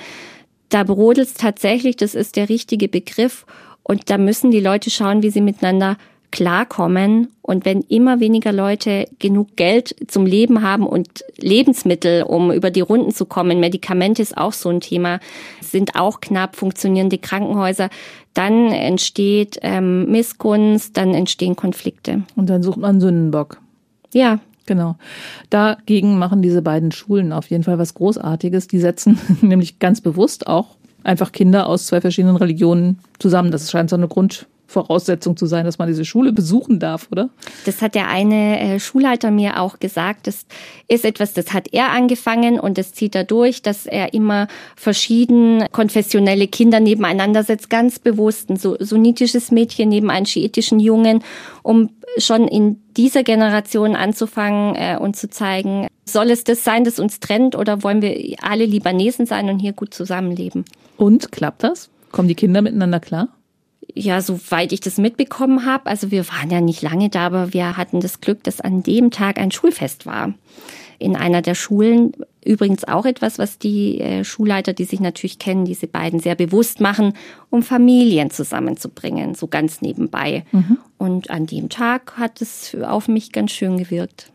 Da 0.69 0.83
brodelt 0.83 1.29
es 1.29 1.35
tatsächlich, 1.35 1.95
das 1.95 2.17
ist 2.17 2.35
der 2.35 2.49
richtige 2.49 2.89
Begriff. 2.89 3.47
Und 3.85 4.11
da 4.11 4.19
müssen 4.19 4.51
die 4.51 4.61
Leute 4.61 4.91
schauen, 4.91 5.23
wie 5.23 5.31
sie 5.31 5.41
miteinander 5.41 5.97
klarkommen. 6.33 7.29
Und 7.43 7.65
wenn 7.65 7.83
immer 7.83 8.19
weniger 8.19 8.53
Leute 8.53 9.07
genug 9.21 9.55
Geld 9.57 9.95
zum 10.09 10.27
Leben 10.27 10.63
haben 10.63 10.87
und 10.87 11.25
Lebensmittel, 11.39 12.25
um 12.25 12.51
über 12.51 12.71
die 12.71 12.81
Runden 12.81 13.13
zu 13.13 13.27
kommen, 13.27 13.61
Medikamente 13.61 14.23
ist 14.23 14.37
auch 14.37 14.53
so 14.53 14.69
ein 14.69 14.81
Thema, 14.81 15.21
sind 15.61 15.95
auch 15.95 16.21
knapp 16.21 16.57
funktionierende 16.57 17.19
Krankenhäuser, 17.19 17.89
dann 18.35 18.73
entsteht 18.73 19.59
ähm, 19.63 20.11
Missgunst, 20.11 20.97
dann 20.97 21.15
entstehen 21.15 21.55
Konflikte. 21.55 22.23
Und 22.35 22.51
dann 22.51 22.65
sucht 22.65 22.79
man 22.79 23.01
Sündenbock. 23.01 23.61
Ja, 24.13 24.41
Genau. 24.67 24.97
Dagegen 25.51 26.19
machen 26.19 26.41
diese 26.41 26.63
beiden 26.63 26.93
Schulen 26.93 27.33
auf 27.33 27.51
jeden 27.51 27.65
Fall 27.65 27.79
was 27.79 27.95
Großartiges. 27.95 28.69
Die 28.69 28.79
setzen 28.79 29.19
nämlich 29.43 29.81
ganz 29.81 30.01
bewusst 30.01 30.47
auch 30.47 30.77
einfach 31.05 31.33
Kinder 31.33 31.67
aus 31.67 31.87
zwei 31.87 32.01
verschiedenen 32.01 32.37
Religionen 32.37 32.99
zusammen. 33.19 33.51
Das 33.51 33.71
scheint 33.71 33.91
so 33.91 33.97
eine 33.97 34.09
Grund, 34.09 34.47
Voraussetzung 34.73 35.37
zu 35.37 35.47
sein, 35.47 35.65
dass 35.65 35.79
man 35.79 35.89
diese 35.89 36.05
Schule 36.05 36.33
besuchen 36.33 36.79
darf, 36.79 37.09
oder? 37.13 37.31
Das 37.67 37.83
hat 37.83 37.95
der 37.95 38.09
eine 38.09 38.59
äh, 38.59 38.81
Schulleiter 38.81 39.31
mir 39.31 39.61
auch 39.61 39.79
gesagt. 39.79 40.27
Das 40.27 40.47
ist 40.89 41.05
etwas, 41.05 41.33
das 41.35 41.53
hat 41.53 41.69
er 41.73 41.91
angefangen 41.91 42.59
und 42.59 42.79
das 42.79 42.93
zieht 42.93 43.15
er 43.15 43.25
durch, 43.25 43.63
dass 43.63 43.87
er 43.87 44.15
immer 44.15 44.49
verschieden 44.77 45.65
konfessionelle 45.73 46.49
Kinder 46.49 46.81
nebeneinander 46.81 47.43
setzt, 47.45 47.71
ganz 47.71 47.99
bewusst 47.99 48.51
ein 48.51 48.57
sunnitisches 48.57 49.51
Mädchen 49.51 49.89
neben 49.91 50.11
einem 50.11 50.27
schiitischen 50.27 50.81
Jungen, 50.81 51.23
um 51.63 51.91
schon 52.19 52.49
in 52.49 52.83
dieser 52.97 53.23
Generation 53.23 53.97
anzufangen 53.97 54.75
äh, 54.75 54.97
und 54.99 55.17
zu 55.17 55.31
zeigen, 55.31 55.87
soll 56.05 56.31
es 56.31 56.45
das 56.45 56.65
sein, 56.65 56.85
das 56.85 56.99
uns 56.99 57.21
trennt 57.21 57.57
oder 57.57 57.83
wollen 57.83 58.03
wir 58.03 58.37
alle 58.43 58.67
Libanesen 58.67 59.27
sein 59.27 59.49
und 59.49 59.59
hier 59.61 59.73
gut 59.73 59.95
zusammenleben? 59.95 60.65
Und 60.97 61.33
klappt 61.33 61.63
das? 61.63 61.89
Kommen 62.11 62.29
die 62.29 62.35
Kinder 62.35 62.61
miteinander 62.61 63.01
klar? 63.01 63.29
Ja, 63.95 64.21
soweit 64.21 64.73
ich 64.73 64.81
das 64.81 64.99
mitbekommen 64.99 65.67
habe, 65.67 65.87
also 65.87 66.11
wir 66.11 66.27
waren 66.29 66.51
ja 66.51 66.61
nicht 66.61 66.83
lange 66.83 67.09
da, 67.09 67.27
aber 67.27 67.53
wir 67.53 67.77
hatten 67.77 68.01
das 68.01 68.21
Glück, 68.21 68.43
dass 68.45 68.61
an 68.61 68.83
dem 68.83 69.11
Tag 69.11 69.39
ein 69.39 69.51
Schulfest 69.51 70.07
war. 70.07 70.35
In 70.99 71.17
einer 71.17 71.43
der 71.43 71.57
Schulen 71.57 72.13
übrigens 72.45 72.85
auch 72.85 73.07
etwas, 73.07 73.39
was 73.39 73.59
die 73.59 74.01
äh, 74.01 74.25
Schulleiter, 74.25 74.73
die 74.73 74.85
sich 74.85 75.01
natürlich 75.01 75.39
kennen, 75.39 75.65
diese 75.65 75.89
beiden 75.89 76.21
sehr 76.21 76.37
bewusst 76.37 76.81
machen, 76.81 77.15
um 77.51 77.63
Familien 77.63 78.31
zusammenzubringen, 78.31 79.35
so 79.35 79.49
ganz 79.49 79.83
nebenbei. 79.83 80.45
Mhm. 80.53 80.79
Und 80.99 81.31
an 81.31 81.47
dem 81.47 81.69
Tag 81.69 82.17
hat 82.19 82.41
es 82.41 82.77
auf 82.83 83.09
mich 83.09 83.33
ganz 83.33 83.51
schön 83.51 83.79
gewirkt. 83.79 84.31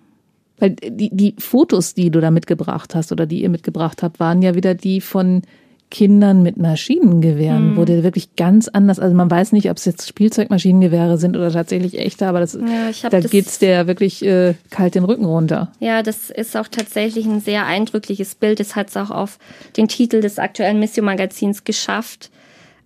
Weil 0.60 0.72
die, 0.72 1.10
die 1.16 1.36
Fotos, 1.38 1.94
die 1.94 2.10
du 2.10 2.20
da 2.20 2.32
mitgebracht 2.32 2.96
hast 2.96 3.12
oder 3.12 3.26
die 3.26 3.44
ihr 3.44 3.50
mitgebracht 3.50 4.04
habt, 4.04 4.20
waren 4.20 4.42
ja 4.42 4.56
wieder 4.56 4.74
die 4.74 5.02
von 5.02 5.44
Kindern 5.90 6.44
mit 6.44 6.58
Maschinengewehren 6.58 7.72
mhm. 7.72 7.76
wurde 7.78 8.04
wirklich 8.04 8.36
ganz 8.36 8.68
anders. 8.68 9.00
Also 9.00 9.16
man 9.16 9.32
weiß 9.32 9.54
nicht, 9.54 9.70
ob 9.70 9.78
es 9.78 9.86
jetzt 9.86 10.08
Spielzeugmaschinengewehre 10.08 11.18
sind 11.18 11.38
oder 11.38 11.52
tatsächlich 11.52 11.98
echte, 11.98 12.28
aber 12.28 12.42
das, 12.42 12.54
ja, 12.54 13.10
da 13.10 13.22
geht's 13.22 13.60
der 13.60 13.88
wirklich 13.88 14.24
äh, 14.26 14.56
kalt 14.70 14.96
den 14.96 15.06
Rücken 15.06 15.24
runter. 15.24 15.72
Ja, 15.80 16.04
das 16.04 16.30
ist 16.30 16.58
auch 16.58 16.68
tatsächlich 16.68 17.26
ein 17.26 17.40
sehr 17.40 17.66
eindrückliches 17.66 18.36
Bild. 18.36 18.60
Es 18.60 18.76
hat 18.76 18.90
es 18.90 18.98
auch 18.98 19.12
auf 19.12 19.40
den 19.78 19.88
Titel 19.88 20.20
des 20.20 20.40
aktuellen 20.40 20.80
Mission 20.80 21.06
Magazins 21.06 21.64
geschafft. 21.64 22.32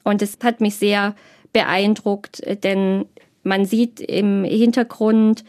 Und 0.04 0.22
es 0.22 0.38
hat 0.44 0.62
mich 0.62 0.76
sehr 0.76 1.16
beeindruckt, 1.54 2.42
denn 2.64 3.06
man 3.44 3.66
sieht 3.66 4.00
im 4.00 4.44
Hintergrund 4.44 5.44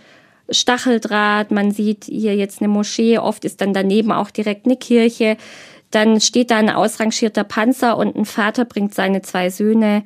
Stacheldraht, 0.50 1.50
man 1.50 1.70
sieht 1.70 2.04
hier 2.04 2.36
jetzt 2.36 2.60
eine 2.60 2.68
Moschee, 2.68 3.18
oft 3.18 3.44
ist 3.44 3.60
dann 3.60 3.72
daneben 3.72 4.12
auch 4.12 4.30
direkt 4.30 4.66
eine 4.66 4.76
Kirche. 4.76 5.36
Dann 5.92 6.20
steht 6.20 6.50
da 6.50 6.56
ein 6.56 6.70
ausrangierter 6.70 7.44
Panzer 7.44 7.96
und 7.96 8.16
ein 8.16 8.24
Vater 8.24 8.64
bringt 8.64 8.94
seine 8.94 9.22
zwei 9.22 9.50
Söhne 9.50 10.02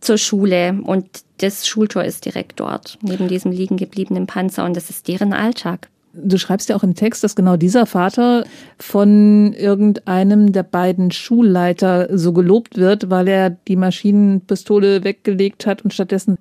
zur 0.00 0.18
Schule 0.18 0.78
und 0.82 1.06
das 1.38 1.66
Schultor 1.66 2.04
ist 2.04 2.24
direkt 2.24 2.60
dort, 2.60 2.98
neben 3.02 3.28
diesem 3.28 3.50
liegen 3.52 3.76
gebliebenen 3.76 4.26
Panzer 4.26 4.64
und 4.64 4.76
das 4.76 4.88
ist 4.88 5.08
deren 5.08 5.32
Alltag. 5.32 5.88
Du 6.18 6.38
schreibst 6.38 6.70
ja 6.70 6.76
auch 6.76 6.82
im 6.82 6.94
Text, 6.94 7.22
dass 7.24 7.36
genau 7.36 7.56
dieser 7.56 7.84
Vater 7.84 8.44
von 8.78 9.52
irgendeinem 9.52 10.52
der 10.52 10.62
beiden 10.62 11.10
Schulleiter 11.10 12.08
so 12.16 12.32
gelobt 12.32 12.78
wird, 12.78 13.10
weil 13.10 13.28
er 13.28 13.50
die 13.50 13.76
Maschinenpistole 13.76 15.04
weggelegt 15.04 15.66
hat 15.66 15.82
und 15.82 15.92
stattdessen 15.92 16.38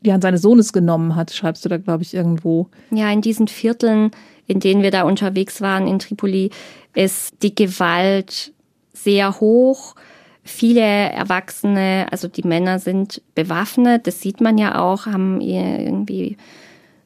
die 0.00 0.12
Hand 0.12 0.22
seines 0.22 0.42
Sohnes 0.42 0.74
genommen 0.74 1.16
hat, 1.16 1.32
schreibst 1.32 1.64
du 1.64 1.70
da, 1.70 1.78
glaube 1.78 2.02
ich, 2.02 2.12
irgendwo. 2.12 2.68
Ja, 2.90 3.10
in 3.10 3.22
diesen 3.22 3.48
Vierteln, 3.48 4.10
in 4.46 4.60
denen 4.60 4.82
wir 4.82 4.90
da 4.90 5.04
unterwegs 5.04 5.62
waren 5.62 5.86
in 5.86 5.98
Tripoli, 5.98 6.50
ist 6.94 7.42
die 7.42 7.54
Gewalt 7.54 8.52
sehr 8.92 9.40
hoch. 9.40 9.94
Viele 10.42 10.80
Erwachsene, 10.80 12.06
also 12.10 12.28
die 12.28 12.46
Männer 12.46 12.78
sind 12.78 13.22
bewaffnet, 13.34 14.06
das 14.06 14.20
sieht 14.20 14.40
man 14.40 14.58
ja 14.58 14.80
auch, 14.80 15.06
haben 15.06 15.40
irgendwie 15.40 16.36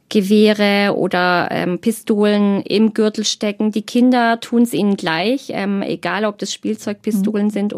Gewehre 0.08 0.96
oder 0.96 1.48
ähm, 1.50 1.78
Pistolen 1.80 2.62
im 2.62 2.94
Gürtel 2.94 3.24
stecken. 3.24 3.70
Die 3.72 3.82
Kinder 3.82 4.40
tun 4.40 4.62
es 4.62 4.72
ihnen 4.72 4.96
gleich, 4.96 5.50
ähm, 5.50 5.82
egal 5.82 6.24
ob 6.24 6.38
das 6.38 6.52
Spielzeugpistolen 6.52 7.46
mhm. 7.46 7.50
sind 7.50 7.74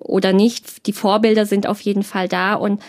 oder 0.00 0.32
nicht. 0.32 0.86
Die 0.86 0.92
Vorbilder 0.92 1.46
sind 1.46 1.66
auf 1.66 1.80
jeden 1.80 2.02
Fall 2.02 2.28
da 2.28 2.54
und 2.54 2.82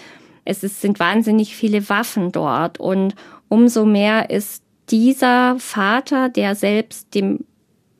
Es 0.47 0.63
ist, 0.63 0.81
sind 0.81 0.99
wahnsinnig 0.99 1.55
viele 1.55 1.89
Waffen 1.89 2.31
dort 2.31 2.79
und 2.79 3.15
umso 3.49 3.85
mehr 3.85 4.29
ist 4.29 4.63
dieser 4.89 5.55
Vater, 5.59 6.29
der 6.29 6.53
selbst 6.53 7.15
dem 7.15 7.45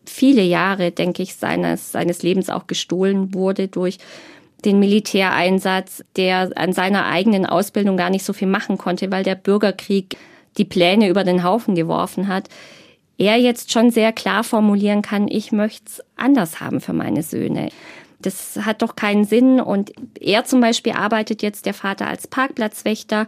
viele 0.10 0.42
Jahre, 0.42 0.92
denke 0.92 1.24
ich, 1.24 1.36
seines, 1.36 1.92
seines 1.92 2.24
Lebens 2.24 2.50
auch 2.50 2.68
gestohlen 2.68 3.34
wurde 3.34 3.68
durch 3.68 3.98
den 4.64 4.80
Militäreinsatz, 4.80 6.04
der 6.16 6.52
an 6.56 6.74
seiner 6.74 7.06
eigenen 7.06 7.46
Ausbildung 7.46 7.98
gar 7.98 8.10
nicht 8.10 8.26
so 8.26 8.34
viel 8.34 8.48
machen 8.48 8.78
konnte, 8.78 9.12
weil 9.12 9.24
der 9.24 9.36
Bürgerkrieg 9.36 10.18
die 10.58 10.66
Pläne 10.66 11.10
über 11.10 11.24
den 11.24 11.44
Haufen 11.44 11.76
geworfen 11.76 12.28
hat. 12.28 12.50
Er 13.18 13.38
jetzt 13.38 13.72
schon 13.72 13.92
sehr 13.92 14.12
klar 14.12 14.44
formulieren 14.44 15.02
kann, 15.02 15.28
ich 15.28 15.52
möchte 15.52 15.86
es 15.88 16.04
anders 16.16 16.60
haben 16.60 16.82
für 16.82 16.94
meine 16.94 17.24
Söhne. 17.24 17.70
Das 18.20 18.60
hat 18.62 18.82
doch 18.82 18.96
keinen 18.96 19.26
Sinn. 19.26 19.62
Und 19.62 19.94
er 20.20 20.46
zum 20.46 20.60
Beispiel 20.62 20.94
arbeitet 20.94 21.42
jetzt 21.42 21.66
der 21.66 21.74
Vater 21.74 22.08
als 22.08 22.28
Parkplatzwächter. 22.28 23.28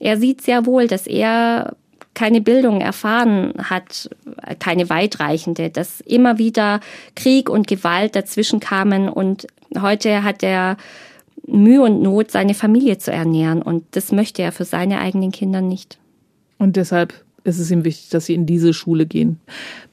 Er 0.00 0.16
sieht 0.16 0.40
sehr 0.42 0.64
wohl, 0.64 0.86
dass 0.86 1.06
er 1.06 1.76
keine 2.18 2.40
Bildung 2.40 2.80
erfahren 2.80 3.52
hat, 3.62 4.10
keine 4.58 4.90
weitreichende, 4.90 5.70
dass 5.70 6.00
immer 6.00 6.36
wieder 6.36 6.80
Krieg 7.14 7.48
und 7.48 7.68
Gewalt 7.68 8.16
dazwischen 8.16 8.58
kamen 8.58 9.08
und 9.08 9.46
heute 9.80 10.24
hat 10.24 10.42
er 10.42 10.78
Mühe 11.46 11.80
und 11.80 12.02
Not, 12.02 12.32
seine 12.32 12.54
Familie 12.54 12.98
zu 12.98 13.12
ernähren 13.12 13.62
und 13.62 13.84
das 13.92 14.10
möchte 14.10 14.42
er 14.42 14.50
für 14.50 14.64
seine 14.64 14.98
eigenen 14.98 15.30
Kinder 15.30 15.60
nicht. 15.60 15.98
Und 16.58 16.74
deshalb 16.74 17.14
ist 17.44 17.60
es 17.60 17.70
ihm 17.70 17.84
wichtig, 17.84 18.08
dass 18.08 18.26
sie 18.26 18.34
in 18.34 18.46
diese 18.46 18.74
Schule 18.74 19.06
gehen. 19.06 19.38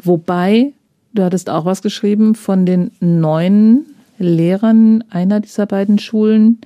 Wobei, 0.03 0.73
du 1.13 1.21
hattest 1.21 1.51
auch 1.51 1.65
was 1.65 1.83
geschrieben 1.83 2.33
von 2.33 2.65
den 2.65 2.89
neun 3.01 3.85
Lehrern 4.17 5.03
einer 5.11 5.41
dieser 5.41 5.67
beiden 5.67 5.99
Schulen 5.99 6.57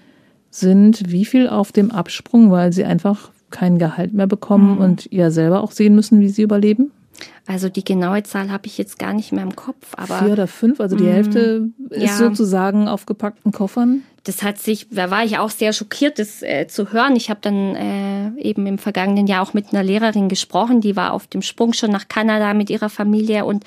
sind 0.51 1.11
wie 1.11 1.25
viel 1.25 1.49
auf 1.49 1.73
dem 1.73 1.91
Absprung, 1.91 2.49
weil 2.49 2.71
sie 2.71 2.85
einfach 2.85 3.31
kein 3.51 3.77
Gehalt 3.77 4.13
mehr 4.13 4.27
bekommen 4.27 4.75
mhm. 4.75 4.81
und 4.81 5.11
ja 5.11 5.31
selber 5.31 5.63
auch 5.63 5.71
sehen 5.71 5.95
müssen, 5.95 6.19
wie 6.19 6.29
sie 6.29 6.43
überleben? 6.43 6.91
Also 7.45 7.67
die 7.67 7.83
genaue 7.83 8.23
Zahl 8.23 8.51
habe 8.51 8.67
ich 8.67 8.77
jetzt 8.77 8.99
gar 8.99 9.13
nicht 9.13 9.31
mehr 9.31 9.43
im 9.43 9.55
Kopf, 9.55 9.93
aber 9.97 10.19
vier 10.19 10.33
oder 10.33 10.47
fünf, 10.47 10.79
also 10.79 10.95
die 10.95 11.03
mhm. 11.03 11.11
Hälfte 11.11 11.69
ist 11.89 12.03
ja. 12.03 12.15
sozusagen 12.15 12.87
auf 12.87 13.05
gepackten 13.05 13.51
Koffern. 13.51 14.03
Das 14.23 14.43
hat 14.43 14.59
sich, 14.59 14.87
da 14.91 15.09
war 15.09 15.23
ich 15.23 15.37
auch 15.37 15.49
sehr 15.49 15.73
schockiert, 15.73 16.19
das 16.19 16.43
äh, 16.43 16.67
zu 16.67 16.91
hören. 16.91 17.15
Ich 17.15 17.29
habe 17.29 17.39
dann 17.41 17.75
äh, 17.75 18.41
eben 18.41 18.67
im 18.67 18.77
vergangenen 18.77 19.27
Jahr 19.27 19.41
auch 19.41 19.53
mit 19.53 19.73
einer 19.73 19.83
Lehrerin 19.83 20.29
gesprochen, 20.29 20.81
die 20.81 20.95
war 20.95 21.13
auf 21.13 21.27
dem 21.27 21.41
Sprung 21.41 21.73
schon 21.73 21.91
nach 21.91 22.07
Kanada 22.07 22.53
mit 22.53 22.69
ihrer 22.69 22.89
Familie 22.89 23.45
und 23.45 23.63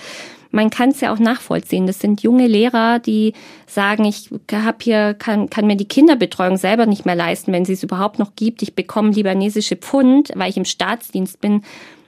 man 0.53 0.71
kann 0.71 0.91
es 0.91 1.01
ja 1.01 1.13
auch 1.13 1.19
nachvollziehen. 1.19 1.87
Das 1.87 1.99
sind 1.99 2.23
junge 2.23 2.47
Lehrer, 2.47 2.99
die 2.99 3.33
sagen, 3.67 4.05
ich 4.05 4.31
hab 4.53 4.83
hier, 4.83 5.15
kann, 5.15 5.51
kann 5.51 5.67
mir 5.67 5.77
die 5.77 5.89
Kinderbetreuung 5.89 6.59
selber 6.59 6.87
nicht 6.87 7.07
mehr 7.07 7.17
leisten, 7.17 7.53
wenn 7.53 7.65
sie 7.65 7.73
es 7.73 7.83
überhaupt 7.83 8.19
noch 8.19 8.37
gibt. 8.37 8.63
Ich 8.63 8.75
bekomme 8.75 9.11
libanesische 9.11 9.77
Pfund, 9.77 10.31
weil 10.37 10.51
ich 10.51 10.57
im 10.59 10.67
Staatsdienst 10.67 11.41
bin. 11.41 11.63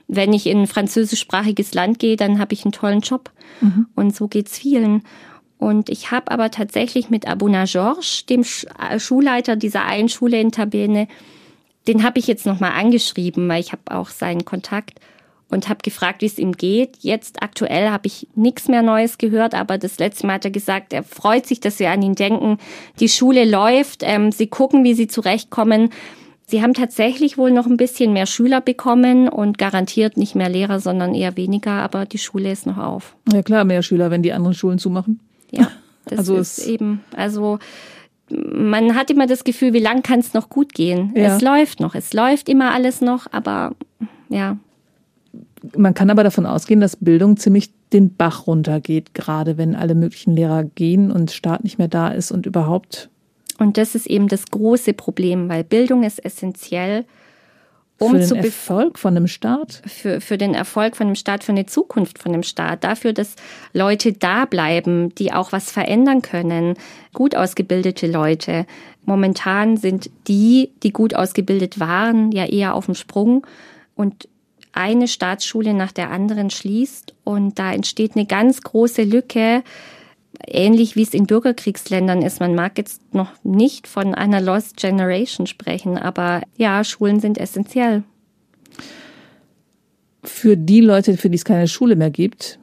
Wenn 0.07 0.31
ich 0.31 0.45
in 0.45 0.61
ein 0.61 0.67
französischsprachiges 0.67 1.73
Land 1.73 1.97
gehe, 1.97 2.15
dann 2.15 2.37
habe 2.39 2.53
ich 2.53 2.63
einen 2.63 2.71
tollen 2.71 3.01
Job. 3.01 3.31
Mhm. 3.61 3.87
Und 3.95 4.15
so 4.15 4.27
geht's 4.27 4.57
vielen. 4.57 5.01
Und 5.57 5.89
ich 5.89 6.11
habe 6.11 6.31
aber 6.31 6.51
tatsächlich 6.51 7.09
mit 7.09 7.27
Abuna 7.27 7.65
Georges, 7.65 8.27
dem 8.27 8.41
äh, 8.41 8.99
Schulleiter 8.99 9.55
dieser 9.55 9.85
einen 9.85 10.09
Schule 10.09 10.39
in 10.39 10.51
Tabene, 10.51 11.07
den 11.87 12.03
habe 12.03 12.19
ich 12.19 12.27
jetzt 12.27 12.45
nochmal 12.45 12.73
angeschrieben, 12.73 13.47
weil 13.47 13.61
ich 13.61 13.71
habe 13.71 13.81
auch 13.89 14.09
seinen 14.09 14.45
Kontakt 14.45 14.99
und 15.49 15.69
habe 15.69 15.79
gefragt, 15.83 16.21
wie 16.21 16.25
es 16.25 16.37
ihm 16.37 16.53
geht. 16.53 16.97
Jetzt 17.01 17.41
aktuell 17.43 17.89
habe 17.89 18.07
ich 18.07 18.27
nichts 18.35 18.67
mehr 18.67 18.81
Neues 18.81 19.17
gehört, 19.17 19.53
aber 19.53 19.77
das 19.77 19.99
letzte 19.99 20.25
Mal 20.27 20.33
hat 20.33 20.45
er 20.45 20.51
gesagt, 20.51 20.93
er 20.93 21.03
freut 21.03 21.45
sich, 21.45 21.59
dass 21.59 21.79
wir 21.79 21.91
an 21.91 22.01
ihn 22.01 22.15
denken. 22.15 22.57
Die 22.99 23.09
Schule 23.09 23.45
läuft, 23.45 24.01
ähm, 24.03 24.31
sie 24.31 24.47
gucken, 24.47 24.83
wie 24.83 24.93
sie 24.93 25.07
zurechtkommen. 25.07 25.91
Sie 26.47 26.61
haben 26.61 26.73
tatsächlich 26.73 27.37
wohl 27.37 27.51
noch 27.51 27.65
ein 27.65 27.77
bisschen 27.77 28.13
mehr 28.13 28.27
Schüler 28.27 28.61
bekommen 28.61 29.29
und 29.29 29.57
garantiert 29.57 30.15
nicht 30.17 30.35
mehr 30.35 30.49
Lehrer, 30.49 30.79
sondern 30.79 31.15
eher 31.15 31.37
weniger, 31.37 31.71
aber 31.71 32.05
die 32.05 32.19
Schule 32.19 32.51
ist 32.51 32.67
noch 32.67 32.77
auf. 32.77 33.15
Ja 33.31 33.41
klar, 33.41 33.65
mehr 33.65 33.81
Schüler, 33.81 34.11
wenn 34.11 34.21
die 34.21 34.33
anderen 34.33 34.53
Schulen 34.53 34.77
zumachen. 34.77 35.19
Ja, 35.51 35.71
das 36.05 36.19
also 36.19 36.37
ist 36.37 36.59
eben, 36.59 37.03
also 37.15 37.59
man 38.29 38.95
hat 38.95 39.09
immer 39.09 39.27
das 39.27 39.43
Gefühl, 39.43 39.73
wie 39.73 39.79
lang 39.79 40.01
kann 40.01 40.19
es 40.19 40.33
noch 40.33 40.49
gut 40.49 40.73
gehen? 40.73 41.13
Ja. 41.15 41.35
Es 41.35 41.41
läuft 41.41 41.79
noch, 41.79 41.95
es 41.95 42.13
läuft 42.13 42.49
immer 42.49 42.73
alles 42.73 43.01
noch, 43.01 43.27
aber 43.31 43.75
ja, 44.29 44.57
man 45.77 45.93
kann 45.93 46.09
aber 46.09 46.23
davon 46.23 46.45
ausgehen, 46.45 46.79
dass 46.79 46.95
Bildung 46.95 47.37
ziemlich 47.37 47.71
den 47.93 48.15
Bach 48.15 48.47
runtergeht, 48.47 49.13
gerade 49.13 49.57
wenn 49.57 49.75
alle 49.75 49.95
möglichen 49.95 50.35
Lehrer 50.35 50.63
gehen 50.63 51.11
und 51.11 51.31
Staat 51.31 51.63
nicht 51.63 51.77
mehr 51.77 51.87
da 51.87 52.09
ist 52.09 52.31
und 52.31 52.45
überhaupt. 52.45 53.09
Und 53.57 53.77
das 53.77 53.95
ist 53.95 54.07
eben 54.07 54.27
das 54.27 54.47
große 54.47 54.93
Problem, 54.93 55.49
weil 55.49 55.63
Bildung 55.63 56.03
ist 56.03 56.23
essentiell, 56.23 57.05
um 57.97 58.11
für 58.11 58.17
den 58.17 58.27
zu 58.27 58.35
Erfolg 58.35 58.99
von 58.99 59.15
einem 59.15 59.27
Staat? 59.27 59.81
Für, 59.85 60.19
für 60.19 60.37
den 60.37 60.53
Erfolg 60.53 60.97
von 60.97 61.07
einem 61.07 61.15
Staat, 61.15 61.45
für 61.45 61.53
eine 61.53 61.65
Zukunft 61.65 62.19
von 62.19 62.33
einem 62.33 62.43
Staat, 62.43 62.83
dafür, 62.83 63.13
dass 63.13 63.35
Leute 63.71 64.11
da 64.11 64.43
bleiben, 64.45 65.15
die 65.15 65.31
auch 65.31 65.53
was 65.53 65.71
verändern 65.71 66.21
können, 66.21 66.75
gut 67.13 67.35
ausgebildete 67.35 68.07
Leute. 68.07 68.65
Momentan 69.05 69.77
sind 69.77 70.09
die, 70.27 70.71
die 70.83 70.91
gut 70.91 71.15
ausgebildet 71.15 71.79
waren, 71.79 72.31
ja 72.33 72.45
eher 72.45 72.75
auf 72.75 72.85
dem 72.85 72.95
Sprung 72.95 73.47
und 73.95 74.27
eine 74.75 75.07
Staatsschule 75.07 75.73
nach 75.73 75.91
der 75.91 76.11
anderen 76.11 76.49
schließt 76.49 77.15
und 77.23 77.57
da 77.57 77.73
entsteht 77.73 78.15
eine 78.15 78.25
ganz 78.25 78.61
große 78.61 79.03
Lücke, 79.03 79.63
ähnlich 80.45 80.95
wie 80.95 81.03
es 81.03 81.13
in 81.13 81.27
Bürgerkriegsländern 81.27 82.21
ist. 82.21 82.39
Man 82.39 82.55
mag 82.55 82.77
jetzt 82.77 83.01
noch 83.13 83.31
nicht 83.43 83.87
von 83.87 84.13
einer 84.13 84.41
Lost 84.41 84.77
Generation 84.77 85.47
sprechen, 85.47 85.97
aber 85.97 86.41
ja, 86.57 86.83
Schulen 86.83 87.19
sind 87.19 87.37
essentiell. 87.37 88.03
Für 90.23 90.57
die 90.57 90.81
Leute, 90.81 91.17
für 91.17 91.29
die 91.29 91.37
es 91.37 91.45
keine 91.45 91.67
Schule 91.67 91.95
mehr 91.95 92.11
gibt, 92.11 92.59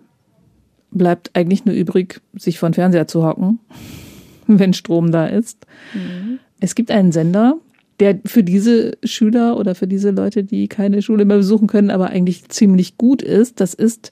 bleibt 0.91 1.31
eigentlich 1.35 1.65
nur 1.65 1.75
übrig, 1.75 2.21
sich 2.35 2.59
vor 2.59 2.69
den 2.69 2.75
Fernseher 2.75 3.09
zu 3.09 3.25
hocken, 3.25 3.59
wenn 4.47 4.75
Strom 4.75 5.13
da 5.13 5.27
ist. 5.27 5.67
Mhm. 5.95 6.41
Es 6.61 6.75
gibt 6.75 6.91
einen 6.91 7.11
Sender, 7.11 7.57
der 8.03 8.19
für 8.27 8.43
diese 8.43 8.99
Schüler 9.05 9.57
oder 9.57 9.77
für 9.77 9.87
diese 9.87 10.11
Leute, 10.11 10.43
die 10.43 10.67
keine 10.67 11.03
Schule 11.03 11.25
mehr 11.25 11.37
besuchen 11.37 11.69
können, 11.69 11.89
aber 11.89 12.09
eigentlich 12.09 12.49
ziemlich 12.49 12.99
gut 12.99 13.23
ist. 13.23 13.61
Das 13.61 13.75
ist 13.75 14.11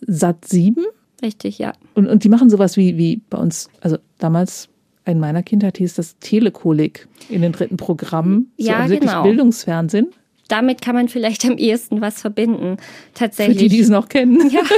Sat 0.00 0.44
7. 0.44 0.84
Richtig, 1.22 1.58
ja. 1.58 1.72
Und, 1.94 2.06
und 2.06 2.22
die 2.22 2.28
machen 2.28 2.50
sowas 2.50 2.76
wie, 2.76 2.96
wie 2.96 3.20
bei 3.28 3.38
uns, 3.38 3.68
also 3.80 3.98
damals 4.18 4.68
in 5.04 5.18
meiner 5.18 5.42
Kindheit 5.42 5.78
hieß 5.78 5.94
das 5.94 6.18
Telekolik 6.20 7.08
in 7.28 7.42
den 7.42 7.50
dritten 7.50 7.76
Programmen. 7.76 8.52
So 8.58 8.68
ja, 8.68 8.76
also 8.76 8.94
wirklich 8.94 9.10
genau. 9.10 9.24
Bildungsfernsehen. 9.24 10.12
Damit 10.46 10.80
kann 10.80 10.94
man 10.94 11.08
vielleicht 11.08 11.44
am 11.44 11.58
ehesten 11.58 12.00
was 12.00 12.20
verbinden. 12.20 12.76
Tatsächlich. 13.14 13.56
Für 13.56 13.62
die, 13.64 13.68
die 13.68 13.80
es 13.80 13.88
noch 13.88 14.08
kennen. 14.08 14.48
Ja. 14.50 14.60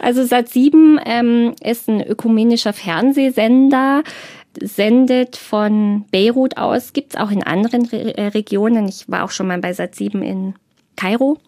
Also 0.00 0.24
Sat 0.24 0.48
7 0.48 0.98
ähm, 1.04 1.52
ist 1.62 1.86
ein 1.88 2.00
ökumenischer 2.00 2.72
Fernsehsender 2.72 4.02
sendet 4.62 5.36
von 5.36 6.04
Beirut 6.10 6.56
aus, 6.56 6.92
gibt 6.92 7.14
es 7.14 7.20
auch 7.20 7.30
in 7.30 7.42
anderen 7.42 7.86
Re 7.86 8.16
äh, 8.16 8.26
Regionen. 8.28 8.88
Ich 8.88 9.08
war 9.08 9.24
auch 9.24 9.30
schon 9.30 9.46
mal 9.46 9.58
bei 9.58 9.72
Sat 9.72 9.94
7 9.94 10.22
in 10.22 10.54
Kairo. 10.96 11.38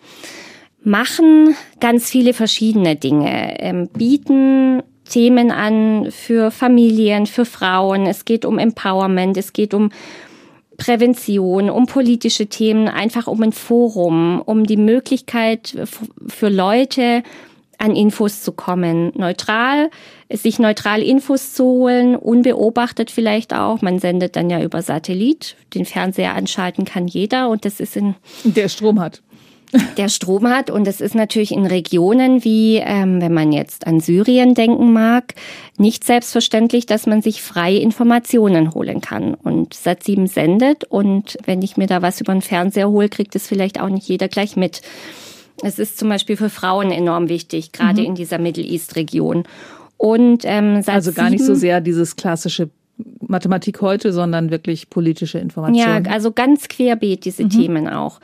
Machen 0.82 1.54
ganz 1.80 2.08
viele 2.08 2.32
verschiedene 2.32 2.96
Dinge, 2.96 3.60
ähm, 3.60 3.88
bieten 3.88 4.82
Themen 5.08 5.50
an 5.50 6.10
für 6.10 6.50
Familien, 6.50 7.26
für 7.26 7.44
Frauen. 7.44 8.06
Es 8.06 8.24
geht 8.24 8.44
um 8.44 8.58
Empowerment, 8.58 9.36
es 9.36 9.52
geht 9.52 9.74
um 9.74 9.90
Prävention, 10.78 11.68
um 11.68 11.84
politische 11.86 12.46
Themen, 12.46 12.88
einfach 12.88 13.26
um 13.26 13.42
ein 13.42 13.52
Forum, 13.52 14.40
um 14.40 14.64
die 14.64 14.78
Möglichkeit 14.78 15.76
für 16.28 16.48
Leute, 16.48 17.22
an 17.80 17.96
Infos 17.96 18.42
zu 18.42 18.52
kommen. 18.52 19.12
Neutral, 19.16 19.90
sich 20.30 20.58
neutral 20.58 21.02
Infos 21.02 21.54
zu 21.54 21.64
holen, 21.64 22.14
unbeobachtet 22.14 23.10
vielleicht 23.10 23.54
auch. 23.54 23.82
Man 23.82 23.98
sendet 23.98 24.36
dann 24.36 24.50
ja 24.50 24.62
über 24.62 24.82
Satellit. 24.82 25.56
Den 25.74 25.84
Fernseher 25.84 26.34
anschalten 26.34 26.84
kann 26.84 27.08
jeder 27.08 27.48
und 27.48 27.64
das 27.64 27.80
ist 27.80 27.96
in... 27.96 28.14
Der 28.44 28.68
Strom 28.68 29.00
hat 29.00 29.22
der 29.96 30.08
Strom 30.08 30.48
hat. 30.48 30.70
Und 30.70 30.86
es 30.88 31.00
ist 31.00 31.14
natürlich 31.14 31.52
in 31.52 31.66
Regionen 31.66 32.44
wie, 32.44 32.76
ähm, 32.76 33.20
wenn 33.20 33.32
man 33.32 33.52
jetzt 33.52 33.86
an 33.86 34.00
Syrien 34.00 34.54
denken 34.54 34.92
mag, 34.92 35.34
nicht 35.78 36.04
selbstverständlich, 36.04 36.86
dass 36.86 37.06
man 37.06 37.22
sich 37.22 37.42
frei 37.42 37.76
Informationen 37.76 38.74
holen 38.74 39.00
kann. 39.00 39.34
Und 39.34 39.74
Sat7 39.74 40.26
sendet 40.26 40.84
und 40.84 41.38
wenn 41.44 41.62
ich 41.62 41.76
mir 41.76 41.86
da 41.86 42.02
was 42.02 42.20
über 42.20 42.32
den 42.32 42.42
Fernseher 42.42 42.90
hole, 42.90 43.08
kriegt 43.08 43.34
es 43.36 43.46
vielleicht 43.46 43.80
auch 43.80 43.88
nicht 43.88 44.08
jeder 44.08 44.28
gleich 44.28 44.56
mit. 44.56 44.82
Es 45.62 45.78
ist 45.78 45.98
zum 45.98 46.08
Beispiel 46.08 46.36
für 46.36 46.50
Frauen 46.50 46.90
enorm 46.90 47.28
wichtig, 47.28 47.72
gerade 47.72 48.00
mhm. 48.00 48.08
in 48.08 48.14
dieser 48.14 48.38
Middle 48.38 48.64
East-Region. 48.64 49.44
Und 49.96 50.42
ähm, 50.44 50.82
also 50.86 51.12
gar 51.12 51.28
nicht 51.28 51.44
so 51.44 51.54
sehr 51.54 51.80
dieses 51.80 52.16
klassische 52.16 52.70
Mathematik 53.20 53.80
heute, 53.80 54.12
sondern 54.12 54.50
wirklich 54.50 54.90
politische 54.90 55.38
Informationen. 55.38 56.04
Ja, 56.04 56.10
also 56.10 56.32
ganz 56.32 56.68
querbeet 56.68 57.24
diese 57.24 57.44
mhm. 57.44 57.50
Themen 57.50 57.88
auch. 57.88 58.20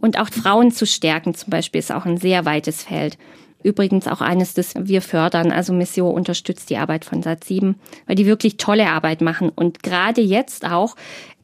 Und 0.00 0.18
auch 0.18 0.28
Frauen 0.28 0.72
zu 0.72 0.84
stärken 0.84 1.34
zum 1.34 1.50
Beispiel 1.50 1.78
ist 1.78 1.92
auch 1.92 2.06
ein 2.06 2.16
sehr 2.16 2.44
weites 2.44 2.82
Feld. 2.82 3.18
Übrigens 3.62 4.08
auch 4.08 4.20
eines, 4.20 4.54
das 4.54 4.74
wir 4.76 5.00
fördern. 5.00 5.52
Also 5.52 5.72
Missio 5.72 6.10
unterstützt 6.10 6.70
die 6.70 6.76
Arbeit 6.76 7.04
von 7.04 7.22
Sat7, 7.22 7.74
weil 8.06 8.16
die 8.16 8.26
wirklich 8.26 8.56
tolle 8.56 8.88
Arbeit 8.88 9.20
machen. 9.20 9.48
Und 9.48 9.84
gerade 9.84 10.20
jetzt 10.20 10.66
auch 10.68 10.96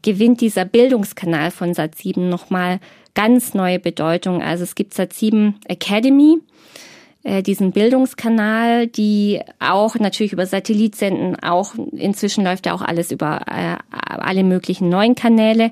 gewinnt 0.02 0.40
dieser 0.40 0.64
Bildungskanal 0.64 1.52
von 1.52 1.72
Sat7 1.72 2.20
nochmal 2.20 2.80
ganz 3.14 3.54
neue 3.54 3.78
Bedeutung. 3.78 4.42
Also 4.42 4.64
es 4.64 4.74
gibt 4.74 4.94
Sat7 4.94 5.54
Academy, 5.66 6.38
äh, 7.24 7.42
diesen 7.42 7.72
Bildungskanal, 7.72 8.86
die 8.86 9.40
auch 9.58 9.96
natürlich 9.96 10.32
über 10.32 10.46
Satellit 10.46 10.94
senden. 10.94 11.36
Auch 11.42 11.74
inzwischen 11.92 12.44
läuft 12.44 12.66
ja 12.66 12.74
auch 12.74 12.82
alles 12.82 13.10
über 13.10 13.42
äh, 13.46 13.76
alle 13.90 14.44
möglichen 14.44 14.88
neuen 14.88 15.14
Kanäle. 15.14 15.70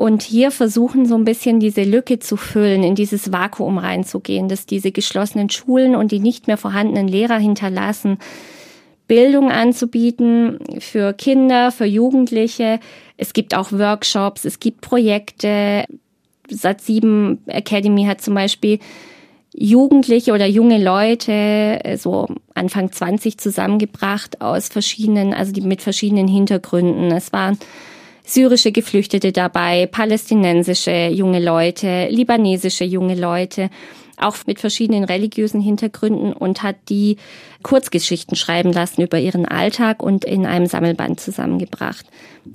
Und 0.00 0.22
hier 0.22 0.50
versuchen 0.50 1.04
so 1.04 1.14
ein 1.14 1.26
bisschen 1.26 1.60
diese 1.60 1.82
Lücke 1.82 2.20
zu 2.20 2.38
füllen, 2.38 2.82
in 2.84 2.94
dieses 2.94 3.32
Vakuum 3.32 3.76
reinzugehen, 3.76 4.48
dass 4.48 4.64
diese 4.64 4.92
geschlossenen 4.92 5.50
Schulen 5.50 5.94
und 5.94 6.10
die 6.10 6.20
nicht 6.20 6.46
mehr 6.46 6.56
vorhandenen 6.56 7.06
Lehrer 7.06 7.36
hinterlassen, 7.36 8.16
Bildung 9.08 9.50
anzubieten 9.50 10.58
für 10.78 11.12
Kinder, 11.12 11.70
für 11.70 11.84
Jugendliche. 11.84 12.80
Es 13.18 13.34
gibt 13.34 13.54
auch 13.54 13.72
Workshops, 13.72 14.46
es 14.46 14.58
gibt 14.58 14.80
Projekte. 14.80 15.84
Sat7 16.50 17.38
Academy 17.46 18.04
hat 18.04 18.20
zum 18.20 18.34
Beispiel 18.34 18.78
Jugendliche 19.52 20.32
oder 20.32 20.46
junge 20.46 20.82
Leute, 20.82 21.80
so 21.98 22.28
Anfang 22.54 22.92
20 22.92 23.38
zusammengebracht 23.38 24.40
aus 24.40 24.68
verschiedenen, 24.68 25.34
also 25.34 25.52
die 25.52 25.60
mit 25.60 25.82
verschiedenen 25.82 26.28
Hintergründen. 26.28 27.10
Es 27.10 27.32
waren 27.32 27.58
syrische 28.24 28.70
Geflüchtete 28.70 29.32
dabei, 29.32 29.86
palästinensische 29.86 31.08
junge 31.08 31.40
Leute, 31.40 32.06
libanesische 32.10 32.84
junge 32.84 33.16
Leute, 33.16 33.70
auch 34.16 34.36
mit 34.46 34.60
verschiedenen 34.60 35.02
religiösen 35.02 35.60
Hintergründen 35.60 36.32
und 36.32 36.62
hat 36.62 36.76
die 36.88 37.16
Kurzgeschichten 37.62 38.36
schreiben 38.36 38.72
lassen 38.72 39.02
über 39.02 39.18
ihren 39.18 39.46
Alltag 39.46 40.02
und 40.02 40.24
in 40.24 40.46
einem 40.46 40.66
Sammelband 40.66 41.18
zusammengebracht. 41.18 42.06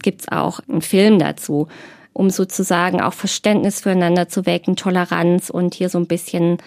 Gibt's 0.02 0.30
auch 0.30 0.62
einen 0.70 0.82
Film 0.82 1.20
dazu, 1.20 1.68
um 2.16 2.32
sozusagen 2.32 3.02
auch 3.02 3.14
Verständnis 3.14 3.82
füreinander 3.82 4.28
zu 4.28 4.48
wecken, 4.48 4.76
Toleranz 4.76 5.52
und 5.52 5.76
hier 5.76 5.90
so 5.90 6.00
ein 6.00 6.08
bisschen 6.08 6.58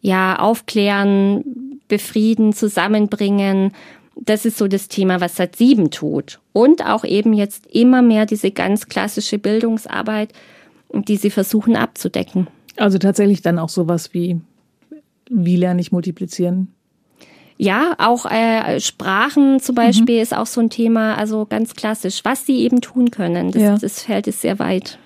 ja 0.00 0.38
aufklären, 0.38 1.80
befrieden, 1.86 2.52
zusammenbringen 2.52 3.72
das 4.20 4.44
ist 4.44 4.58
so 4.58 4.68
das 4.68 4.88
Thema, 4.88 5.20
was 5.20 5.36
seit 5.36 5.56
sieben 5.56 5.90
tut. 5.90 6.40
Und 6.52 6.84
auch 6.84 7.04
eben 7.04 7.32
jetzt 7.32 7.66
immer 7.66 8.02
mehr 8.02 8.26
diese 8.26 8.50
ganz 8.50 8.88
klassische 8.88 9.38
Bildungsarbeit, 9.38 10.32
die 10.92 11.16
sie 11.16 11.30
versuchen 11.30 11.76
abzudecken. 11.76 12.48
Also 12.76 12.98
tatsächlich 12.98 13.42
dann 13.42 13.58
auch 13.58 13.68
sowas 13.68 14.14
wie, 14.14 14.40
wie 15.30 15.56
lerne 15.56 15.80
ich 15.80 15.92
multiplizieren? 15.92 16.74
Ja, 17.58 17.94
auch 17.98 18.24
äh, 18.24 18.80
Sprachen 18.80 19.60
zum 19.60 19.74
Beispiel 19.74 20.16
mhm. 20.16 20.22
ist 20.22 20.36
auch 20.36 20.46
so 20.46 20.60
ein 20.60 20.70
Thema, 20.70 21.16
also 21.16 21.44
ganz 21.44 21.74
klassisch, 21.74 22.20
was 22.24 22.46
sie 22.46 22.60
eben 22.60 22.80
tun 22.80 23.10
können. 23.10 23.50
Das, 23.50 23.62
ja. 23.62 23.76
das 23.76 24.02
Feld 24.02 24.28
ist 24.28 24.40
sehr 24.40 24.58
weit. 24.58 24.98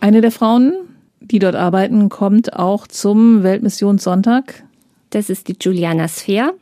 Eine 0.00 0.20
der 0.20 0.30
Frauen, 0.30 0.74
die 1.20 1.38
dort 1.38 1.56
arbeiten, 1.56 2.10
kommt 2.10 2.54
auch 2.54 2.86
zum 2.86 3.42
Weltmissionssonntag 3.42 4.64
das 5.14 5.30
ist 5.30 5.48
die 5.48 5.56
Juliana 5.60 6.08
Sphere. 6.08 6.54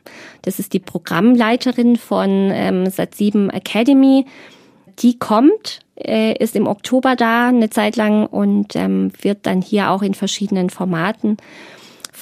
Das 0.43 0.59
ist 0.59 0.73
die 0.73 0.79
Programmleiterin 0.79 1.95
von 1.95 2.29
ähm, 2.29 2.83
Sat7 2.85 3.51
Academy. 3.51 4.25
Die 4.99 5.17
kommt, 5.17 5.79
äh, 5.95 6.37
ist 6.37 6.55
im 6.55 6.67
Oktober 6.67 7.15
da 7.15 7.47
eine 7.47 7.71
Zeit 7.71 7.95
lang 7.95 8.27
und 8.27 8.75
ähm, 8.75 9.11
wird 9.21 9.39
dann 9.47 9.61
hier 9.61 9.89
auch 9.89 10.03
in 10.03 10.13
verschiedenen 10.13 10.69
Formaten 10.69 11.37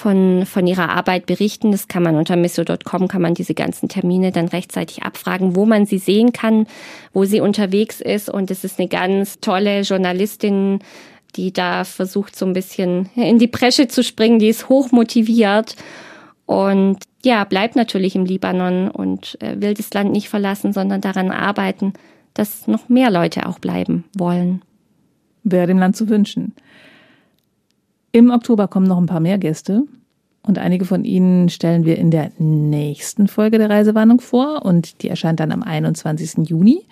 von, 0.02 0.48
von 0.48 0.66
ihrer 0.66 0.90
Arbeit 0.90 1.28
berichten. 1.28 1.72
Das 1.72 1.88
kann 1.88 2.02
man 2.02 2.16
unter 2.16 2.36
misso.com, 2.36 3.08
kann 3.08 3.22
man 3.22 3.36
diese 3.36 3.54
ganzen 3.54 3.88
Termine 3.88 4.32
dann 4.32 4.48
rechtzeitig 4.48 5.04
abfragen, 5.04 5.56
wo 5.56 5.68
man 5.68 5.86
sie 5.86 6.00
sehen 6.00 6.34
kann, 6.34 6.66
wo 7.14 7.26
sie 7.26 7.40
unterwegs 7.40 8.02
ist. 8.02 8.28
Und 8.28 8.50
es 8.50 8.64
ist 8.64 8.80
eine 8.80 8.88
ganz 8.88 9.40
tolle 9.42 9.82
Journalistin, 9.82 10.80
die 11.36 11.54
da 11.54 11.84
versucht, 11.84 12.36
so 12.36 12.48
ein 12.48 12.54
bisschen 12.54 13.10
in 13.16 13.38
die 13.38 13.48
Bresche 13.48 13.88
zu 13.88 14.04
springen. 14.04 14.40
Die 14.40 14.50
ist 14.50 14.70
hoch 14.70 14.92
motiviert 14.92 15.76
und 16.48 16.98
ja, 17.24 17.44
bleibt 17.44 17.76
natürlich 17.76 18.16
im 18.16 18.26
Libanon 18.26 18.90
und 18.90 19.40
äh, 19.42 19.62
will 19.62 19.76
das 19.76 19.94
Land 19.94 20.12
nicht 20.12 20.30
verlassen, 20.30 20.74
sondern 20.74 21.02
daran 21.02 21.30
arbeiten, 21.30 21.94
dass 22.34 22.66
noch 22.68 22.90
mehr 22.90 23.12
Leute 23.12 23.46
auch 23.46 23.60
bleiben 23.60 24.06
wollen. 24.18 24.64
Wäre 25.44 25.68
dem 25.68 25.78
Land 25.78 25.96
zu 25.96 26.10
wünschen. 26.10 26.56
Im 28.12 28.30
Oktober 28.30 28.68
kommen 28.68 28.88
noch 28.88 28.98
ein 28.98 29.06
paar 29.06 29.20
mehr 29.20 29.38
Gäste 29.38 29.84
und 30.44 30.58
einige 30.58 30.86
von 30.86 31.06
ihnen 31.06 31.50
stellen 31.50 31.86
wir 31.86 31.98
in 31.98 32.12
der 32.12 32.32
nächsten 32.40 33.28
Folge 33.28 33.58
der 33.58 33.70
Reisewarnung 33.70 34.20
vor 34.20 34.66
und 34.66 35.02
die 35.02 35.10
erscheint 35.10 35.40
dann 35.40 35.52
am 35.52 35.64
21. 35.64 36.50
Juni. 36.50 36.86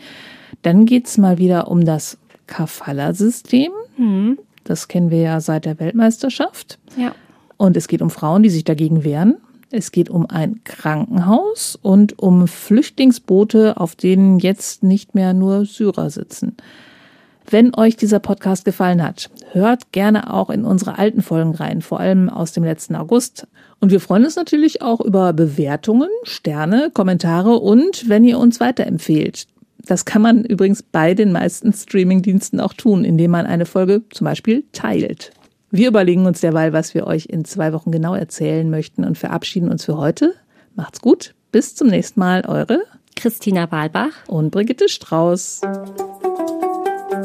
Dann 0.62 0.86
geht's 0.86 1.18
mal 1.18 1.38
wieder 1.38 1.70
um 1.70 1.84
das 1.84 2.18
Kafala-System. 2.48 3.72
Mhm. 3.98 4.40
Das 4.64 4.88
kennen 4.88 5.10
wir 5.10 5.22
ja 5.22 5.42
seit 5.42 5.66
der 5.66 5.80
Weltmeisterschaft. 5.80 6.78
Ja. 6.96 7.14
Und 7.58 7.76
es 7.76 7.88
geht 7.88 8.02
um 8.02 8.10
Frauen, 8.10 8.44
die 8.44 8.50
sich 8.50 8.64
dagegen 8.64 9.04
wehren. 9.04 9.38
Es 9.72 9.92
geht 9.92 10.10
um 10.10 10.26
ein 10.28 10.62
Krankenhaus 10.64 11.78
und 11.82 12.18
um 12.18 12.48
Flüchtlingsboote, 12.48 13.78
auf 13.78 13.96
denen 13.96 14.40
jetzt 14.40 14.84
nicht 14.84 15.16
mehr 15.16 15.34
nur 15.34 15.66
Syrer 15.66 16.10
sitzen. 16.10 16.56
Wenn 17.52 17.74
euch 17.76 17.96
dieser 17.96 18.20
Podcast 18.20 18.64
gefallen 18.64 19.02
hat, 19.02 19.32
hört 19.54 19.92
gerne 19.92 20.32
auch 20.32 20.52
in 20.52 20.66
unsere 20.66 21.00
alten 21.00 21.24
Folgen 21.24 21.56
rein, 21.56 21.82
vor 21.82 22.00
allem 22.00 22.30
aus 22.30 22.54
dem 22.54 22.64
letzten 22.64 22.96
August. 22.96 23.48
Und 23.80 23.92
wir 23.92 24.00
freuen 24.00 24.24
uns 24.24 24.36
natürlich 24.36 24.84
auch 24.84 25.02
über 25.02 25.34
Bewertungen, 25.34 26.10
Sterne, 26.22 26.92
Kommentare 26.94 27.56
und 27.56 28.08
wenn 28.08 28.24
ihr 28.24 28.38
uns 28.38 28.60
weiterempfehlt. 28.60 29.48
Das 29.80 30.06
kann 30.06 30.22
man 30.22 30.46
übrigens 30.46 30.84
bei 30.84 31.16
den 31.16 31.32
meisten 31.32 31.74
Streamingdiensten 31.74 32.60
auch 32.60 32.74
tun, 32.74 33.04
indem 33.04 33.32
man 33.32 33.48
eine 33.48 33.66
Folge 33.66 34.04
zum 34.12 34.26
Beispiel 34.26 34.66
teilt. 34.72 35.32
Wir 35.72 35.88
überlegen 35.88 36.28
uns 36.28 36.42
derweil, 36.42 36.72
was 36.72 36.94
wir 36.94 37.08
euch 37.08 37.26
in 37.26 37.46
zwei 37.46 37.74
Wochen 37.74 37.92
genau 37.92 38.14
erzählen 38.14 38.70
möchten 38.70 39.04
und 39.04 39.18
verabschieden 39.18 39.72
uns 39.72 39.86
für 39.86 39.98
heute. 39.98 40.36
Macht's 40.76 41.02
gut. 41.02 41.34
Bis 41.52 41.74
zum 41.74 41.88
nächsten 41.88 42.20
Mal. 42.20 42.46
Eure 42.48 42.84
Christina 43.16 43.72
Wahlbach 43.72 44.28
und 44.28 44.52
Brigitte 44.52 44.88
Strauß. 44.88 45.62